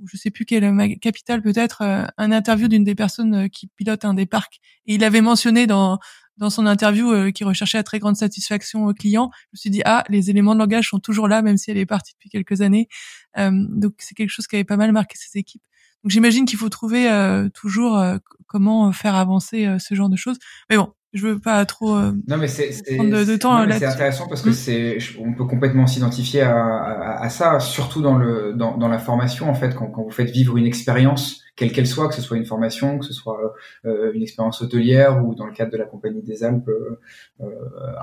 je 0.03 0.17
sais 0.17 0.31
plus 0.31 0.45
quelle 0.45 0.99
capitale 0.99 1.41
peut-être, 1.41 1.81
euh, 1.81 2.05
un 2.17 2.31
interview 2.31 2.67
d'une 2.67 2.84
des 2.84 2.95
personnes 2.95 3.45
euh, 3.45 3.47
qui 3.47 3.67
pilote 3.67 4.05
un 4.05 4.13
des 4.13 4.25
parcs. 4.25 4.60
Et 4.86 4.95
il 4.95 5.03
avait 5.03 5.21
mentionné 5.21 5.67
dans 5.67 5.99
dans 6.38 6.49
son 6.49 6.65
interview 6.65 7.12
euh, 7.12 7.31
qu'il 7.31 7.47
recherchait 7.47 7.77
la 7.77 7.84
très 7.84 7.99
grande 7.99 8.17
satisfaction 8.17 8.86
aux 8.86 8.93
clients. 8.93 9.29
Je 9.34 9.47
me 9.53 9.58
suis 9.58 9.69
dit 9.69 9.81
ah 9.86 10.03
les 10.10 10.29
éléments 10.29 10.53
de 10.53 10.60
langage 10.60 10.89
sont 10.89 10.99
toujours 10.99 11.29
là 11.29 11.41
même 11.41 11.58
si 11.58 11.71
elle 11.71 11.77
est 11.77 11.86
partie 11.86 12.13
depuis 12.13 12.29
quelques 12.29 12.62
années. 12.62 12.89
donc 13.38 13.93
c'est 13.99 14.15
quelque 14.15 14.29
chose 14.29 14.47
qui 14.47 14.55
avait 14.55 14.65
pas 14.65 14.77
mal 14.77 14.91
marqué 14.91 15.17
ses 15.17 15.39
équipes. 15.39 15.63
Donc 16.03 16.12
j'imagine 16.12 16.45
qu'il 16.45 16.60
faut 16.60 16.69
trouver 16.69 17.10
toujours 17.53 18.03
comment 18.47 18.91
faire 18.91 19.15
avancer 19.15 19.77
ce 19.79 19.95
genre 19.95 20.10
de 20.10 20.17
choses. 20.17 20.38
Mais 20.69 20.75
bon, 20.77 20.93
je 21.15 21.28
veux 21.28 21.39
pas 21.39 21.65
trop 21.65 21.95
euh, 21.95 22.12
non 22.28 22.38
mais 22.38 22.47
c'est 22.47 22.69
de, 22.69 23.38
temps 23.38 23.65
c'est 23.71 23.86
intéressant 23.86 24.28
parce 24.28 24.41
que 24.41 24.49
hmm. 24.49 24.54
c'est 24.54 24.97
on 25.19 25.34
peut 25.34 25.45
complètement 25.45 25.88
s'identifier 25.88 26.41
à, 26.41 26.56
à, 26.56 27.23
à, 27.23 27.30
ça 27.30 27.60
surtout 27.60 28.01
dans 28.01 28.17
le 28.17 28.54
dans, 28.54 28.78
dans 28.78 28.89
la 28.89 28.99
formation 28.99 29.49
en 29.49 29.56
fait 29.56 29.73
quand, 29.73 29.88
quand 29.88 30.04
vous 30.04 30.12
faites 30.12 30.30
vivre 30.30 30.58
une 30.58 30.65
expérience 30.65 31.41
quelle 31.56 31.71
qu'elle 31.71 31.88
soit 31.88 32.10
que 32.10 32.15
ce 32.15 32.21
soit 32.21 32.36
une 32.36 32.45
formation 32.45 32.99
que 32.99 33.06
ce 33.06 33.13
soit 33.13 33.56
euh, 33.86 34.12
une 34.13 34.21
expérience 34.21 34.62
hôtelière 34.62 35.25
ou 35.25 35.36
dans 35.36 35.45
le 35.45 35.54
cadre 35.54 35.71
de 35.71 35.78
la 35.78 35.86
compagnie 35.86 36.21
des 36.21 36.43
Alpes 36.43 36.67
euh, 36.67 36.99
euh 37.41 37.45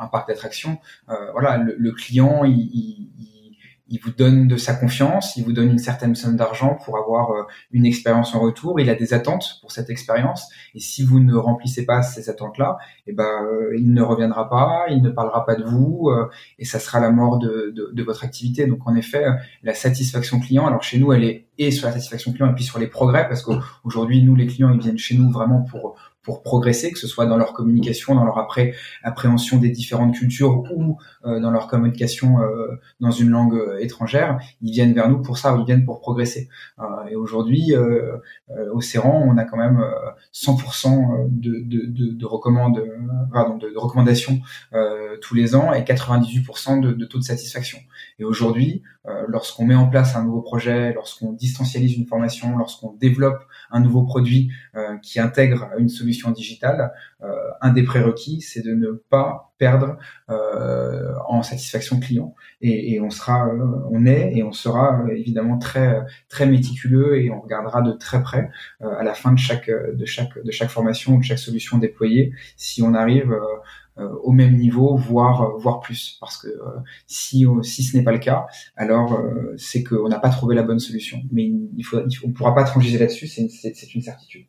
un 0.00 0.06
parc 0.06 0.28
d'attractions 0.28 0.78
voilà 1.32 1.58
le, 1.58 1.76
le 1.78 1.92
client 1.92 2.44
il, 2.44 2.56
il 2.58 3.41
il 3.88 4.00
vous 4.00 4.10
donne 4.10 4.48
de 4.48 4.56
sa 4.56 4.74
confiance, 4.74 5.36
il 5.36 5.44
vous 5.44 5.52
donne 5.52 5.68
une 5.68 5.78
certaine 5.78 6.14
somme 6.14 6.36
d'argent 6.36 6.78
pour 6.84 6.96
avoir 6.96 7.30
euh, 7.30 7.42
une 7.72 7.84
expérience 7.84 8.34
en 8.34 8.40
retour. 8.40 8.80
Il 8.80 8.88
a 8.88 8.94
des 8.94 9.12
attentes 9.12 9.58
pour 9.60 9.72
cette 9.72 9.90
expérience, 9.90 10.48
et 10.74 10.80
si 10.80 11.04
vous 11.04 11.20
ne 11.20 11.34
remplissez 11.34 11.84
pas 11.84 12.02
ces 12.02 12.30
attentes-là, 12.30 12.78
eh 13.06 13.12
ben 13.12 13.24
euh, 13.24 13.76
il 13.76 13.92
ne 13.92 14.02
reviendra 14.02 14.48
pas, 14.48 14.86
il 14.88 15.02
ne 15.02 15.10
parlera 15.10 15.44
pas 15.44 15.56
de 15.56 15.64
vous, 15.64 16.08
euh, 16.08 16.28
et 16.58 16.64
ça 16.64 16.78
sera 16.78 17.00
la 17.00 17.10
mort 17.10 17.38
de, 17.38 17.72
de, 17.74 17.90
de, 17.92 18.02
votre 18.02 18.24
activité. 18.24 18.66
Donc 18.66 18.86
en 18.86 18.94
effet, 18.94 19.24
la 19.62 19.74
satisfaction 19.74 20.40
client, 20.40 20.66
alors 20.66 20.82
chez 20.82 20.98
nous, 20.98 21.12
elle 21.12 21.24
est 21.24 21.46
et 21.58 21.70
sur 21.70 21.86
la 21.86 21.92
satisfaction 21.92 22.32
client 22.32 22.50
et 22.50 22.54
puis 22.54 22.64
sur 22.64 22.78
les 22.78 22.86
progrès, 22.86 23.28
parce 23.28 23.42
qu'aujourd'hui, 23.42 24.22
nous 24.22 24.34
les 24.34 24.46
clients, 24.46 24.70
ils 24.72 24.80
viennent 24.80 24.98
chez 24.98 25.16
nous 25.16 25.30
vraiment 25.30 25.62
pour 25.62 25.96
pour 26.22 26.42
progresser, 26.42 26.92
que 26.92 26.98
ce 26.98 27.08
soit 27.08 27.26
dans 27.26 27.36
leur 27.36 27.52
communication, 27.52 28.14
dans 28.14 28.24
leur 28.24 28.46
appréhension 29.02 29.58
des 29.58 29.70
différentes 29.70 30.14
cultures 30.14 30.62
ou 30.72 30.98
euh, 31.24 31.40
dans 31.40 31.50
leur 31.50 31.66
communication 31.66 32.40
euh, 32.40 32.80
dans 33.00 33.10
une 33.10 33.30
langue 33.30 33.54
euh, 33.54 33.78
étrangère, 33.80 34.38
ils 34.60 34.70
viennent 34.70 34.92
vers 34.92 35.08
nous 35.08 35.20
pour 35.20 35.38
ça, 35.38 35.56
ils 35.58 35.64
viennent 35.64 35.84
pour 35.84 36.00
progresser. 36.00 36.48
et 37.10 37.16
aujourd'hui, 37.16 37.74
au 38.72 38.80
CERAN, 38.80 39.24
on 39.26 39.36
a 39.36 39.44
quand 39.44 39.56
même 39.56 39.82
100% 40.32 41.28
de, 41.28 41.60
de, 41.60 41.86
de, 41.86 42.26
pardon, 43.32 43.56
de, 43.56 43.72
recommandations 43.76 44.40
tous 45.20 45.34
les 45.34 45.54
ans 45.54 45.72
et 45.72 45.82
98% 45.82 46.80
de, 46.80 46.92
de 46.92 47.04
taux 47.04 47.18
de 47.18 47.24
satisfaction. 47.24 47.78
Et 48.18 48.24
aujourd'hui, 48.24 48.82
lorsqu'on 49.28 49.64
met 49.64 49.74
en 49.74 49.88
place 49.88 50.16
un 50.16 50.24
nouveau 50.24 50.42
projet, 50.42 50.92
lorsqu'on 50.92 51.32
distancialise 51.32 51.96
une 51.96 52.06
formation, 52.06 52.56
lorsqu'on 52.56 52.92
développe 52.92 53.44
un 53.70 53.80
nouveau 53.80 54.02
produit 54.02 54.50
qui 55.02 55.20
intègre 55.20 55.70
une 55.78 55.88
solution 55.88 56.11
digitale, 56.30 56.92
euh, 57.22 57.28
un 57.60 57.72
des 57.72 57.82
prérequis, 57.82 58.40
c'est 58.40 58.62
de 58.62 58.74
ne 58.74 58.92
pas 58.92 59.52
perdre 59.58 59.96
euh, 60.30 61.14
en 61.28 61.42
satisfaction 61.42 62.00
client. 62.00 62.34
Et, 62.60 63.00
on 63.00 63.10
sera, 63.10 63.48
euh, 63.48 63.88
on 63.90 64.06
est 64.06 64.32
et 64.36 64.42
on 64.42 64.52
sera 64.52 65.04
évidemment 65.10 65.58
très 65.58 66.00
très 66.28 66.46
méticuleux 66.46 67.20
et 67.20 67.30
on 67.30 67.40
regardera 67.40 67.82
de 67.82 67.92
très 67.92 68.22
près 68.22 68.50
à 68.80 69.02
la 69.02 69.14
fin 69.14 69.32
de 69.32 69.38
chaque 69.38 69.70
de 69.70 70.04
chaque 70.04 70.42
de 70.42 70.50
chaque 70.50 70.70
formation 70.70 71.14
ou 71.14 71.18
de 71.18 71.24
chaque 71.24 71.38
solution 71.38 71.78
déployée 71.78 72.32
si 72.56 72.82
on 72.82 72.94
arrive 72.94 73.34
au 73.96 74.32
même 74.32 74.56
niveau, 74.56 74.96
voire 74.96 75.56
voire 75.58 75.80
plus. 75.80 76.16
Parce 76.20 76.38
que 76.38 76.48
si 77.06 77.46
si 77.62 77.82
ce 77.82 77.96
n'est 77.96 78.04
pas 78.04 78.12
le 78.12 78.18
cas, 78.18 78.46
alors 78.76 79.20
c'est 79.56 79.82
qu'on 79.82 80.08
n'a 80.08 80.18
pas 80.18 80.30
trouvé 80.30 80.54
la 80.54 80.62
bonne 80.62 80.80
solution. 80.80 81.18
Mais 81.30 81.50
il 81.76 81.84
faut, 81.84 81.98
on 82.24 82.28
ne 82.28 82.32
pourra 82.32 82.54
pas 82.54 82.64
transiger 82.64 82.98
là-dessus, 82.98 83.26
c'est 83.26 83.94
une 83.94 84.02
certitude. 84.02 84.46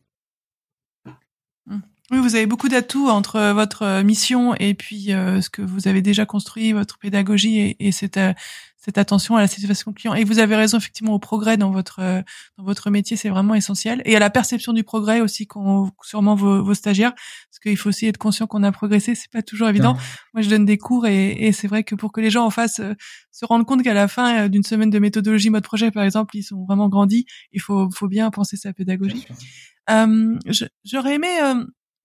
Mm. 1.69 1.92
Oui, 2.11 2.19
vous 2.19 2.35
avez 2.35 2.45
beaucoup 2.45 2.67
d'atouts 2.67 3.07
entre 3.07 3.53
votre 3.53 4.01
mission 4.01 4.53
et 4.55 4.73
puis 4.73 5.13
euh, 5.13 5.39
ce 5.39 5.49
que 5.49 5.61
vous 5.61 5.87
avez 5.87 6.01
déjà 6.01 6.25
construit, 6.25 6.73
votre 6.73 6.99
pédagogie 6.99 7.59
et, 7.59 7.87
et 7.87 7.91
cette, 7.93 8.17
euh, 8.17 8.33
cette 8.75 8.97
attention 8.97 9.37
à 9.37 9.39
la 9.39 9.47
satisfaction 9.47 9.93
client. 9.93 10.13
Et 10.13 10.25
vous 10.25 10.39
avez 10.39 10.57
raison, 10.57 10.77
effectivement, 10.77 11.13
au 11.13 11.19
progrès 11.19 11.55
dans 11.55 11.71
votre 11.71 11.99
euh, 11.99 12.21
dans 12.57 12.65
votre 12.65 12.89
métier, 12.89 13.15
c'est 13.15 13.29
vraiment 13.29 13.55
essentiel. 13.55 14.01
Et 14.03 14.17
à 14.17 14.19
la 14.19 14.29
perception 14.29 14.73
du 14.73 14.83
progrès 14.83 15.21
aussi, 15.21 15.47
qu'ont 15.47 15.91
sûrement 16.01 16.35
vos, 16.35 16.61
vos 16.61 16.73
stagiaires, 16.73 17.13
parce 17.15 17.59
qu'il 17.63 17.77
faut 17.77 17.87
aussi 17.87 18.05
être 18.05 18.17
conscient 18.17 18.47
qu'on 18.47 18.63
a 18.63 18.71
progressé. 18.73 19.15
C'est 19.15 19.31
pas 19.31 19.41
toujours 19.41 19.69
évident. 19.69 19.95
Moi, 20.33 20.43
je 20.43 20.49
donne 20.49 20.65
des 20.65 20.77
cours 20.77 21.07
et, 21.07 21.31
et 21.31 21.53
c'est 21.53 21.69
vrai 21.69 21.85
que 21.85 21.95
pour 21.95 22.11
que 22.11 22.19
les 22.19 22.29
gens 22.29 22.45
en 22.45 22.49
face 22.49 22.81
se 23.31 23.45
rendent 23.45 23.65
compte 23.65 23.81
qu'à 23.81 23.93
la 23.93 24.09
fin 24.09 24.49
d'une 24.49 24.63
semaine 24.63 24.89
de 24.89 24.99
méthodologie 24.99 25.49
mode 25.51 25.63
projet, 25.63 25.89
par 25.89 26.03
exemple, 26.03 26.35
ils 26.35 26.43
sont 26.43 26.65
vraiment 26.65 26.89
grandis. 26.89 27.25
Il 27.53 27.61
faut 27.61 27.89
faut 27.91 28.09
bien 28.09 28.29
penser 28.29 28.57
sa 28.57 28.73
pédagogie. 28.73 29.25
Euh, 29.89 30.37
J'aurais 30.83 31.15
aimé 31.15 31.29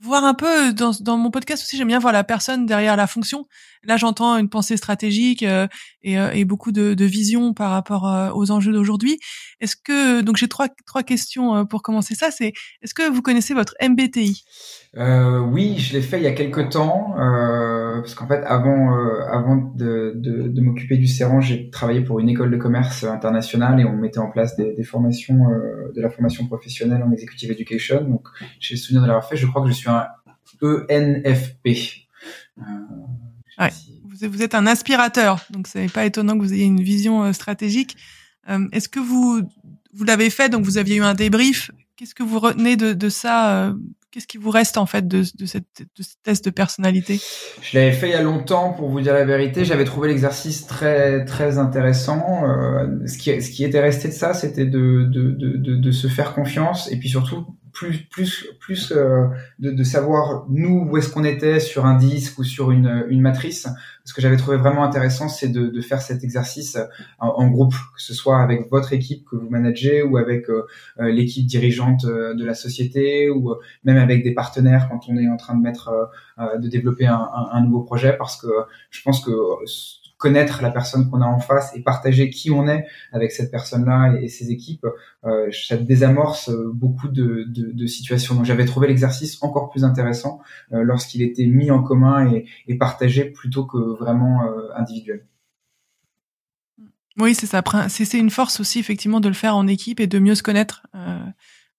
voir 0.01 0.25
un 0.25 0.35
peu 0.35 0.73
dans, 0.73 1.17
mon 1.17 1.31
podcast 1.31 1.63
aussi 1.63 1.77
j'aime 1.77 1.89
bien 1.89 1.99
voir 1.99 2.13
la 2.13 2.25
personne 2.25 2.67
derrière 2.67 2.97
la 2.97 3.07
fonction. 3.07 3.47
Là 3.85 3.97
j'entends 3.97 4.37
une 4.37 4.49
pensée 4.49 4.77
stratégique 4.77 5.43
euh, 5.43 5.67
et, 6.03 6.19
euh, 6.19 6.31
et, 6.33 6.45
beaucoup 6.45 6.73
de, 6.73 7.05
vision 7.05 7.55
par 7.55 7.71
rapport 7.71 8.07
euh, 8.09 8.31
aux 8.33 8.51
enjeux 8.51 8.73
d'aujourd'hui. 8.73 9.19
Est-ce 9.61 9.77
que 9.77 10.21
donc 10.21 10.37
j'ai 10.37 10.49
trois 10.49 10.69
trois 10.87 11.03
questions 11.03 11.67
pour 11.67 11.83
commencer 11.83 12.15
ça 12.15 12.31
c'est 12.31 12.53
est-ce 12.83 12.95
que 12.95 13.11
vous 13.11 13.23
connaissez 13.23 13.55
votre 13.55 13.75
MBTI 13.83 14.45
oui 14.97 15.79
je 15.79 15.93
l'ai 15.93 16.03
fait 16.03 16.19
il 16.19 16.25
y 16.25 16.27
a 16.27 16.33
quelques 16.33 16.71
temps 16.71 17.15
parce 17.17 18.15
qu'en 18.15 18.29
fait 18.29 18.43
avant 18.45 18.95
avant 19.31 19.57
de, 19.75 20.61
m'occuper 20.61 20.97
du 20.97 21.07
Serran 21.07 21.41
j'ai 21.41 21.71
travaillé 21.71 22.03
pour 22.03 22.21
une 22.21 22.29
école 22.29 22.51
de 22.51 22.57
commerce 22.57 23.05
internationale 23.05 23.81
et 23.81 23.85
on 23.85 23.97
mettait 23.97 24.19
en 24.19 24.31
place 24.31 24.57
des, 24.57 24.75
des 24.75 24.85
formations 24.85 25.39
de 25.95 26.01
la 26.01 26.11
formation 26.11 26.47
professionnelle 26.47 27.03
en 27.03 27.11
executive 27.13 27.51
education. 27.51 28.05
Donc 28.05 28.29
j'ai 28.61 28.75
le 28.75 28.79
souvenir 28.79 29.03
de 29.03 29.07
l'avoir 29.07 29.29
fait. 29.29 29.37
Je 29.37 29.47
crois 29.47 29.63
que 29.63 29.69
je 29.69 29.75
suis 29.75 29.88
ENFP. 30.63 31.69
Euh, 32.59 33.69
vous, 34.21 34.43
êtes 34.43 34.55
un 34.55 34.67
aspirateur, 34.67 35.45
donc 35.51 35.69
ce 35.69 35.79
n'est 35.79 35.89
pas 35.89 36.05
étonnant 36.05 36.37
que 36.37 36.43
vous 36.43 36.53
ayez 36.53 36.65
une 36.65 36.83
vision 36.83 37.25
euh, 37.25 37.33
stratégique. 37.33 37.97
Euh, 38.49 38.67
est-ce 38.73 38.89
que 38.89 39.01
vous 39.01 39.43
vous 39.95 40.05
l'avez 40.05 40.31
fait, 40.31 40.49
donc 40.49 40.65
vous 40.65 40.79
aviez 40.79 40.97
eu 40.97 41.03
un 41.03 41.15
débrief? 41.15 41.71
Qu'est-ce 41.97 42.15
que 42.15 42.23
vous 42.23 42.39
retenez 42.39 42.77
de, 42.77 42.93
de 42.93 43.09
ça 43.09 43.75
Qu'est-ce 44.11 44.27
qui 44.27 44.39
vous 44.39 44.51
reste 44.51 44.79
en 44.79 44.87
fait 44.87 45.07
de, 45.07 45.23
de, 45.35 45.45
cette, 45.45 45.83
de 45.83 46.03
ce 46.03 46.15
test 46.23 46.43
de 46.47 46.51
personnalité? 46.51 47.21
Je 47.61 47.77
l'avais 47.77 47.93
fait 47.93 48.09
il 48.09 48.13
y 48.13 48.15
a 48.15 48.23
longtemps 48.23 48.73
pour 48.73 48.89
vous 48.89 49.03
dire 49.03 49.13
la 49.13 49.27
vérité. 49.27 49.67
J'avais 49.67 49.85
trouvé 49.85 50.09
l'exercice 50.09 50.67
très 50.67 51.27
très 51.27 51.59
intéressant. 51.59 52.43
Euh, 52.45 53.07
ce, 53.07 53.19
qui, 53.19 53.43
ce 53.43 53.51
qui 53.51 53.65
était 53.65 53.81
resté 53.81 54.09
de 54.09 54.15
ça, 54.15 54.33
c'était 54.33 54.65
de, 54.65 55.05
de, 55.13 55.33
de, 55.33 55.77
de, 55.77 55.91
se 55.91 56.07
faire 56.07 56.35
confiance 56.35 56.91
et 56.91 56.97
puis 56.97 57.11
surtout 57.11 57.45
plus 57.73 58.05
plus 58.11 58.47
plus 58.61 58.93
euh, 58.93 59.27
de, 59.59 59.71
de, 59.71 59.85
savoir 59.85 60.47
nous 60.49 60.89
où 60.89 60.97
est-ce 60.97 61.11
qu'on 61.11 61.25
était 61.25 61.61
sur 61.61 61.87
un 61.87 61.97
disque 61.97 62.39
ou 62.39 62.45
sur 62.45 62.71
une, 62.71 63.07
une 63.09 63.21
matrice. 63.21 63.69
Ce 64.05 64.15
que 64.15 64.21
j'avais 64.21 64.37
trouvé 64.37 64.57
vraiment 64.57 64.85
intéressant, 64.85 65.29
c'est 65.29 65.49
de, 65.49 65.67
de, 65.67 65.81
faire 65.81 66.01
cet 66.01 66.25
exercice 66.25 66.79
en, 67.19 67.49
groupe, 67.49 67.75
que 67.75 68.03
ce 68.03 68.15
soit 68.15 68.41
avec 68.41 68.71
votre 68.71 68.93
équipe 68.95 69.27
que 69.29 69.37
vous 69.37 69.51
managez 69.51 70.03
ou 70.03 70.17
avec 70.17 70.49
euh, 70.49 70.67
euh, 70.99 71.13
l'équipe 71.13 71.47
dirigeante 71.47 72.07
de 72.07 72.45
la 72.45 72.55
société 72.55 73.29
ou 73.29 73.55
même 73.85 73.99
avec 73.99 74.25
des 74.25 74.33
partenaires 74.33 74.89
quand 74.91 75.01
on 75.09 75.19
est 75.19 75.29
en 75.29 75.37
train 75.37 75.55
de 75.55 75.63
mettre 75.63 76.11
de 76.39 76.69
développer 76.69 77.07
un, 77.07 77.29
un, 77.35 77.49
un 77.53 77.61
nouveau 77.63 77.83
projet, 77.83 78.17
parce 78.17 78.41
que 78.41 78.49
je 78.91 79.03
pense 79.03 79.25
que 79.25 79.31
connaître 80.19 80.63
la 80.63 80.71
personne 80.71 81.09
qu'on 81.09 81.23
a 81.23 81.27
en 81.27 81.39
face 81.39 81.75
et 81.75 81.81
partager 81.81 82.29
qui 82.29 82.51
on 82.51 82.69
est 82.69 82.87
avec 83.13 83.31
cette 83.31 83.51
personne-là 83.51 84.17
et, 84.21 84.29
ses 84.29 84.51
équipes, 84.51 84.87
euh, 85.25 85.51
ça 85.53 85.77
désamorce 85.77 86.51
euh, 86.51 86.71
beaucoup 86.75 87.09
de, 87.09 87.87
situations. 87.87 88.35
Donc 88.35 88.45
j'avais 88.45 88.65
trouvé 88.65 88.89
l'exercice 88.89 89.43
encore 89.43 89.71
plus 89.71 89.85
intéressant 89.85 90.41
euh, 90.73 90.83
lorsqu'il 90.83 91.23
était 91.23 91.47
mis 91.47 91.71
en 91.71 91.83
commun 91.83 92.31
et, 92.67 92.75
partagé 92.75 93.25
plutôt 93.25 93.65
que 93.65 93.79
vraiment 93.99 94.41
individuel. 94.77 95.27
Oui, 97.17 97.35
c'est 97.35 97.47
ça. 97.47 97.63
C'est 97.89 98.19
une 98.19 98.31
force 98.31 98.61
aussi 98.61 98.79
effectivement 98.79 99.19
de 99.19 99.27
le 99.27 99.35
faire 99.35 99.57
en 99.57 99.67
équipe 99.67 99.99
et 99.99 100.07
de 100.07 100.21
mieux 100.21 100.37
se 100.37 100.45
connaître. 100.45 100.87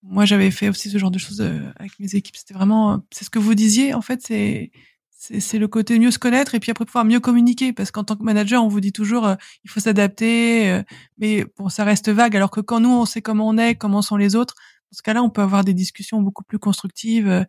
Moi, 0.03 0.25
j'avais 0.25 0.51
fait 0.51 0.67
aussi 0.67 0.89
ce 0.89 0.97
genre 0.97 1.11
de 1.11 1.19
choses 1.19 1.41
avec 1.77 1.97
mes 1.99 2.15
équipes. 2.15 2.35
C'était 2.35 2.53
vraiment, 2.53 3.01
c'est 3.11 3.23
ce 3.23 3.29
que 3.29 3.39
vous 3.39 3.55
disiez. 3.55 3.93
En 3.93 4.01
fait, 4.01 4.21
c'est 4.21 4.71
c'est 5.19 5.59
le 5.59 5.67
côté 5.67 5.99
mieux 5.99 6.11
se 6.11 6.19
connaître 6.19 6.55
et 6.55 6.61
puis 6.61 6.71
après 6.71 6.85
pouvoir 6.85 7.03
mieux 7.03 7.19
communiquer 7.19 7.73
parce 7.73 7.91
qu'en 7.91 8.05
tant 8.05 8.15
que 8.15 8.23
manager 8.23 8.63
on 8.63 8.69
vous 8.69 8.79
dit 8.79 8.93
toujours 8.93 9.27
euh, 9.27 9.35
il 9.65 9.69
faut 9.69 9.81
s'adapter 9.81 10.71
euh, 10.71 10.81
mais 11.17 11.45
bon 11.57 11.67
ça 11.67 11.83
reste 11.83 12.09
vague. 12.09 12.37
Alors 12.37 12.51
que 12.51 12.61
quand 12.61 12.79
nous 12.79 12.89
on 12.89 13.05
sait 13.05 13.21
comment 13.21 13.47
on 13.49 13.57
est 13.57 13.75
comment 13.75 14.01
sont 14.01 14.15
les 14.15 14.37
autres 14.37 14.55
dans 14.91 14.95
ce 14.95 15.01
cas-là 15.01 15.21
on 15.21 15.29
peut 15.29 15.41
avoir 15.41 15.65
des 15.65 15.73
discussions 15.73 16.21
beaucoup 16.21 16.43
plus 16.45 16.57
constructives 16.57 17.27
euh, 17.27 17.43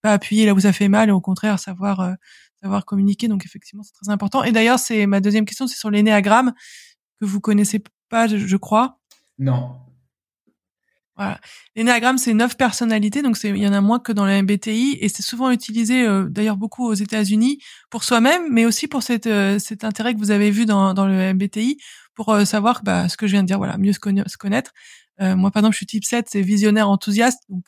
pas 0.00 0.14
appuyer 0.14 0.46
là 0.46 0.54
où 0.54 0.60
ça 0.60 0.72
fait 0.72 0.88
mal 0.88 1.10
et 1.10 1.12
au 1.12 1.20
contraire 1.20 1.58
savoir 1.58 2.14
savoir 2.62 2.86
communiquer. 2.86 3.28
Donc 3.28 3.44
effectivement 3.44 3.82
c'est 3.82 3.92
très 3.92 4.10
important. 4.10 4.42
Et 4.44 4.52
d'ailleurs 4.52 4.78
c'est 4.78 5.06
ma 5.06 5.20
deuxième 5.20 5.44
question 5.44 5.66
c'est 5.66 5.78
sur 5.78 5.90
l'énéagramme 5.90 6.54
que 7.20 7.26
vous 7.26 7.40
connaissez 7.40 7.82
pas 8.08 8.28
je 8.28 8.56
crois. 8.56 8.98
Non 9.38 9.76
voilà. 11.20 11.38
L'énéagramme, 11.76 12.16
c'est 12.16 12.32
neuf 12.32 12.56
personnalités, 12.56 13.20
donc 13.20 13.36
il 13.44 13.58
y 13.58 13.68
en 13.68 13.74
a 13.74 13.82
moins 13.82 13.98
que 13.98 14.10
dans 14.10 14.24
le 14.24 14.40
MBTI, 14.40 14.96
et 15.02 15.10
c'est 15.10 15.22
souvent 15.22 15.50
utilisé 15.50 16.02
euh, 16.06 16.24
d'ailleurs 16.30 16.56
beaucoup 16.56 16.86
aux 16.86 16.94
États-Unis 16.94 17.58
pour 17.90 18.04
soi-même, 18.04 18.44
mais 18.50 18.64
aussi 18.64 18.88
pour 18.88 19.02
cette, 19.02 19.26
euh, 19.26 19.58
cet 19.58 19.84
intérêt 19.84 20.14
que 20.14 20.18
vous 20.18 20.30
avez 20.30 20.50
vu 20.50 20.64
dans, 20.64 20.94
dans 20.94 21.06
le 21.06 21.34
MBTI 21.34 21.76
pour 22.14 22.30
euh, 22.30 22.46
savoir 22.46 22.82
bah, 22.84 23.10
ce 23.10 23.18
que 23.18 23.26
je 23.26 23.32
viens 23.32 23.42
de 23.42 23.48
dire, 23.48 23.58
voilà, 23.58 23.76
mieux 23.76 23.92
se, 23.92 23.98
se 23.98 24.36
connaître. 24.38 24.72
moi, 25.18 25.50
par 25.50 25.60
exemple, 25.60 25.74
je 25.74 25.76
suis 25.76 25.86
type 25.86 26.04
7, 26.04 26.26
c'est 26.30 26.40
visionnaire 26.40 26.88
enthousiaste, 26.88 27.42
donc 27.50 27.66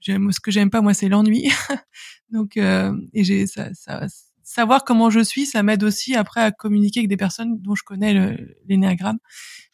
ce 0.00 0.40
que 0.40 0.52
j'aime 0.52 0.70
pas, 0.70 0.80
moi, 0.80 0.94
c'est 0.94 1.08
l'ennui. 1.08 1.50
donc, 2.30 2.56
et 2.56 3.24
j'ai 3.24 3.48
ça, 3.48 3.74
ça, 3.74 4.06
savoir 4.44 4.84
comment 4.84 5.10
je 5.10 5.18
suis, 5.18 5.46
ça 5.46 5.64
m'aide 5.64 5.82
aussi 5.82 6.14
après 6.14 6.42
à 6.42 6.52
communiquer 6.52 7.00
avec 7.00 7.08
des 7.08 7.16
personnes 7.16 7.60
dont 7.60 7.74
je 7.74 7.82
connais 7.82 8.38
l'énéagramme. 8.68 9.18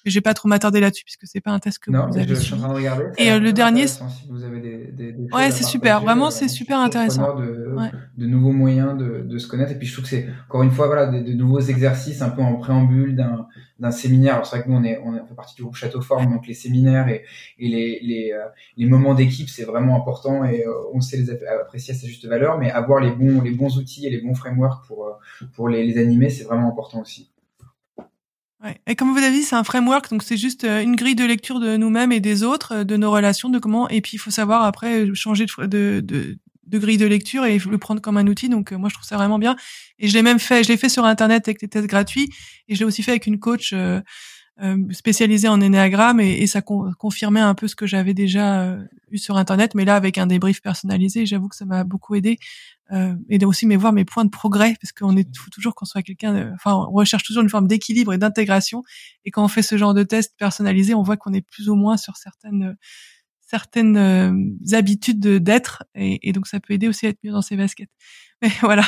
Mais 0.05 0.11
je 0.11 0.19
vais 0.19 0.23
pas 0.23 0.35
trop 0.35 0.49
m'attarder 0.49 0.81
là-dessus 0.81 1.05
puisque 1.05 1.27
c'est 1.27 1.41
pas 1.41 1.51
un 1.51 1.59
test 1.59 1.79
que 1.79 1.91
non, 1.91 2.07
vous 2.07 2.19
avez. 2.19 2.27
Je, 2.27 2.35
suis 2.35 2.55
en 2.55 2.59
train 2.59 2.69
de 2.69 2.75
regarder. 2.75 3.05
Et 3.17 3.31
euh, 3.31 3.39
le 3.39 3.53
dernier. 3.53 3.87
Si 3.87 4.01
vous 4.29 4.45
avez 4.45 4.61
des, 4.61 4.93
des, 4.93 5.13
des 5.13 5.33
ouais, 5.33 5.51
c'est 5.51 5.65
super. 5.65 6.01
Vraiment, 6.03 6.31
c'est 6.31 6.49
super 6.49 6.79
intéressant. 6.79 7.35
De, 7.37 7.73
ouais. 7.75 7.91
de 8.19 8.27
nouveaux 8.27 8.53
moyens 8.53 8.99
de, 8.99 9.23
de, 9.23 9.39
se 9.39 9.49
connaître. 9.49 9.73
Et 9.73 9.77
puis 9.77 9.87
je 9.87 9.95
trouve 9.95 10.05
que 10.05 10.11
c'est 10.11 10.29
encore 10.47 10.63
une 10.63 10.71
fois 10.71 10.87
voilà 10.87 11.07
de, 11.07 11.33
nouveaux 11.33 11.61
exercices 11.61 12.21
un 12.21 12.29
peu 12.29 12.43
en 12.43 12.57
préambule 12.57 13.17
d'un 13.17 13.47
d'un 13.79 13.91
séminaire. 13.91 14.35
Alors 14.35 14.47
c'est 14.47 14.57
vrai 14.57 14.67
que 14.67 14.71
nous 14.71 14.77
on 14.77 14.85
est 14.85 14.99
on, 14.99 15.13
fait 15.27 15.35
partie 15.35 15.55
du 15.57 15.63
groupe 15.63 15.75
Château 15.75 16.03
Forme, 16.03 16.33
donc 16.33 16.47
les 16.47 16.55
séminaires 16.55 17.09
et, 17.09 17.25
et 17.59 17.69
les 17.69 18.01
les, 18.03 18.33
euh, 18.33 18.45
les 18.77 18.87
moments 18.87 19.15
d'équipe 19.15 19.49
c'est 19.49 19.65
vraiment 19.65 19.97
important 19.97 20.45
et 20.45 20.67
euh, 20.67 20.73
on 20.93 21.01
sait 21.01 21.17
les 21.17 21.31
apprécier 21.31 21.95
à 21.95 21.97
sa 21.97 22.07
juste 22.07 22.27
valeur. 22.27 22.59
Mais 22.59 22.71
avoir 22.71 23.01
les 23.01 23.11
bons 23.11 23.41
les 23.41 23.53
bons 23.53 23.79
outils 23.79 24.07
et 24.07 24.11
les 24.11 24.21
bons 24.21 24.35
frameworks 24.35 24.87
pour 24.87 25.19
pour 25.55 25.69
les, 25.69 25.85
les 25.85 25.99
animer 25.99 26.29
c'est 26.29 26.45
vraiment 26.45 26.69
important 26.69 27.01
aussi. 27.01 27.31
Et 28.87 28.97
comme 28.97 29.13
vous 29.13 29.19
avez 29.19 29.31
dit, 29.31 29.43
c'est 29.43 29.57
un 29.57 29.65
framework, 29.65 30.11
donc 30.11 30.23
c'est 30.23 30.37
juste 30.37 30.65
euh, 30.65 30.83
une 30.83 30.97
grille 30.97 31.15
de 31.15 31.25
lecture 31.25 31.61
de 31.61 31.77
nous-mêmes 31.77 32.13
et 32.13 32.21
des 32.21 32.43
autres, 32.43 32.77
euh, 32.77 32.85
de 32.85 32.97
nos 32.97 33.11
relations, 33.11 33.51
de 33.51 33.59
comment. 33.59 33.89
Et 33.89 34.01
puis 34.01 34.13
il 34.15 34.19
faut 34.19 34.31
savoir 34.31 34.65
après 34.65 35.15
changer 35.15 35.47
de, 35.59 36.39
grille 36.73 36.97
de 36.97 37.07
lecture 37.07 37.45
et 37.45 37.59
le 37.59 37.79
prendre 37.79 38.01
comme 38.01 38.17
un 38.17 38.27
outil. 38.27 38.49
Donc 38.49 38.73
euh, 38.73 38.79
moi 38.79 38.89
je 38.89 38.95
trouve 38.95 39.07
ça 39.07 39.17
vraiment 39.17 39.39
bien. 39.39 39.57
Et 39.99 40.09
je 40.09 40.15
l'ai 40.15 40.23
même 40.23 40.39
fait, 40.39 40.65
je 40.65 40.69
l'ai 40.69 40.79
fait 40.79 40.89
sur 40.89 41.05
internet 41.05 41.47
avec 41.47 41.61
des 41.61 41.69
tests 41.69 41.87
gratuits 41.87 42.31
et 42.69 42.75
je 42.75 42.81
l'ai 42.81 42.87
aussi 42.87 43.03
fait 43.03 43.13
avec 43.13 43.27
une 43.27 43.39
coach 43.39 43.75
euh, 43.75 44.01
spécialisée 44.93 45.49
en 45.49 45.61
énéagramme 45.61 46.21
et 46.21 46.47
ça 46.47 46.63
confirmait 46.63 47.41
un 47.41 47.55
peu 47.55 47.69
ce 47.69 47.75
que 47.75 47.87
j'avais 47.87 48.15
déjà 48.15 48.79
eu 49.11 49.19
sur 49.19 49.37
internet, 49.37 49.75
mais 49.75 49.85
là 49.85 49.97
avec 49.97 50.17
un 50.17 50.27
débrief 50.27 50.63
personnalisé. 50.63 51.27
J'avoue 51.27 51.49
que 51.49 51.57
ça 51.57 51.65
m'a 51.65 51.85
beaucoup 51.85 52.15
aidé 52.15 52.39
euh, 52.93 53.15
et 53.31 53.43
aussi 53.45 53.67
mais 53.67 53.77
voir 53.77 53.93
mes 53.93 54.05
points 54.05 54.25
de 54.25 54.31
progrès 54.31 54.77
parce 54.81 54.93
qu'on 54.93 55.17
est 55.17 55.27
faut 55.37 55.51
toujours 55.51 55.75
qu'on 55.75 55.87
soit 55.87 56.03
quelqu'un 56.03 56.53
enfin 56.55 56.75
on 56.75 56.93
recherche 56.93 57.23
toujours 57.23 57.43
une 57.43 57.49
forme 57.49 57.67
d'équilibre 57.67 58.13
et 58.13 58.19
d'intégration. 58.19 58.83
Et 59.25 59.31
quand 59.31 59.45
on 59.45 59.49
fait 59.49 59.63
ce 59.63 59.77
genre 59.77 59.95
de 59.95 60.03
test 60.03 60.35
personnalisé 60.39 60.95
on 60.95 61.03
voit 61.03 61.17
qu'on 61.17 61.33
est 61.33 61.41
plus 61.41 61.69
ou 61.69 61.75
moins 61.75 61.97
sur 61.97 62.17
certaines 62.17 62.77
certaines 63.47 63.97
euh, 63.97 64.33
habitudes 64.73 65.21
d'être. 65.21 65.85
Et, 65.95 66.29
et, 66.29 66.33
donc 66.33 66.47
ça 66.47 66.61
peut 66.61 66.75
aider 66.75 66.89
aussi 66.89 67.07
à 67.07 67.11
être 67.11 67.19
mieux 67.23 67.31
dans 67.31 67.43
ses 67.43 67.57
baskets. 67.57 67.91
Mais 68.43 68.51
voilà. 68.61 68.85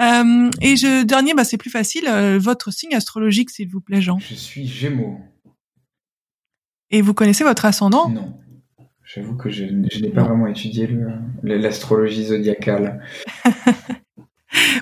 Euh, 0.00 0.50
et 0.60 0.76
je 0.76 1.02
dernier 1.02 1.34
bah 1.34 1.44
c'est 1.44 1.58
plus 1.58 1.70
facile. 1.70 2.04
Euh, 2.08 2.38
votre 2.38 2.70
signe 2.70 2.94
astrologique 2.94 3.50
s'il 3.50 3.68
vous 3.68 3.80
plaît 3.80 4.00
Jean. 4.00 4.18
Je 4.18 4.34
suis 4.34 4.66
Gémeaux. 4.66 5.18
Et 6.90 7.02
vous 7.02 7.14
connaissez 7.14 7.42
votre 7.42 7.64
ascendant? 7.64 8.08
Non 8.08 8.38
J'avoue 9.06 9.36
que 9.36 9.50
je, 9.50 9.64
n'ai 9.64 10.10
pas 10.10 10.24
vraiment 10.24 10.48
étudié 10.48 10.88
l'astrologie 11.42 12.24
zodiacale. 12.24 13.00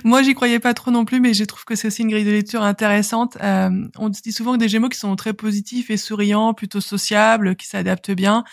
Moi, 0.03 0.23
j'y 0.23 0.33
croyais 0.33 0.59
pas 0.59 0.73
trop 0.73 0.89
non 0.89 1.05
plus, 1.05 1.19
mais 1.19 1.33
je 1.33 1.43
trouve 1.43 1.63
que 1.63 1.75
c'est 1.75 1.87
aussi 1.87 2.01
une 2.01 2.09
grille 2.09 2.25
de 2.25 2.31
lecture 2.31 2.63
intéressante. 2.63 3.37
Euh, 3.41 3.69
on 3.97 4.09
dit 4.09 4.31
souvent 4.31 4.53
que 4.53 4.57
des 4.57 4.67
Gémeaux 4.67 4.89
qui 4.89 4.97
sont 4.97 5.15
très 5.15 5.33
positifs 5.33 5.89
et 5.89 5.97
souriants, 5.97 6.53
plutôt 6.53 6.81
sociables, 6.81 7.55
qui 7.55 7.67
s'adaptent 7.67 8.11
bien. 8.11 8.43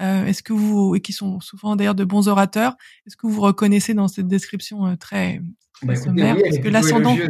Euh, 0.00 0.26
est-ce 0.26 0.42
que 0.42 0.52
vous 0.52 0.94
et 0.94 1.00
qui 1.00 1.12
sont 1.12 1.40
souvent 1.40 1.74
d'ailleurs 1.74 1.96
de 1.96 2.04
bons 2.04 2.28
orateurs, 2.28 2.76
est-ce 3.06 3.16
que 3.16 3.26
vous 3.26 3.40
reconnaissez 3.40 3.94
dans 3.94 4.06
cette 4.06 4.28
description 4.28 4.86
euh, 4.86 4.94
très, 4.94 5.40
bah, 5.82 5.96
sommaire 5.96 6.36
Parce 6.40 6.58
que 6.58 6.68
l'ascendant 6.68 7.16
euh, 7.16 7.26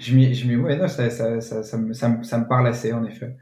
je 0.00 0.10
je 0.10 0.14
m'y, 0.46 0.56
ouais, 0.56 0.76
non, 0.76 0.88
ça, 0.88 1.10
ça, 1.10 1.40
ça, 1.40 1.78
me, 1.78 1.92
ça 1.92 2.08
me 2.08 2.48
parle 2.48 2.66
assez 2.66 2.92
en 2.92 3.04
effet. 3.04 3.36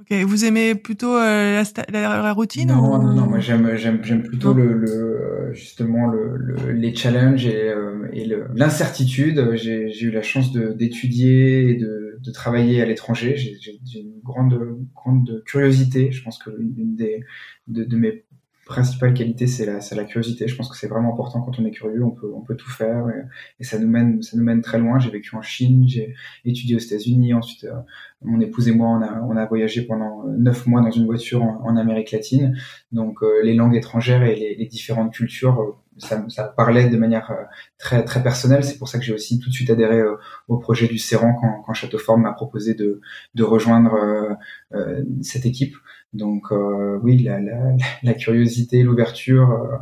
Ok, 0.00 0.12
vous 0.22 0.44
aimez 0.46 0.74
plutôt 0.74 1.14
euh, 1.14 1.62
la, 1.92 2.22
la, 2.22 2.32
routine 2.32 2.68
Non, 2.68 2.98
non, 2.98 3.12
non, 3.12 3.26
moi 3.26 3.38
j'aime, 3.38 3.76
j'aime, 3.76 4.02
j'aime 4.02 4.22
plutôt 4.22 4.54
le, 4.54 4.72
le, 4.72 5.50
justement 5.52 6.06
le, 6.06 6.36
le, 6.36 6.72
les 6.72 6.94
challenges 6.94 7.44
et, 7.44 7.68
euh, 7.68 8.08
et 8.12 8.26
l'incertitude. 8.54 9.56
J'ai, 9.56 9.90
j'ai 9.90 10.06
eu 10.06 10.10
la 10.10 10.22
chance 10.22 10.52
de, 10.52 10.72
d'étudier 10.72 11.68
et 11.70 11.74
de, 11.74 12.18
de 12.18 12.30
travailler 12.30 12.80
à 12.80 12.86
l'étranger. 12.86 13.36
J'ai, 13.36 13.58
j'ai 13.60 14.00
une 14.00 14.20
grande, 14.24 14.58
grande 14.94 15.42
curiosité. 15.44 16.10
Je 16.12 16.22
pense 16.22 16.38
que 16.38 16.50
une 16.50 16.96
des 16.96 17.22
de, 17.68 17.84
de 17.84 17.96
mes 17.96 18.24
principale 18.70 19.12
qualité, 19.14 19.48
c'est 19.48 19.66
la, 19.66 19.80
la 19.96 20.04
curiosité. 20.04 20.46
Je 20.46 20.56
pense 20.56 20.70
que 20.70 20.76
c'est 20.76 20.86
vraiment 20.86 21.12
important 21.12 21.40
quand 21.40 21.58
on 21.58 21.64
est 21.66 21.72
curieux, 21.72 22.04
on 22.04 22.12
peut, 22.12 22.30
on 22.32 22.40
peut 22.40 22.54
tout 22.54 22.70
faire 22.70 23.04
et, 23.58 23.64
ça 23.64 23.78
nous 23.78 23.88
mène, 23.88 24.22
ça 24.22 24.36
nous 24.36 24.44
mène 24.44 24.62
très 24.62 24.78
loin. 24.78 24.98
J'ai 25.00 25.10
vécu 25.10 25.34
en 25.34 25.42
Chine, 25.42 25.84
j'ai 25.88 26.14
étudié 26.44 26.76
aux 26.76 26.78
États-Unis. 26.78 27.34
Ensuite, 27.34 27.64
euh, 27.64 27.74
mon 28.22 28.40
épouse 28.40 28.68
et 28.68 28.72
moi, 28.72 28.88
on 28.88 29.02
a, 29.02 29.20
on 29.28 29.36
a 29.36 29.44
voyagé 29.44 29.82
pendant 29.82 30.24
euh, 30.24 30.36
neuf 30.38 30.66
mois 30.66 30.80
dans 30.80 30.90
une 30.90 31.04
voiture 31.04 31.42
en, 31.42 31.76
Amérique 31.76 32.12
latine. 32.12 32.56
Donc, 32.92 33.22
euh, 33.22 33.42
les 33.42 33.54
langues 33.54 33.74
étrangères 33.74 34.22
et 34.22 34.36
les, 34.36 34.54
les 34.54 34.66
différentes 34.66 35.12
cultures, 35.12 35.76
ça, 35.98 36.24
ça, 36.28 36.44
parlait 36.44 36.88
de 36.88 36.96
manière 36.96 37.32
très 37.78 38.04
très 38.04 38.22
personnelle. 38.22 38.64
C'est 38.64 38.78
pour 38.78 38.88
ça 38.88 38.98
que 38.98 39.04
j'ai 39.04 39.12
aussi 39.12 39.40
tout 39.40 39.50
de 39.50 39.54
suite 39.54 39.70
adhéré 39.70 40.00
au 40.48 40.58
projet 40.58 40.86
du 40.86 40.98
Serran 40.98 41.34
quand, 41.34 41.62
quand 41.66 41.74
Châteauforme 41.74 42.22
m'a 42.22 42.32
proposé 42.32 42.74
de, 42.74 43.00
de 43.34 43.42
rejoindre 43.42 44.38
euh, 44.72 45.02
cette 45.22 45.46
équipe. 45.46 45.74
Donc 46.12 46.50
euh, 46.50 46.98
oui, 47.02 47.18
la, 47.22 47.40
la, 47.40 47.76
la 48.02 48.14
curiosité, 48.14 48.82
l'ouverture 48.82 49.50
euh, 49.50 49.76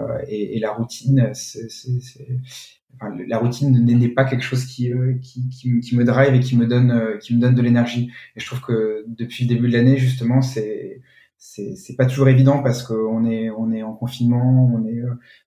euh 0.00 0.18
et, 0.28 0.56
et, 0.56 0.60
la 0.60 0.72
routine, 0.72 1.30
c'est, 1.34 1.68
enfin, 2.94 3.14
la 3.26 3.38
routine 3.38 3.84
n'est 3.84 4.08
pas 4.08 4.24
quelque 4.24 4.42
chose 4.42 4.64
qui, 4.64 4.92
euh, 4.92 5.14
qui, 5.22 5.48
qui, 5.50 5.80
qui, 5.80 5.96
me 5.96 6.04
drive 6.04 6.34
et 6.34 6.40
qui 6.40 6.56
me 6.56 6.66
donne, 6.66 6.90
euh, 6.90 7.18
qui 7.18 7.34
me 7.34 7.40
donne 7.40 7.54
de 7.54 7.62
l'énergie. 7.62 8.10
Et 8.36 8.40
je 8.40 8.46
trouve 8.46 8.60
que 8.60 9.04
depuis 9.06 9.44
le 9.44 9.54
début 9.54 9.68
de 9.68 9.74
l'année, 9.74 9.96
justement, 9.96 10.42
c'est 10.42 11.00
c'est, 11.40 11.76
c'est 11.76 11.94
pas 11.94 12.06
toujours 12.06 12.28
évident 12.28 12.64
parce 12.64 12.82
qu'on 12.82 13.24
est 13.24 13.48
on 13.50 13.70
est 13.70 13.84
en 13.84 13.94
confinement, 13.94 14.72
on 14.74 14.84
est 14.86 15.02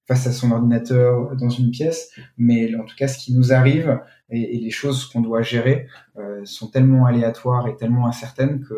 face 0.07 0.25
à 0.25 0.31
son 0.31 0.51
ordinateur 0.51 1.35
dans 1.35 1.49
une 1.49 1.71
pièce, 1.71 2.11
mais 2.37 2.73
en 2.75 2.85
tout 2.85 2.95
cas, 2.95 3.09
ce 3.09 3.17
qui 3.17 3.33
nous 3.33 3.51
arrive 3.51 3.99
et, 4.29 4.55
et 4.55 4.59
les 4.59 4.71
choses 4.71 5.05
qu'on 5.05 5.19
doit 5.19 5.41
gérer 5.41 5.87
euh, 6.17 6.45
sont 6.45 6.67
tellement 6.69 7.05
aléatoires 7.05 7.67
et 7.67 7.75
tellement 7.75 8.07
incertaines 8.07 8.61
que 8.61 8.73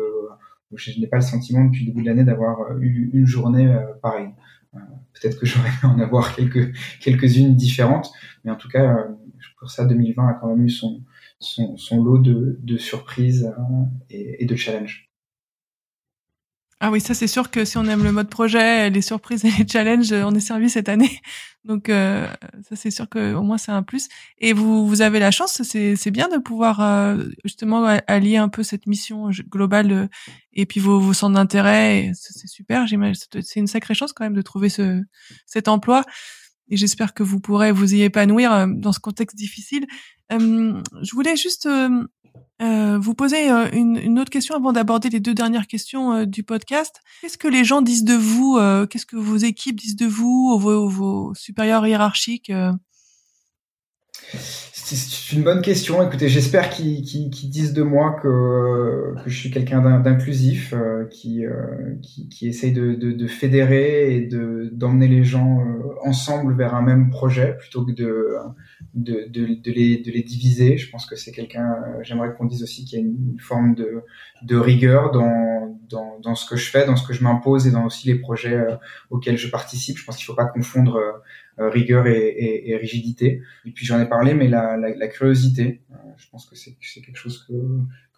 je 0.76 0.98
n'ai 0.98 1.06
pas 1.06 1.16
le 1.16 1.22
sentiment 1.22 1.64
depuis 1.64 1.84
le 1.84 1.92
début 1.92 2.02
de 2.02 2.06
l'année 2.06 2.24
d'avoir 2.24 2.60
euh, 2.60 2.78
eu 2.80 3.10
une 3.12 3.26
journée 3.26 3.66
euh, 3.66 3.94
pareille. 4.02 4.30
Euh, 4.74 4.78
peut-être 5.12 5.38
que 5.38 5.46
j'aurais 5.46 5.70
pu 5.80 5.86
en 5.86 5.98
avoir 5.98 6.34
quelques 6.34 6.74
quelques-unes 7.00 7.54
différentes, 7.54 8.12
mais 8.44 8.50
en 8.50 8.56
tout 8.56 8.68
cas, 8.68 9.08
pour 9.58 9.70
ça, 9.70 9.84
2020 9.84 10.28
a 10.28 10.34
quand 10.34 10.48
même 10.48 10.66
eu 10.66 10.70
son 10.70 11.02
lot 11.92 12.18
de, 12.18 12.76
surprises 12.76 13.52
et, 14.10 14.42
et 14.42 14.46
de 14.46 14.56
challenges. 14.56 15.10
Ah 16.86 16.90
oui, 16.90 17.00
ça 17.00 17.14
c'est 17.14 17.28
sûr 17.28 17.50
que 17.50 17.64
si 17.64 17.78
on 17.78 17.86
aime 17.86 18.04
le 18.04 18.12
mode 18.12 18.28
projet, 18.28 18.90
les 18.90 19.00
surprises 19.00 19.42
et 19.46 19.50
les 19.50 19.66
challenges, 19.66 20.12
on 20.12 20.34
est 20.34 20.40
servi 20.40 20.68
cette 20.68 20.90
année. 20.90 21.22
Donc 21.64 21.88
euh, 21.88 22.28
ça 22.68 22.76
c'est 22.76 22.90
sûr 22.90 23.08
que 23.08 23.32
au 23.32 23.42
moins 23.42 23.56
c'est 23.56 23.72
un 23.72 23.82
plus. 23.82 24.10
Et 24.36 24.52
vous 24.52 24.86
vous 24.86 25.00
avez 25.00 25.18
la 25.18 25.30
chance, 25.30 25.62
c'est 25.62 26.10
bien 26.10 26.28
de 26.28 26.36
pouvoir 26.36 26.82
euh, 26.82 27.24
justement 27.42 27.86
allier 28.06 28.36
un 28.36 28.50
peu 28.50 28.62
cette 28.62 28.86
mission 28.86 29.30
globale 29.48 29.92
euh, 29.92 30.06
et 30.52 30.66
puis 30.66 30.78
vos, 30.78 31.00
vos 31.00 31.14
centres 31.14 31.36
d'intérêt. 31.36 32.12
C'est 32.12 32.48
super. 32.48 32.86
J'imagine 32.86 33.14
c'est 33.40 33.60
une 33.60 33.66
sacrée 33.66 33.94
chance 33.94 34.12
quand 34.12 34.24
même 34.24 34.34
de 34.34 34.42
trouver 34.42 34.68
ce 34.68 35.00
cet 35.46 35.68
emploi. 35.68 36.04
Et 36.68 36.76
j'espère 36.76 37.14
que 37.14 37.22
vous 37.22 37.40
pourrez 37.40 37.72
vous 37.72 37.94
y 37.94 38.02
épanouir 38.02 38.66
dans 38.68 38.92
ce 38.92 39.00
contexte 39.00 39.38
difficile. 39.38 39.86
je 40.30 41.14
voulais 41.14 41.36
juste 41.36 41.66
euh, 42.62 42.98
vous 42.98 43.14
posez 43.14 43.50
euh, 43.50 43.68
une, 43.72 44.18
autre 44.18 44.30
question 44.30 44.54
avant 44.54 44.72
d'aborder 44.72 45.10
les 45.10 45.20
deux 45.20 45.34
dernières 45.34 45.66
questions 45.66 46.12
euh, 46.12 46.24
du 46.24 46.44
podcast. 46.44 47.00
Qu'est-ce 47.20 47.38
que 47.38 47.48
les 47.48 47.64
gens 47.64 47.82
disent 47.82 48.04
de 48.04 48.14
vous 48.14 48.58
Qu'est-ce 48.88 49.06
que 49.06 49.16
vos 49.16 49.36
équipes 49.36 49.76
disent 49.76 49.96
de 49.96 50.06
vous, 50.06 50.56
vos, 50.58 50.88
vos 50.88 51.34
supérieurs 51.34 51.86
hiérarchiques 51.86 52.52
c'est 54.84 55.32
une 55.36 55.42
bonne 55.42 55.62
question. 55.62 56.06
Écoutez, 56.06 56.28
j'espère 56.28 56.68
qu'ils 56.68 57.02
disent 57.02 57.72
de 57.72 57.82
moi 57.82 58.18
que, 58.22 59.14
je 59.26 59.38
suis 59.38 59.50
quelqu'un 59.50 59.80
d'inclusif, 60.00 60.74
euh, 60.74 61.06
qui, 61.06 61.46
euh, 61.46 61.94
qui, 62.02 62.48
essaye 62.48 62.72
de, 62.72 63.26
fédérer 63.26 64.14
et 64.14 64.28
d'emmener 64.72 65.08
les 65.08 65.24
gens 65.24 65.60
euh, 65.60 65.94
ensemble 66.02 66.54
vers 66.54 66.74
un 66.74 66.82
même 66.82 67.08
projet 67.08 67.56
plutôt 67.58 67.84
que 67.84 67.92
de, 67.92 68.36
les, 68.94 70.22
diviser. 70.22 70.76
Je 70.76 70.90
pense 70.90 71.06
que 71.06 71.16
c'est 71.16 71.32
quelqu'un, 71.32 71.76
j'aimerais 72.02 72.34
qu'on 72.34 72.44
dise 72.44 72.62
aussi 72.62 72.84
qu'il 72.84 72.98
y 72.98 73.02
a 73.02 73.04
une, 73.04 73.40
forme 73.40 73.74
de, 73.74 74.56
rigueur 74.56 75.12
dans, 75.12 76.34
ce 76.34 76.46
que 76.46 76.56
je 76.56 76.70
fais, 76.70 76.84
dans 76.84 76.96
ce 76.96 77.06
que 77.06 77.14
je 77.14 77.24
m'impose 77.24 77.66
et 77.66 77.70
dans 77.70 77.86
aussi 77.86 78.06
les 78.08 78.16
projets 78.16 78.62
auxquels 79.08 79.38
je 79.38 79.48
participe. 79.48 79.96
Je 79.96 80.04
pense 80.04 80.16
qu'il 80.16 80.24
ne 80.24 80.26
faut 80.26 80.36
pas 80.36 80.46
confondre 80.46 81.00
rigueur 81.58 82.06
et, 82.06 82.18
et, 82.18 82.70
et, 82.70 82.76
rigidité. 82.76 83.42
Et 83.64 83.70
puis 83.70 83.86
j'en 83.86 84.00
ai 84.00 84.08
parlé, 84.08 84.34
mais 84.34 84.48
la, 84.48 84.76
la, 84.76 84.94
la 84.94 85.08
curiosité, 85.08 85.82
euh, 85.92 85.96
je 86.16 86.28
pense 86.30 86.46
que 86.46 86.56
c'est 86.56 86.74
quelque 87.00 87.16
chose 87.16 87.44
que, 87.46 87.52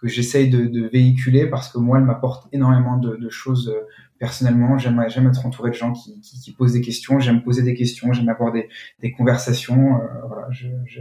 que 0.00 0.08
j'essaye 0.08 0.48
de, 0.48 0.66
de, 0.66 0.88
véhiculer 0.88 1.46
parce 1.46 1.70
que 1.70 1.78
moi, 1.78 1.98
elle 1.98 2.04
m'apporte 2.04 2.48
énormément 2.52 2.96
de, 2.96 3.16
de 3.16 3.28
choses 3.28 3.68
euh, 3.68 3.80
personnellement. 4.18 4.78
J'aime 4.78 5.00
être 5.00 5.46
entouré 5.46 5.70
de 5.70 5.76
gens 5.76 5.92
qui, 5.92 6.20
qui, 6.20 6.40
qui 6.40 6.52
posent 6.52 6.72
des 6.72 6.80
questions. 6.80 7.18
J'aime 7.20 7.42
poser 7.42 7.62
des 7.62 7.74
questions. 7.74 8.12
J'aime 8.12 8.28
avoir 8.28 8.52
des, 8.52 8.68
des 9.00 9.12
conversations. 9.12 10.00
voilà, 10.26 10.48
je, 10.50 10.68
je, 10.86 11.00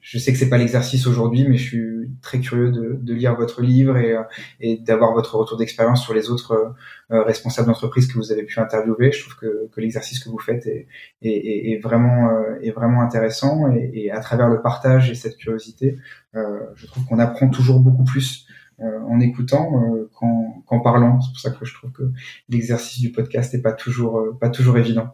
je 0.00 0.18
sais 0.18 0.32
que 0.32 0.38
c'est 0.38 0.48
pas 0.48 0.58
l'exercice 0.58 1.06
aujourd'hui, 1.06 1.46
mais 1.48 1.56
je 1.56 1.64
suis 1.68 2.10
très 2.22 2.40
curieux 2.40 2.70
de, 2.70 2.98
de 3.00 3.14
lire 3.14 3.34
votre 3.34 3.62
livre 3.62 3.96
et, 3.96 4.12
euh, 4.12 4.22
et 4.60 4.78
d'avoir 4.78 5.12
votre 5.12 5.36
retour 5.36 5.56
d'expérience 5.58 6.02
sur 6.02 6.14
les 6.14 6.30
autres 6.30 6.52
euh, 6.52 7.16
euh, 7.16 7.22
responsables 7.24 7.68
d'entreprise 7.68 8.06
que 8.06 8.14
vous 8.14 8.32
avez 8.32 8.44
pu 8.44 8.60
interviewer. 8.60 9.12
Je 9.12 9.20
trouve 9.22 9.36
que, 9.36 9.68
que 9.68 9.80
l'exercice 9.80 10.22
que 10.22 10.28
vous 10.28 10.38
faites 10.38 10.66
est, 10.66 10.86
est, 11.22 11.72
est 11.72 11.78
vraiment 11.78 12.30
est 12.62 12.70
vraiment 12.70 13.02
intéressant 13.02 13.70
et, 13.72 13.90
et, 13.94 14.10
à 14.10 14.20
travers 14.20 14.48
le 14.48 14.62
partage 14.62 15.10
et 15.10 15.14
cette 15.14 15.36
curiosité, 15.36 15.98
euh, 16.34 16.60
je 16.74 16.86
trouve 16.86 17.04
qu'on 17.06 17.18
apprend 17.18 17.48
toujours 17.48 17.80
beaucoup 17.80 18.04
plus 18.04 18.46
en 18.80 19.18
écoutant 19.18 19.72
qu'en 20.14 20.80
parlant. 20.80 21.20
C'est 21.20 21.30
pour 21.30 21.40
ça 21.40 21.50
que 21.50 21.64
je 21.64 21.74
trouve 21.74 21.90
que 21.90 22.12
l'exercice 22.48 23.00
du 23.00 23.10
podcast 23.10 23.52
n'est 23.52 23.60
pas 23.60 23.72
toujours 23.72 24.38
pas 24.38 24.50
toujours 24.50 24.78
évident. 24.78 25.10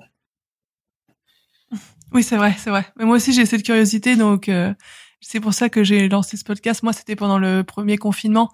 Oui, 2.15 2.23
c'est 2.23 2.37
vrai, 2.37 2.55
c'est 2.57 2.71
vrai. 2.71 2.87
Mais 2.97 3.05
moi 3.05 3.17
aussi, 3.17 3.33
j'ai 3.33 3.45
cette 3.45 3.65
curiosité, 3.65 4.15
donc 4.15 4.49
euh, 4.49 4.73
c'est 5.21 5.41
pour 5.41 5.53
ça 5.53 5.69
que 5.69 5.83
j'ai 5.83 6.09
lancé 6.09 6.37
ce 6.37 6.45
podcast. 6.45 6.85
Moi, 6.85 6.93
c'était 6.93 7.17
pendant 7.17 7.39
le 7.39 7.65
premier 7.65 7.99
confinement, 7.99 8.51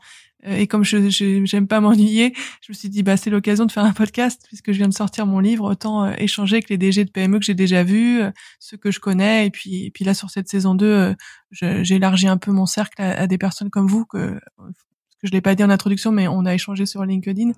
euh, 0.47 0.57
et 0.57 0.67
comme 0.67 0.83
je 0.83 1.11
j'aime 1.45 1.69
pas 1.69 1.81
m'ennuyer, 1.81 2.33
je 2.63 2.73
me 2.73 2.75
suis 2.75 2.89
dit 2.89 3.03
bah 3.03 3.19
c'est 3.19 3.29
l'occasion 3.29 3.67
de 3.67 3.73
faire 3.73 3.85
un 3.85 3.93
podcast 3.93 4.41
puisque 4.49 4.73
je 4.73 4.79
viens 4.79 4.89
de 4.89 4.95
sortir 4.95 5.27
mon 5.27 5.41
livre, 5.41 5.71
autant 5.71 6.05
euh, 6.05 6.15
échanger 6.17 6.57
avec 6.57 6.71
les 6.71 6.79
DG 6.79 7.05
de 7.05 7.11
PME 7.11 7.39
que 7.39 7.45
j'ai 7.45 7.55
déjà 7.55 7.85
vus, 7.85 8.23
ceux 8.61 8.79
que 8.79 8.91
je 8.91 8.99
connais, 8.99 9.47
et 9.47 9.51
puis 9.51 9.85
et 9.85 9.91
puis 9.91 10.07
là 10.07 10.15
sur 10.15 10.31
cette 10.31 10.49
saison 10.49 10.75
2, 10.75 11.15
j'ai 11.51 11.97
élargi 11.97 12.29
un 12.29 12.39
peu 12.39 12.53
mon 12.53 12.65
cercle 12.65 13.03
à, 13.03 13.27
des 13.27 13.37
personnes 13.37 13.69
comme 13.69 13.87
vous 13.89 14.07
que 14.07 14.41
que 14.57 15.27
je 15.27 15.33
l'ai 15.33 15.43
pas 15.43 15.55
dit 15.55 15.65
en 15.65 15.69
introduction, 15.71 16.13
mais 16.13 16.29
on 16.29 16.47
a 16.47 16.55
échangé 16.55 16.87
sur 16.87 17.05
LinkedIn. 17.05 17.53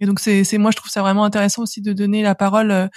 Et 0.00 0.06
donc 0.06 0.18
c'est 0.18 0.58
moi 0.58 0.72
je 0.72 0.78
trouve 0.78 0.90
ça 0.90 1.02
vraiment 1.02 1.24
intéressant 1.24 1.62
aussi 1.62 1.80
de 1.80 1.92
donner 1.92 2.22
la 2.22 2.34
parole 2.34 2.90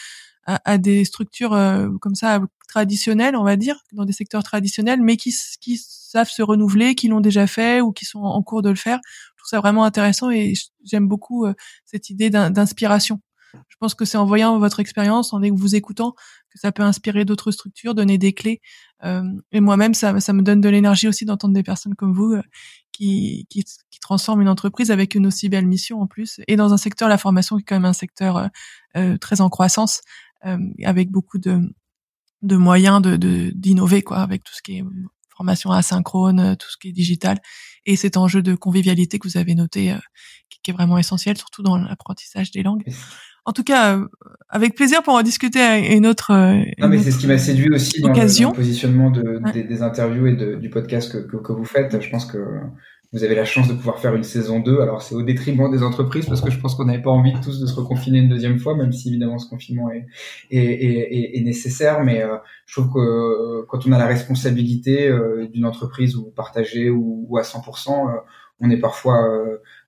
à, 0.45 0.77
des 0.77 1.05
structures 1.05 1.53
euh, 1.53 1.89
comme 2.01 2.15
ça 2.15 2.41
traditionnelles, 2.67 3.35
on 3.35 3.43
va 3.43 3.57
dire, 3.57 3.83
dans 3.91 4.05
des 4.05 4.13
secteurs 4.13 4.43
traditionnels, 4.43 5.01
mais 5.01 5.17
qui, 5.17 5.33
qui 5.59 5.77
savent 5.77 6.29
se 6.29 6.41
renouveler, 6.41 6.95
qui 6.95 7.07
l'ont 7.09 7.21
déjà 7.21 7.47
fait 7.47 7.81
ou 7.81 7.91
qui 7.91 8.05
sont 8.05 8.21
en 8.21 8.41
cours 8.41 8.61
de 8.61 8.69
le 8.69 8.75
faire. 8.75 8.99
Je 9.05 9.43
trouve 9.43 9.49
ça 9.49 9.59
vraiment 9.59 9.83
intéressant 9.83 10.31
et 10.31 10.53
j'aime 10.83 11.07
beaucoup 11.07 11.45
euh, 11.45 11.53
cette 11.85 12.09
idée 12.09 12.29
d'inspiration. 12.29 13.21
Je 13.67 13.75
pense 13.81 13.93
que 13.95 14.05
c'est 14.05 14.17
en 14.17 14.25
voyant 14.25 14.57
votre 14.59 14.79
expérience, 14.79 15.33
en 15.33 15.41
vous 15.41 15.75
écoutant, 15.75 16.13
que 16.49 16.57
ça 16.57 16.71
peut 16.71 16.83
inspirer 16.83 17.25
d'autres 17.25 17.51
structures, 17.51 17.93
donner 17.93 18.17
des 18.17 18.31
clés. 18.31 18.61
Euh, 19.03 19.23
et 19.51 19.59
moi-même, 19.59 19.93
ça, 19.93 20.17
ça 20.21 20.31
me 20.31 20.41
donne 20.41 20.61
de 20.61 20.69
l'énergie 20.69 21.09
aussi 21.09 21.25
d'entendre 21.25 21.53
des 21.53 21.63
personnes 21.63 21.95
comme 21.95 22.13
vous 22.13 22.37
qui, 22.93 23.47
qui, 23.49 23.63
qui 23.63 23.99
transforment 23.99 24.41
une 24.41 24.49
entreprise 24.49 24.91
avec 24.91 25.15
une 25.15 25.27
aussi 25.27 25.49
belle 25.49 25.67
mission 25.67 26.01
en 26.01 26.07
plus. 26.07 26.39
Et 26.47 26.55
dans 26.55 26.73
un 26.73 26.77
secteur, 26.77 27.09
la 27.09 27.17
formation 27.17 27.57
qui 27.57 27.61
est 27.61 27.65
quand 27.65 27.75
même 27.75 27.85
un 27.85 27.93
secteur 27.93 28.49
euh, 28.95 29.17
très 29.17 29.41
en 29.41 29.49
croissance. 29.49 30.01
Euh, 30.45 30.57
avec 30.83 31.11
beaucoup 31.11 31.37
de, 31.37 31.59
de 32.41 32.55
moyens 32.55 33.01
de 33.01 33.15
d'innover 33.53 34.01
quoi, 34.01 34.17
avec 34.17 34.43
tout 34.43 34.53
ce 34.53 34.61
qui 34.63 34.77
est 34.77 34.83
formation 35.35 35.71
asynchrone, 35.71 36.55
tout 36.57 36.69
ce 36.69 36.77
qui 36.77 36.89
est 36.89 36.91
digital, 36.91 37.37
et 37.85 37.95
cet 37.95 38.17
enjeu 38.17 38.41
de 38.41 38.55
convivialité 38.55 39.19
que 39.19 39.27
vous 39.27 39.37
avez 39.37 39.55
noté, 39.55 39.91
euh, 39.91 39.97
qui, 40.49 40.71
est 40.71 40.73
vraiment 40.73 40.97
essentiel, 40.97 41.37
surtout 41.37 41.63
dans 41.63 41.77
l'apprentissage 41.77 42.51
des 42.51 42.63
langues. 42.63 42.83
En 43.45 43.53
tout 43.53 43.63
cas, 43.63 43.97
euh, 43.97 44.07
avec 44.49 44.75
plaisir 44.75 45.01
pour 45.01 45.15
en 45.15 45.23
discuter 45.23 45.61
à 45.61 45.77
une 45.77 46.05
autre. 46.05 46.31
non, 46.79 46.87
mais 46.87 46.99
c'est 46.99 47.11
ce 47.11 47.17
qui 47.17 47.27
m'a 47.27 47.39
séduit 47.39 47.73
aussi 47.73 48.01
dans 48.01 48.09
le, 48.09 48.53
positionnement 48.53 49.09
de, 49.09 49.39
des, 49.51 49.81
interviews 49.81 50.27
et 50.27 50.35
de, 50.35 50.55
du 50.55 50.69
podcast 50.69 51.11
que, 51.11 51.17
que, 51.17 51.37
que, 51.37 51.51
vous 51.51 51.65
faites. 51.65 51.99
Je 52.01 52.09
pense 52.09 52.25
que 52.25 52.37
vous 53.13 53.25
avez 53.25 53.35
la 53.35 53.43
chance 53.43 53.67
de 53.67 53.73
pouvoir 53.73 53.99
faire 53.99 54.15
une 54.15 54.23
saison 54.23 54.59
2. 54.59 54.79
Alors 54.79 55.01
c'est 55.01 55.15
au 55.15 55.21
détriment 55.21 55.69
des 55.69 55.83
entreprises 55.83 56.27
parce 56.27 56.39
que 56.39 56.49
je 56.49 56.57
pense 56.59 56.75
qu'on 56.75 56.85
n'avait 56.85 57.01
pas 57.01 57.09
envie 57.09 57.33
tous 57.41 57.59
de 57.59 57.65
se 57.65 57.75
reconfiner 57.75 58.19
une 58.19 58.29
deuxième 58.29 58.57
fois, 58.57 58.75
même 58.75 58.93
si 58.93 59.09
évidemment 59.09 59.37
ce 59.37 59.49
confinement 59.49 59.91
est, 59.91 60.07
est, 60.49 60.61
est, 60.61 61.37
est 61.37 61.41
nécessaire. 61.41 62.03
Mais 62.03 62.23
euh, 62.23 62.37
je 62.65 62.79
trouve 62.79 62.93
que 62.93 62.99
euh, 62.99 63.65
quand 63.67 63.85
on 63.85 63.91
a 63.91 63.97
la 63.97 64.07
responsabilité 64.07 65.09
euh, 65.09 65.47
d'une 65.47 65.65
entreprise 65.65 66.15
ou 66.15 66.31
partagée 66.31 66.89
ou, 66.89 67.25
ou 67.27 67.37
à 67.37 67.41
100%, 67.41 68.21
on 68.61 68.69
est 68.69 68.77
parfois 68.77 69.27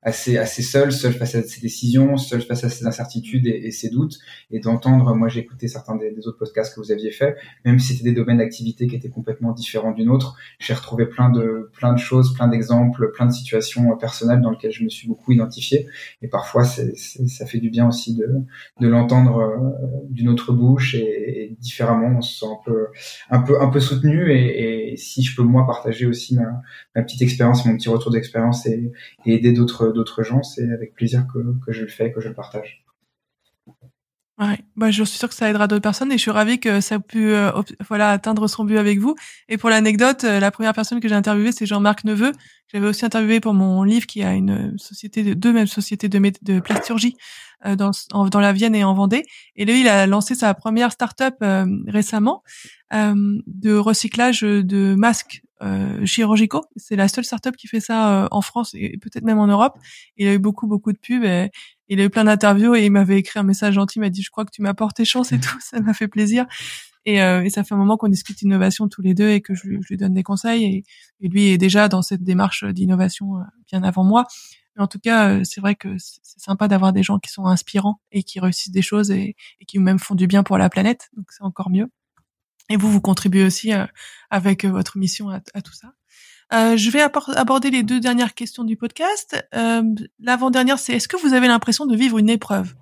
assez 0.03 0.37
assez 0.37 0.61
seul, 0.61 0.91
seul 0.91 1.13
face 1.13 1.35
à 1.35 1.43
ses 1.43 1.61
décisions, 1.61 2.17
seul 2.17 2.41
face 2.41 2.63
à 2.63 2.69
ses 2.69 2.85
incertitudes 2.85 3.47
et, 3.47 3.71
ses 3.71 3.89
doutes, 3.89 4.19
et 4.51 4.59
d'entendre. 4.59 5.15
Moi, 5.15 5.29
j'ai 5.29 5.39
écouté 5.39 5.67
certains 5.67 5.95
des, 5.95 6.13
autres 6.27 6.37
podcasts 6.37 6.75
que 6.75 6.81
vous 6.81 6.91
aviez 6.91 7.11
fait, 7.11 7.35
même 7.65 7.79
si 7.79 7.93
c'était 7.93 8.09
des 8.09 8.15
domaines 8.15 8.37
d'activité 8.37 8.87
qui 8.87 8.95
étaient 8.95 9.09
complètement 9.09 9.51
différents 9.51 9.91
d'une 9.91 10.09
autre. 10.09 10.35
J'ai 10.59 10.73
retrouvé 10.73 11.05
plein 11.05 11.29
de 11.29 11.69
plein 11.73 11.93
de 11.93 11.99
choses, 11.99 12.33
plein 12.33 12.47
d'exemples, 12.47 13.11
plein 13.13 13.25
de 13.25 13.31
situations 13.31 13.95
personnelles 13.97 14.41
dans 14.41 14.51
lesquelles 14.51 14.71
je 14.71 14.83
me 14.83 14.89
suis 14.89 15.07
beaucoup 15.07 15.31
identifié. 15.31 15.87
Et 16.21 16.27
parfois, 16.27 16.63
ça 16.65 17.45
fait 17.45 17.59
du 17.59 17.69
bien 17.69 17.87
aussi 17.87 18.15
de 18.15 18.27
de 18.79 18.87
l'entendre 18.87 19.39
euh, 19.39 20.07
d'une 20.09 20.29
autre 20.29 20.51
bouche 20.51 20.95
et, 20.95 21.55
différemment. 21.59 22.17
On 22.17 22.21
se 22.21 22.39
sent 22.39 22.45
un 22.45 22.59
peu 22.65 22.87
un 23.29 23.39
peu 23.39 23.61
un 23.61 23.69
peu 23.69 23.79
soutenu. 23.79 24.31
Et, 24.31 24.95
si 24.97 25.23
je 25.23 25.35
peux 25.35 25.43
moi 25.43 25.65
partager 25.65 26.05
aussi 26.05 26.35
ma, 26.35 27.01
petite 27.01 27.21
expérience, 27.21 27.65
mon 27.65 27.75
petit 27.75 27.89
retour 27.89 28.11
d'expérience 28.11 28.67
et 28.67 28.91
aider 29.25 29.51
d'autres 29.51 29.92
d'autres 29.93 30.23
gens, 30.23 30.43
c'est 30.43 30.69
avec 30.71 30.93
plaisir 30.93 31.25
que, 31.31 31.39
que, 31.65 31.71
je 31.71 31.81
le 31.81 31.87
fais, 31.87 32.11
que 32.11 32.21
je 32.21 32.29
le 32.29 32.35
partage. 32.35 32.83
Ouais, 34.39 34.57
bah, 34.75 34.89
je 34.89 35.03
suis 35.03 35.19
sûre 35.19 35.29
que 35.29 35.35
ça 35.35 35.47
aidera 35.47 35.67
d'autres 35.67 35.83
personnes 35.83 36.11
et 36.11 36.17
je 36.17 36.21
suis 36.21 36.31
ravie 36.31 36.59
que 36.59 36.81
ça 36.81 36.95
a 36.95 36.99
pu 36.99 37.33
euh, 37.33 37.51
voilà 37.87 38.09
atteindre 38.09 38.47
son 38.47 38.65
but 38.65 38.77
avec 38.77 38.97
vous. 38.97 39.15
Et 39.47 39.57
pour 39.57 39.69
l'anecdote, 39.69 40.23
euh, 40.23 40.39
la 40.39 40.49
première 40.49 40.73
personne 40.73 40.99
que 40.99 41.07
j'ai 41.07 41.13
interviewée, 41.13 41.51
c'est 41.51 41.67
Jean-Marc 41.67 42.03
Neveu. 42.03 42.31
J'avais 42.71 42.87
aussi 42.87 43.05
interviewé 43.05 43.39
pour 43.39 43.53
mon 43.53 43.83
livre 43.83 44.07
qui 44.07 44.23
a 44.23 44.33
une 44.33 44.75
société 44.79 45.21
de 45.21 45.35
deux 45.35 45.53
mêmes 45.53 45.67
sociétés 45.67 46.09
de, 46.09 46.19
de 46.41 46.59
plasturgie 46.59 47.15
euh, 47.67 47.75
dans, 47.75 47.91
dans 48.11 48.39
la 48.39 48.53
Vienne 48.53 48.73
et 48.73 48.83
en 48.83 48.95
Vendée. 48.95 49.23
Et 49.55 49.65
lui, 49.65 49.81
il 49.81 49.87
a 49.87 50.07
lancé 50.07 50.33
sa 50.33 50.55
première 50.55 50.91
start-up 50.91 51.35
récemment 51.87 52.43
de 52.91 53.75
recyclage 53.75 54.41
de 54.41 54.95
masques 54.95 55.41
euh. 55.63 56.05
C'est 56.75 56.95
la 56.95 57.07
seule 57.07 57.23
startup 57.23 57.55
qui 57.55 57.67
fait 57.67 57.79
ça 57.79 58.23
euh, 58.23 58.27
en 58.31 58.41
France 58.41 58.71
et 58.73 58.97
peut-être 59.01 59.23
même 59.23 59.39
en 59.39 59.47
Europe. 59.47 59.77
Il 60.17 60.27
a 60.27 60.33
eu 60.33 60.39
beaucoup 60.39 60.67
beaucoup 60.67 60.91
de 60.91 60.97
pubs. 60.97 61.23
Et 61.23 61.49
il 61.89 61.99
a 61.99 62.05
eu 62.05 62.09
plein 62.09 62.23
d'interviews 62.23 62.75
et 62.75 62.85
il 62.85 62.91
m'avait 62.91 63.17
écrit 63.17 63.39
un 63.39 63.43
message 63.43 63.75
gentil. 63.75 63.99
Il 63.99 64.01
m'a 64.01 64.09
dit 64.09 64.21
je 64.21 64.31
crois 64.31 64.45
que 64.45 64.51
tu 64.51 64.61
m'as 64.61 64.73
porté 64.73 65.05
chance 65.05 65.31
et 65.31 65.39
tout. 65.39 65.57
Ça 65.59 65.79
m'a 65.79 65.93
fait 65.93 66.07
plaisir. 66.07 66.45
Et, 67.05 67.21
euh, 67.21 67.43
et, 67.43 67.49
ça 67.49 67.63
fait 67.63 67.73
un 67.73 67.77
moment 67.77 67.97
qu'on 67.97 68.07
discute 68.07 68.41
innovation 68.41 68.87
tous 68.87 69.01
les 69.01 69.13
deux 69.13 69.29
et 69.29 69.41
que 69.41 69.53
je, 69.53 69.67
lui 69.67 69.97
donne 69.97 70.13
des 70.13 70.23
conseils. 70.23 70.63
Et, 70.63 70.83
et, 71.19 71.27
lui 71.27 71.49
est 71.49 71.57
déjà 71.57 71.89
dans 71.89 72.01
cette 72.01 72.23
démarche 72.23 72.63
d'innovation 72.63 73.39
euh, 73.39 73.43
bien 73.69 73.83
avant 73.83 74.03
moi. 74.03 74.25
Mais 74.75 74.83
en 74.83 74.87
tout 74.87 74.99
cas, 74.99 75.29
euh, 75.29 75.43
c'est 75.43 75.61
vrai 75.61 75.75
que 75.75 75.97
c'est 75.97 76.39
sympa 76.39 76.67
d'avoir 76.67 76.93
des 76.93 77.03
gens 77.03 77.19
qui 77.19 77.29
sont 77.29 77.45
inspirants 77.45 77.99
et 78.11 78.23
qui 78.23 78.39
réussissent 78.39 78.71
des 78.71 78.81
choses 78.81 79.11
et, 79.11 79.35
et 79.59 79.65
qui 79.65 79.79
même 79.79 79.99
font 79.99 80.15
du 80.15 80.27
bien 80.27 80.43
pour 80.43 80.57
la 80.57 80.69
planète. 80.69 81.09
Donc 81.17 81.25
c'est 81.31 81.43
encore 81.43 81.69
mieux. 81.69 81.89
Et 82.69 82.77
vous, 82.77 82.89
vous 82.89 83.01
contribuez 83.01 83.43
aussi 83.43 83.73
euh, 83.73 83.85
avec 84.29 84.65
euh, 84.65 84.69
votre 84.69 84.97
mission 84.97 85.29
à, 85.29 85.39
tout 85.61 85.73
ça. 85.73 85.93
Euh, 86.53 86.77
je 86.77 86.89
vais 86.91 87.01
aborder 87.01 87.71
les 87.71 87.83
deux 87.83 87.99
dernières 87.99 88.33
questions 88.33 88.63
du 88.63 88.77
podcast. 88.77 89.43
L'avant-dernière, 90.19 90.77
c'est 90.77 90.93
est-ce 90.93 91.07
que 91.07 91.17
vous 91.17 91.33
avez 91.33 91.47
l'impression 91.47 91.85
de 91.85 91.95
vivre 91.95 92.17
une 92.17 92.29
épreuve? 92.29 92.75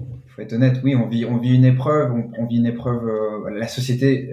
Il 0.00 0.30
faut 0.30 0.42
être 0.42 0.52
honnête, 0.52 0.80
oui, 0.84 0.94
on 0.94 1.08
vit, 1.08 1.24
on 1.24 1.38
vit 1.38 1.54
une 1.54 1.64
épreuve. 1.64 2.12
On, 2.38 2.46
vit 2.46 2.56
une 2.56 2.66
épreuve. 2.66 3.08
La 3.50 3.68
société 3.68 4.30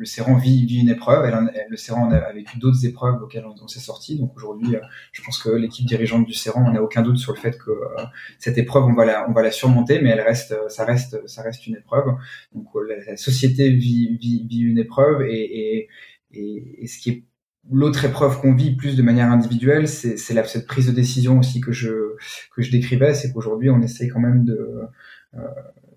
le 0.00 0.06
Serran 0.06 0.36
vit, 0.36 0.64
vit, 0.64 0.80
une 0.80 0.88
épreuve. 0.88 1.26
Elle, 1.26 1.66
le 1.68 1.76
Serran 1.76 2.10
a, 2.10 2.32
vécu 2.32 2.58
d'autres 2.58 2.86
épreuves 2.86 3.22
auxquelles 3.22 3.44
on, 3.44 3.68
s'est 3.68 3.80
sorti. 3.80 4.18
Donc 4.18 4.34
aujourd'hui, 4.34 4.74
euh, 4.74 4.80
je 5.12 5.22
pense 5.22 5.38
que 5.42 5.50
l'équipe 5.50 5.86
dirigeante 5.86 6.26
du 6.26 6.32
Serran, 6.32 6.64
on 6.66 6.72
n'a 6.72 6.82
aucun 6.82 7.02
doute 7.02 7.18
sur 7.18 7.34
le 7.34 7.38
fait 7.38 7.58
que 7.58 7.70
euh, 7.70 8.04
cette 8.38 8.56
épreuve, 8.56 8.84
on 8.84 8.94
va 8.94 9.04
la, 9.04 9.28
on 9.28 9.32
va 9.32 9.42
la 9.42 9.50
surmonter, 9.50 10.00
mais 10.00 10.08
elle 10.08 10.22
reste, 10.22 10.56
ça 10.68 10.86
reste, 10.86 11.28
ça 11.28 11.42
reste 11.42 11.66
une 11.66 11.76
épreuve. 11.76 12.06
Donc 12.54 12.66
euh, 12.76 13.02
la, 13.06 13.16
société 13.18 13.70
vit, 13.70 14.16
vit, 14.16 14.46
vit, 14.48 14.60
une 14.60 14.78
épreuve 14.78 15.20
et, 15.22 15.88
et, 16.32 16.82
et, 16.82 16.86
ce 16.86 16.98
qui 16.98 17.10
est 17.10 17.24
L'autre 17.70 18.06
épreuve 18.06 18.40
qu'on 18.40 18.54
vit 18.54 18.74
plus 18.74 18.96
de 18.96 19.02
manière 19.02 19.30
individuelle, 19.30 19.86
c'est 19.86 20.16
cette 20.16 20.66
prise 20.66 20.86
de 20.86 20.92
décision 20.92 21.38
aussi 21.38 21.60
que 21.60 21.72
je 21.72 22.16
que 22.56 22.62
je 22.62 22.70
décrivais, 22.70 23.12
c'est 23.12 23.30
qu'aujourd'hui 23.32 23.68
on 23.68 23.82
essaie 23.82 24.08
quand 24.08 24.18
même 24.18 24.44
de 24.44 24.80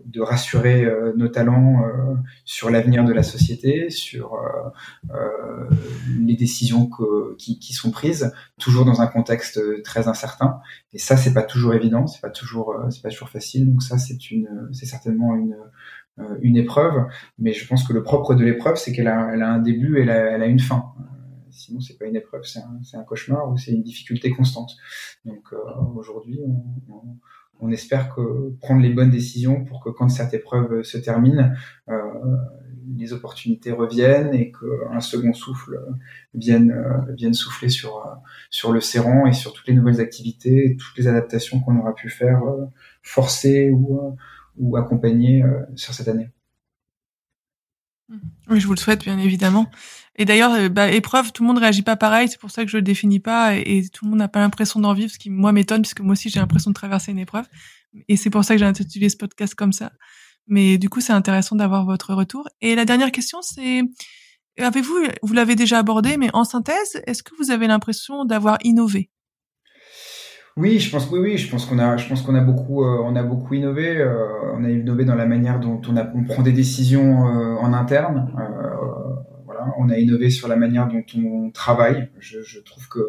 de 0.06 0.22
rassurer 0.22 0.86
euh, 0.86 1.14
nos 1.16 1.28
talents 1.28 1.84
euh, 1.84 2.16
sur 2.45 2.70
l'avenir 2.70 3.04
de 3.04 3.14
la 3.14 3.24
société, 3.24 3.89
sur 3.89 4.36
euh, 4.36 5.70
les 6.20 6.36
décisions 6.36 6.88
que, 6.88 7.36
qui, 7.38 7.60
qui, 7.60 7.74
sont 7.74 7.91
prises, 7.91 8.34
toujours 8.60 8.86
dans 8.86 9.01
un 9.01 9.08
contexte 9.08 9.60
très 9.84 10.08
incertain. 10.08 10.60
Et 10.93 10.99
ça, 10.99 11.18
c'est 11.18 11.34
pas 11.34 11.43
toujours 11.43 11.74
évident, 11.74 12.08
c'est 12.08 12.22
pas 12.22 12.30
toujours, 12.30 12.76
c'est 12.89 13.01
pas 13.01 13.10
toujours 13.10 13.30
facile. 13.30 13.70
Donc 13.70 13.84
ça, 13.84 13.97
c'est 13.97 14.32
une, 14.32 14.70
c'est 14.72 14.86
certainement 14.86 15.36
une 15.36 15.56
une 16.41 16.58
épreuve, 16.58 17.08
mais 17.39 17.54
je 17.54 17.68
pense 17.68 17.88
que 17.88 17.91
le 17.91 18.04
propre 18.04 18.36
de 18.36 18.43
l'épreuve, 18.43 18.76
c'est 18.76 18.91
qu'elle 18.91 19.08
a, 19.08 19.32
elle 19.34 19.41
a 19.41 19.49
un 19.49 19.58
début 19.58 19.97
et 19.97 20.04
elle 20.04 20.12
a, 20.12 20.36
elle 20.36 20.43
a 20.43 20.45
une 20.45 20.60
fin. 20.60 20.93
Sinon, 21.49 21.80
c'est 21.82 21.97
pas 21.97 22.06
une 22.06 22.16
épreuve, 22.16 22.43
c'est 22.43 22.60
un, 22.60 22.99
un, 22.99 23.04
cauchemar 23.04 23.49
ou 23.49 23.58
c'est 23.58 23.72
une 23.72 23.82
difficulté 23.82 24.30
constante. 24.30 24.78
Donc 25.26 25.51
aujourd'hui, 25.95 26.39
on, 26.45 26.93
on 26.93 27.18
on 27.64 27.72
espère 27.72 28.14
que 28.14 28.51
prendre 28.59 28.82
les 28.82 28.89
bonnes 28.89 29.09
décisions 29.09 29.64
pour 29.64 29.82
que 29.82 29.89
quand 29.89 30.09
cette 30.09 30.34
épreuve 30.34 30.84
se 30.84 30.97
termine, 30.97 31.55
euh, 31.88 31.95
les 32.97 33.14
opportunités 33.14 33.72
reviennent 33.72 34.34
et 34.34 34.51
qu'un 34.51 34.99
second 34.99 35.34
souffle 35.34 35.80
vienne, 36.34 36.72
euh, 36.72 37.34
souffler 37.34 37.70
sur, 37.70 37.97
euh, 37.97 38.72
le 38.74 38.82
serrant 38.82 39.26
et 39.26 39.34
sur 39.34 39.53
toutes 39.53 39.68
les 39.68 39.74
nouvelles 39.74 40.01
activités, 40.01 40.76
toutes 40.78 40.97
les 40.97 41.07
adaptations 41.07 41.61
qu'on 41.61 41.78
aura 41.80 41.95
pu 41.95 42.09
faire, 42.09 42.41
forcer 43.01 43.70
ou, 43.72 44.18
ou 44.57 44.76
accompagner 44.76 45.43
sur 45.76 45.93
cette 45.93 46.09
année. 46.09 46.32
Oui, 48.49 48.60
je 48.60 48.68
vous 48.68 48.74
le 48.74 48.80
souhaite, 48.80 49.04
bien 49.04 49.18
évidemment. 49.18 49.70
Et 50.16 50.26
d'ailleurs, 50.26 50.54
euh, 50.54 50.70
bah, 50.70 50.91
épreuve, 50.91 51.32
tout 51.32 51.43
le 51.43 51.47
monde 51.47 51.58
réagit 51.58 51.82
pas 51.82 51.95
pareil. 51.95 52.28
C'est 52.28 52.39
pour 52.39 52.51
ça 52.51 52.64
que 52.64 52.70
je 52.70 52.78
le 52.78 52.84
définis 52.84 53.20
pas 53.20 53.56
et, 53.56 53.88
tout 53.91 54.06
le 54.06 54.12
monde 54.12 54.20
n'a 54.20 54.28
pas 54.28 54.39
l'impression 54.39 54.80
d'en 54.80 54.93
vivre, 54.93 55.12
ce 55.12 55.18
qui 55.18 55.30
moi 55.30 55.51
m'étonne 55.51 55.82
puisque 55.82 56.01
moi 56.01 56.14
aussi 56.14 56.30
j'ai 56.30 56.39
l'impression 56.39 56.72
de 56.72 56.76
traverser 56.76 57.12
une 57.12 57.20
épreuve. 57.20 57.47
Et 58.08 58.18
c'est 58.18 58.30
pour 58.30 58.43
ça 58.43 58.56
que 58.56 58.60
j'ai 58.60 58.66
intitulé 58.66 59.10
ce 59.10 59.18
podcast 59.18 59.56
comme 59.56 59.74
ça. 59.74 59.91
Mais 60.47 60.78
du 60.78 60.89
coup, 60.89 60.99
c'est 60.99 61.14
intéressant 61.14 61.56
d'avoir 61.56 61.86
votre 61.86 62.14
retour. 62.14 62.47
Et 62.62 62.76
la 62.76 62.86
dernière 62.86 63.12
question, 63.12 63.41
c'est 63.41 63.82
avez-vous, 64.60 64.97
vous 65.22 65.34
l'avez 65.34 65.56
déjà 65.56 65.80
abordé, 65.80 66.18
mais 66.18 66.30
en 66.34 66.43
synthèse, 66.43 67.01
est-ce 67.08 67.24
que 67.24 67.36
vous 67.39 67.51
avez 67.51 67.68
l'impression 67.68 68.26
d'avoir 68.26 68.58
innové? 68.64 69.10
Oui, 70.56 70.80
je 70.80 70.91
pense 70.91 71.10
oui, 71.10 71.20
oui, 71.20 71.38
je 71.38 71.49
pense 71.49 71.66
qu'on 71.66 71.80
a, 71.80 71.97
je 71.97 72.08
pense 72.08 72.22
qu'on 72.22 72.36
a 72.36 72.41
beaucoup, 72.41 72.84
euh, 72.84 73.01
on 73.04 73.16
a 73.16 73.24
beaucoup 73.24 73.54
innové. 73.56 73.97
Euh, 73.97 74.54
on 74.56 74.64
a 74.64 74.70
innové 74.70 75.06
dans 75.06 75.16
la 75.16 75.26
manière 75.26 75.60
dont 75.60 75.82
on, 75.89 75.97
a, 75.97 76.08
on 76.14 76.24
prend 76.24 76.43
des 76.43 76.51
décisions 76.51 77.22
en 77.22 77.74
interne 77.74 78.32
on 79.78 79.89
a 79.89 79.97
innové 79.97 80.30
sur 80.30 80.47
la 80.47 80.56
manière 80.56 80.88
dont 80.88 81.04
on 81.18 81.51
travaille. 81.51 82.10
Je, 82.20 82.60
trouve 82.60 82.88
que 82.88 82.99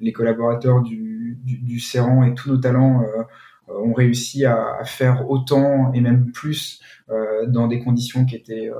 les 0.00 0.12
collaborateurs 0.12 0.82
du, 0.82 1.38
du, 1.42 1.58
du 1.58 1.76
et 1.76 2.34
tous 2.34 2.48
nos 2.48 2.56
talents 2.56 3.02
euh, 3.02 3.06
euh, 3.06 3.24
ont 3.82 3.92
réussi 3.92 4.44
à, 4.44 4.84
faire 4.84 5.30
autant 5.30 5.92
et 5.92 6.00
même 6.00 6.32
plus 6.32 6.80
euh, 7.10 7.46
dans 7.46 7.66
des 7.66 7.80
conditions 7.80 8.24
qui 8.24 8.36
étaient 8.36 8.70
euh, 8.70 8.74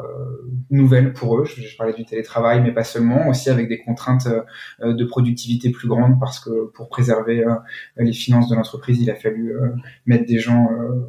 nouvelles 0.71 1.13
pour 1.13 1.39
eux. 1.39 1.45
Je, 1.45 1.63
je, 1.63 1.77
parlais 1.77 1.93
du 1.93 2.05
télétravail, 2.05 2.63
mais 2.63 2.73
pas 2.73 2.85
seulement, 2.85 3.29
aussi 3.29 3.51
avec 3.51 3.69
des 3.69 3.81
contraintes 3.81 4.29
de 4.83 5.05
productivité 5.05 5.71
plus 5.71 5.89
grandes 5.89 6.19
parce 6.21 6.39
que 6.39 6.71
pour 6.75 6.89
préserver 6.89 7.45
les 7.97 8.13
finances 8.13 8.49
de 8.49 8.55
l'entreprise, 8.55 9.01
il 9.01 9.11
a 9.11 9.15
fallu 9.15 9.55
mettre 10.07 10.27
des 10.27 10.39
gens 10.39 10.69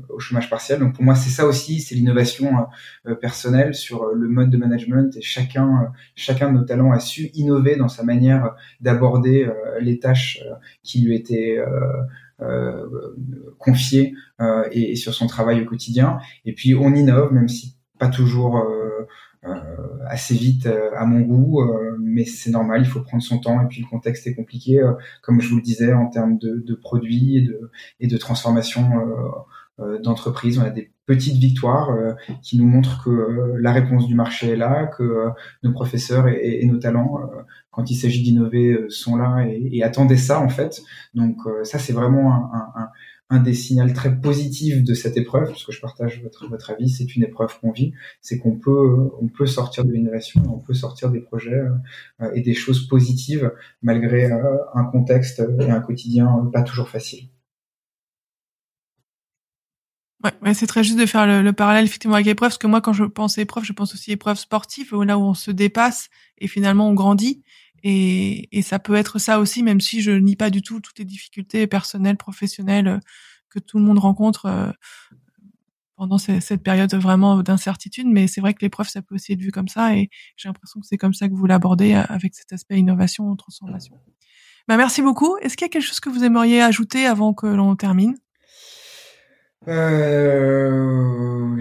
au 0.10 0.20
chômage 0.20 0.50
partiel. 0.50 0.80
Donc 0.80 0.96
pour 0.96 1.04
moi, 1.04 1.16
c'est 1.16 1.30
ça 1.30 1.46
aussi, 1.46 1.80
c'est 1.80 1.96
l'innovation 1.96 2.68
personnelle 3.22 3.74
sur 3.76 4.08
le 4.14 4.28
mode 4.28 4.50
de 4.50 4.58
management 4.58 5.16
et 5.16 5.22
chacun, 5.22 5.92
chacun 6.16 6.52
de 6.52 6.58
nos 6.58 6.64
talents 6.64 6.92
a 6.92 7.00
su 7.00 7.30
innover 7.34 7.76
dans 7.76 7.90
sa 7.90 8.04
manière 8.04 8.56
d'aborder 8.80 9.50
les 9.80 10.00
tâches 10.00 10.44
qui 10.84 11.02
lui 11.02 11.16
étaient 11.16 11.58
euh, 11.60 12.04
confié 13.58 14.14
euh, 14.42 14.68
et, 14.72 14.96
sur 14.96 15.14
son 15.14 15.28
travail 15.28 15.62
au 15.62 15.66
quotidien. 15.66 16.20
Et 16.46 16.54
puis 16.54 16.76
on 16.76 16.94
innove, 16.94 17.32
même 17.32 17.48
si 17.48 17.78
pas 18.00 18.10
toujours 18.10 18.58
euh, 18.58 19.08
assez 20.08 20.34
vite 20.34 20.68
à 20.96 21.06
mon 21.06 21.22
goût, 21.22 21.62
mais 22.00 22.26
c'est 22.26 22.52
normal, 22.52 22.82
il 22.82 22.88
faut 22.88 23.02
prendre 23.02 23.24
son 23.24 23.40
temps. 23.40 23.62
Et 23.62 23.68
puis 23.68 23.82
le 23.82 23.88
contexte 23.88 24.28
est 24.28 24.36
compliqué, 24.36 24.82
comme 25.22 25.40
je 25.42 25.50
vous 25.50 25.58
le 25.58 25.62
disais, 25.62 25.94
en 25.94 26.08
termes 26.08 26.38
de, 26.38 26.76
produits 26.76 27.38
et 27.38 27.42
de, 27.42 27.72
et 28.00 28.08
de 28.08 28.18
transformation 28.18 28.90
d'entreprise. 30.04 30.60
On 30.60 30.64
a 30.64 30.70
des 30.70 30.92
petites 31.08 31.38
victoires 31.38 31.90
qui 32.44 32.60
nous 32.60 32.68
montrent 32.68 33.04
que 33.04 33.56
la 33.60 33.72
réponse 33.72 34.08
du 34.08 34.14
marché 34.14 34.50
est 34.50 34.56
là, 34.56 34.86
que 34.86 35.30
nos 35.64 35.72
professeurs 35.72 36.28
et 36.28 36.64
nos 36.68 36.78
talents 36.78 37.20
quand 37.72 37.90
il 37.90 37.96
s'agit 37.96 38.22
d'innover 38.22 38.74
euh, 38.74 38.90
sont 38.90 39.16
là 39.16 39.46
et, 39.48 39.70
et, 39.72 39.84
attendaient 39.84 40.18
ça 40.18 40.40
en 40.40 40.50
fait. 40.50 40.82
Donc 41.14 41.38
euh, 41.46 41.64
ça 41.64 41.80
c'est 41.80 41.94
vraiment 41.94 42.52
un, 43.30 43.40
des 43.40 43.54
signaux 43.54 43.90
très 43.94 44.20
positifs 44.20 44.84
de 44.84 44.94
cette 44.94 45.16
épreuve, 45.16 45.48
parce 45.48 45.64
que 45.64 45.72
je 45.72 45.80
partage 45.80 46.22
votre, 46.22 46.50
votre 46.50 46.72
avis, 46.72 46.90
c'est 46.90 47.16
une 47.16 47.24
épreuve 47.24 47.58
qu'on 47.62 47.72
vit, 47.72 47.94
c'est 48.20 48.38
qu'on 48.38 48.58
peut 48.58 49.10
on 49.22 49.28
peut 49.30 49.46
sortir 49.46 49.86
de 49.86 49.94
l'innovation, 49.94 50.42
on 50.54 50.60
peut 50.60 50.74
sortir 50.74 51.10
des 51.12 51.22
projets 51.22 51.62
euh, 52.22 52.32
et 52.34 52.42
des 52.42 52.54
choses 52.54 52.88
positives 52.90 53.52
malgré 53.82 54.30
un 54.74 54.84
contexte 54.84 55.42
et 55.62 55.70
un 55.70 55.80
quotidien 55.80 56.50
pas 56.52 56.64
toujours 56.64 56.90
facile. 56.90 57.30
Ouais, 60.24 60.54
c'est 60.54 60.68
très 60.68 60.84
juste 60.84 61.00
de 61.00 61.06
faire 61.06 61.26
le, 61.42 61.52
parallèle 61.52 61.86
effectivement 61.86 62.16
avec 62.16 62.28
l'épreuve, 62.28 62.50
parce 62.50 62.58
que 62.60 62.68
moi, 62.68 62.82
quand 62.82 62.94
je 62.94 63.04
pense 63.06 63.38
épreuve, 63.38 63.64
je 63.64 63.74
pense 63.74 63.94
aussi 63.94 64.12
épreuve 64.12 64.38
sportive, 64.38 64.94
là 65.02 65.18
où 65.18 65.22
on 65.22 65.34
se 65.34 65.50
dépasse 65.50 66.10
et 66.38 66.48
finalement 66.48 66.90
on 66.90 66.94
grandit. 66.94 67.42
Et, 67.84 68.58
et, 68.58 68.62
ça 68.62 68.80
peut 68.80 68.96
être 68.96 69.20
ça 69.20 69.40
aussi, 69.40 69.64
même 69.64 69.82
si 69.82 70.02
je 70.02 70.12
nie 70.12 70.36
pas 70.36 70.50
du 70.50 70.62
tout 70.62 70.80
toutes 70.80 71.00
les 71.00 71.06
difficultés 71.06 71.68
personnelles, 71.68 72.18
professionnelles 72.18 72.88
euh, 72.88 73.00
que 73.50 73.60
tout 73.60 73.80
le 73.80 73.84
monde 73.84 74.00
rencontre 74.00 74.46
euh, 74.46 74.72
pendant 75.96 76.18
cette 76.18 76.64
période 76.64 76.94
vraiment 76.96 77.44
d'incertitude. 77.44 78.08
Mais 78.08 78.28
c'est 78.28 78.42
vrai 78.42 78.54
que 78.54 78.62
l'épreuve, 78.62 78.88
ça 78.88 79.02
peut 79.02 79.16
aussi 79.16 79.34
être 79.34 79.42
vu 79.42 79.52
comme 79.52 79.68
ça, 79.68 79.96
et 79.96 80.10
j'ai 80.36 80.50
l'impression 80.50 80.80
que 80.80 80.88
c'est 80.88 80.98
comme 80.98 81.14
ça 81.14 81.30
que 81.30 81.34
vous 81.34 81.46
l'abordez 81.46 81.94
euh, 81.94 82.04
avec 82.10 82.34
cet 82.34 82.54
aspect 82.54 82.80
innovation, 82.80 83.36
transformation. 83.36 84.00
Bah, 84.68 84.78
merci 84.78 85.02
beaucoup. 85.02 85.38
Est-ce 85.38 85.58
qu'il 85.58 85.66
y 85.66 85.70
a 85.70 85.70
quelque 85.70 85.86
chose 85.86 86.00
que 86.00 86.10
vous 86.10 86.24
aimeriez 86.24 86.62
ajouter 86.62 87.06
avant 87.06 87.34
que 87.34 87.48
l'on 87.48 87.76
termine? 87.76 88.16
Euh, 89.68 91.12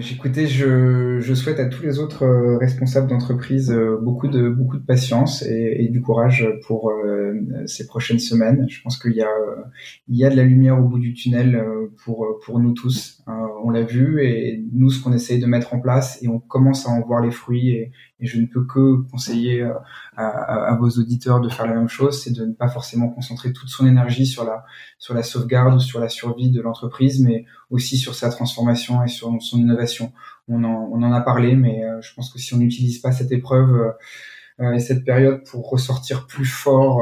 Écoutez, 0.09 0.47
je, 0.47 1.19
je, 1.19 1.33
souhaite 1.33 1.59
à 1.59 1.65
tous 1.65 1.83
les 1.83 1.99
autres 1.99 2.23
euh, 2.23 2.57
responsables 2.57 3.07
d'entreprise 3.07 3.71
euh, 3.71 3.97
beaucoup 4.01 4.27
de 4.27 4.49
beaucoup 4.49 4.77
de 4.77 4.85
patience 4.85 5.43
et, 5.43 5.77
et 5.79 5.87
du 5.89 6.01
courage 6.01 6.47
pour 6.67 6.89
euh, 6.89 7.33
ces 7.65 7.87
prochaines 7.87 8.19
semaines. 8.19 8.65
Je 8.69 8.81
pense 8.81 8.97
qu'il 8.97 9.13
y 9.13 9.21
a 9.21 9.29
il 10.07 10.17
y 10.17 10.25
a 10.25 10.29
de 10.29 10.35
la 10.35 10.43
lumière 10.43 10.79
au 10.79 10.83
bout 10.83 10.99
du 10.99 11.13
tunnel 11.13 11.63
pour 12.03 12.39
pour 12.43 12.59
nous 12.59 12.73
tous. 12.73 13.20
On 13.27 13.69
l'a 13.69 13.83
vu 13.83 14.23
et 14.23 14.63
nous 14.73 14.89
ce 14.89 15.01
qu'on 15.01 15.13
essaye 15.13 15.39
de 15.39 15.45
mettre 15.45 15.73
en 15.73 15.79
place 15.79 16.21
et 16.21 16.27
on 16.27 16.39
commence 16.39 16.87
à 16.87 16.89
en 16.89 17.01
voir 17.01 17.21
les 17.21 17.31
fruits 17.31 17.69
et, 17.69 17.91
je 18.23 18.39
ne 18.39 18.45
peux 18.45 18.65
que 18.65 19.01
conseiller 19.09 19.63
à, 20.15 20.27
à, 20.27 20.75
vos 20.75 20.89
auditeurs 20.89 21.41
de 21.41 21.49
faire 21.49 21.65
la 21.65 21.73
même 21.73 21.87
chose, 21.87 22.21
c'est 22.21 22.31
de 22.31 22.45
ne 22.45 22.53
pas 22.53 22.67
forcément 22.67 23.09
concentrer 23.09 23.51
toute 23.51 23.69
son 23.69 23.87
énergie 23.87 24.27
sur 24.27 24.43
la 24.43 24.63
sur 24.99 25.15
la 25.15 25.23
sauvegarde 25.23 25.73
ou 25.73 25.79
sur 25.79 25.99
la 25.99 26.07
survie 26.07 26.51
de 26.51 26.61
l'entreprise, 26.61 27.19
mais 27.19 27.45
aussi 27.71 27.97
sur 27.97 28.13
sa 28.13 28.29
transformation 28.29 29.03
et 29.03 29.07
sur 29.07 29.35
son 29.41 29.57
innovation. 29.57 30.13
On 30.47 30.63
en, 30.63 30.89
on 30.91 31.01
en 31.01 31.11
a 31.11 31.21
parlé, 31.21 31.55
mais 31.55 31.83
euh, 31.83 31.99
je 32.01 32.13
pense 32.13 32.31
que 32.31 32.37
si 32.37 32.53
on 32.53 32.57
n'utilise 32.57 32.99
pas 32.99 33.11
cette 33.11 33.31
épreuve 33.31 33.73
euh, 33.73 33.87
euh, 33.87 33.91
et 34.59 34.79
cette 34.79 35.03
période 35.03 35.43
pour 35.49 35.69
ressortir 35.69 36.27
plus 36.27 36.45
fort 36.45 37.01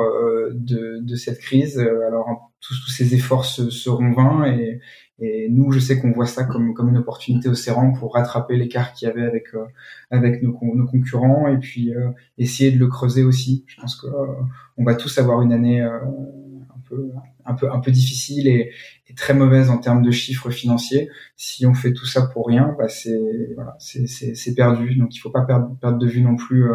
de, 0.54 1.00
de, 1.02 1.16
cette 1.16 1.40
crise, 1.40 1.78
alors 1.80 2.52
tous, 2.62 2.74
tous 2.86 2.92
ces 2.92 3.16
efforts 3.16 3.44
se, 3.44 3.70
seront 3.70 4.12
vains 4.12 4.46
et, 4.46 4.80
et 5.20 5.50
nous, 5.50 5.72
je 5.72 5.80
sais 5.80 6.00
qu'on 6.00 6.12
voit 6.12 6.26
ça 6.26 6.46
comme, 6.46 6.74
comme 6.74 6.90
une 6.90 6.98
opportunité 6.98 7.50
au 7.50 7.54
Serrant 7.54 7.92
pour 7.92 8.14
rattraper 8.14 8.56
l'écart 8.56 8.94
qu'il 8.94 9.10
y 9.10 9.12
avait 9.12 9.26
avec 9.26 9.48
avec 10.10 10.42
nos, 10.42 10.54
concurrents 10.54 11.48
et 11.50 11.58
puis 11.58 11.92
essayer 12.38 12.72
de 12.72 12.80
le 12.80 12.88
creuser 12.88 13.24
aussi. 13.24 13.66
Je 13.68 13.82
pense 13.82 14.00
que 14.00 14.08
on 14.78 14.86
va 14.86 14.96
tous 14.96 15.18
avoir 15.18 15.42
une 15.42 15.52
année 15.52 15.86
un 17.46 17.54
peu 17.54 17.72
un 17.72 17.80
peu 17.80 17.92
difficile 17.92 18.48
et, 18.48 18.72
très 19.16 19.34
mauvaise 19.34 19.70
en 19.72 19.80
termes 19.80 20.04
de 20.04 20.12
chiffres 20.12 20.52
financiers. 20.52 21.10
Si 21.36 21.66
on 21.66 21.74
fait 21.74 21.94
tout 21.94 22.06
ça 22.06 22.28
pour 22.28 22.48
rien, 22.48 22.76
bah 22.78 22.88
c'est 22.88 24.54
perdu. 24.56 24.96
Donc 24.96 25.16
il 25.16 25.20
faut 25.20 25.32
pas 25.32 25.42
perdre, 25.42 25.98
de 25.98 26.08
vue 26.08 26.22
non 26.22 26.36
plus 26.36 26.70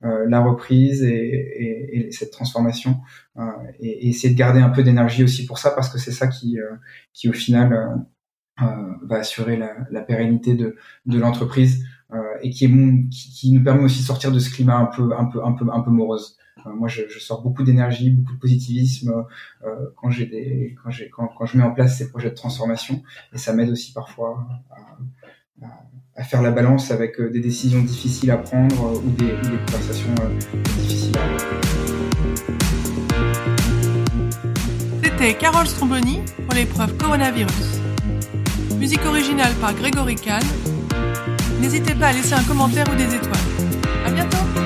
la 0.00 0.40
reprise 0.40 1.02
et, 1.02 2.06
et, 2.06 2.10
cette 2.10 2.30
transformation 2.30 2.98
et, 3.80 4.08
essayer 4.08 4.32
de 4.32 4.38
garder 4.38 4.60
un 4.60 4.70
peu 4.70 4.82
d'énergie 4.82 5.24
aussi 5.24 5.46
pour 5.46 5.58
ça 5.58 5.70
parce 5.70 5.90
que 5.90 5.98
c'est 5.98 6.12
ça 6.12 6.26
qui 6.26 6.58
qui 7.12 7.28
au 7.28 7.32
final 7.32 8.04
va 8.58 9.16
assurer 9.16 9.56
la, 9.90 10.00
pérennité 10.02 10.54
de, 10.54 10.76
l'entreprise 11.06 11.84
euh, 12.12 12.20
et 12.42 12.50
qui, 12.50 12.68
qui, 13.10 13.52
nous 13.52 13.62
permet 13.62 13.84
aussi 13.84 14.00
de 14.00 14.06
sortir 14.06 14.30
de 14.30 14.38
ce 14.38 14.50
climat 14.50 14.76
un 14.76 14.86
peu 14.86 15.16
un 15.16 15.24
peu 15.24 15.42
un 15.44 15.52
peu 15.52 15.64
un 15.72 15.80
peu 15.80 15.90
morose. 15.90 16.36
Euh, 16.66 16.72
moi, 16.72 16.88
je, 16.88 17.18
sors 17.18 17.42
beaucoup 17.42 17.62
d'énergie, 17.62 18.10
beaucoup 18.10 18.34
de 18.34 18.38
positivisme 18.38 19.24
euh, 19.64 19.90
quand 19.96 20.10
je 20.10 21.56
mets 21.56 21.64
en 21.64 21.72
place 21.72 21.98
ces 21.98 22.10
projets 22.10 22.30
de 22.30 22.34
transformation 22.34 23.02
et 23.32 23.38
ça 23.38 23.52
m'aide 23.52 23.70
aussi 23.70 23.92
parfois 23.92 24.46
à, 26.16 26.22
faire 26.22 26.42
la 26.42 26.50
balance 26.50 26.90
avec 26.90 27.20
des 27.20 27.40
décisions 27.40 27.82
difficiles 27.82 28.30
à 28.30 28.36
prendre 28.36 29.02
ou 29.04 29.10
des, 29.10 29.32
ou 29.32 29.50
des 29.50 29.58
conversations 29.66 30.14
difficiles 30.78 31.16
à. 31.18 31.22
C'était 35.02 35.34
Carole 35.34 35.66
Stromboni 35.66 36.20
pour 36.44 36.54
l'épreuve 36.54 36.96
coronavirus. 36.96 37.80
Musique 38.78 39.04
originale 39.06 39.52
par 39.60 39.74
Grégory 39.74 40.16
Kahn 40.16 40.42
N'hésitez 41.60 41.94
pas 41.94 42.08
à 42.08 42.12
laisser 42.12 42.34
un 42.34 42.42
commentaire 42.44 42.86
ou 42.92 42.96
des 42.96 43.14
étoiles. 43.14 43.32
À 44.06 44.10
bientôt 44.10 44.63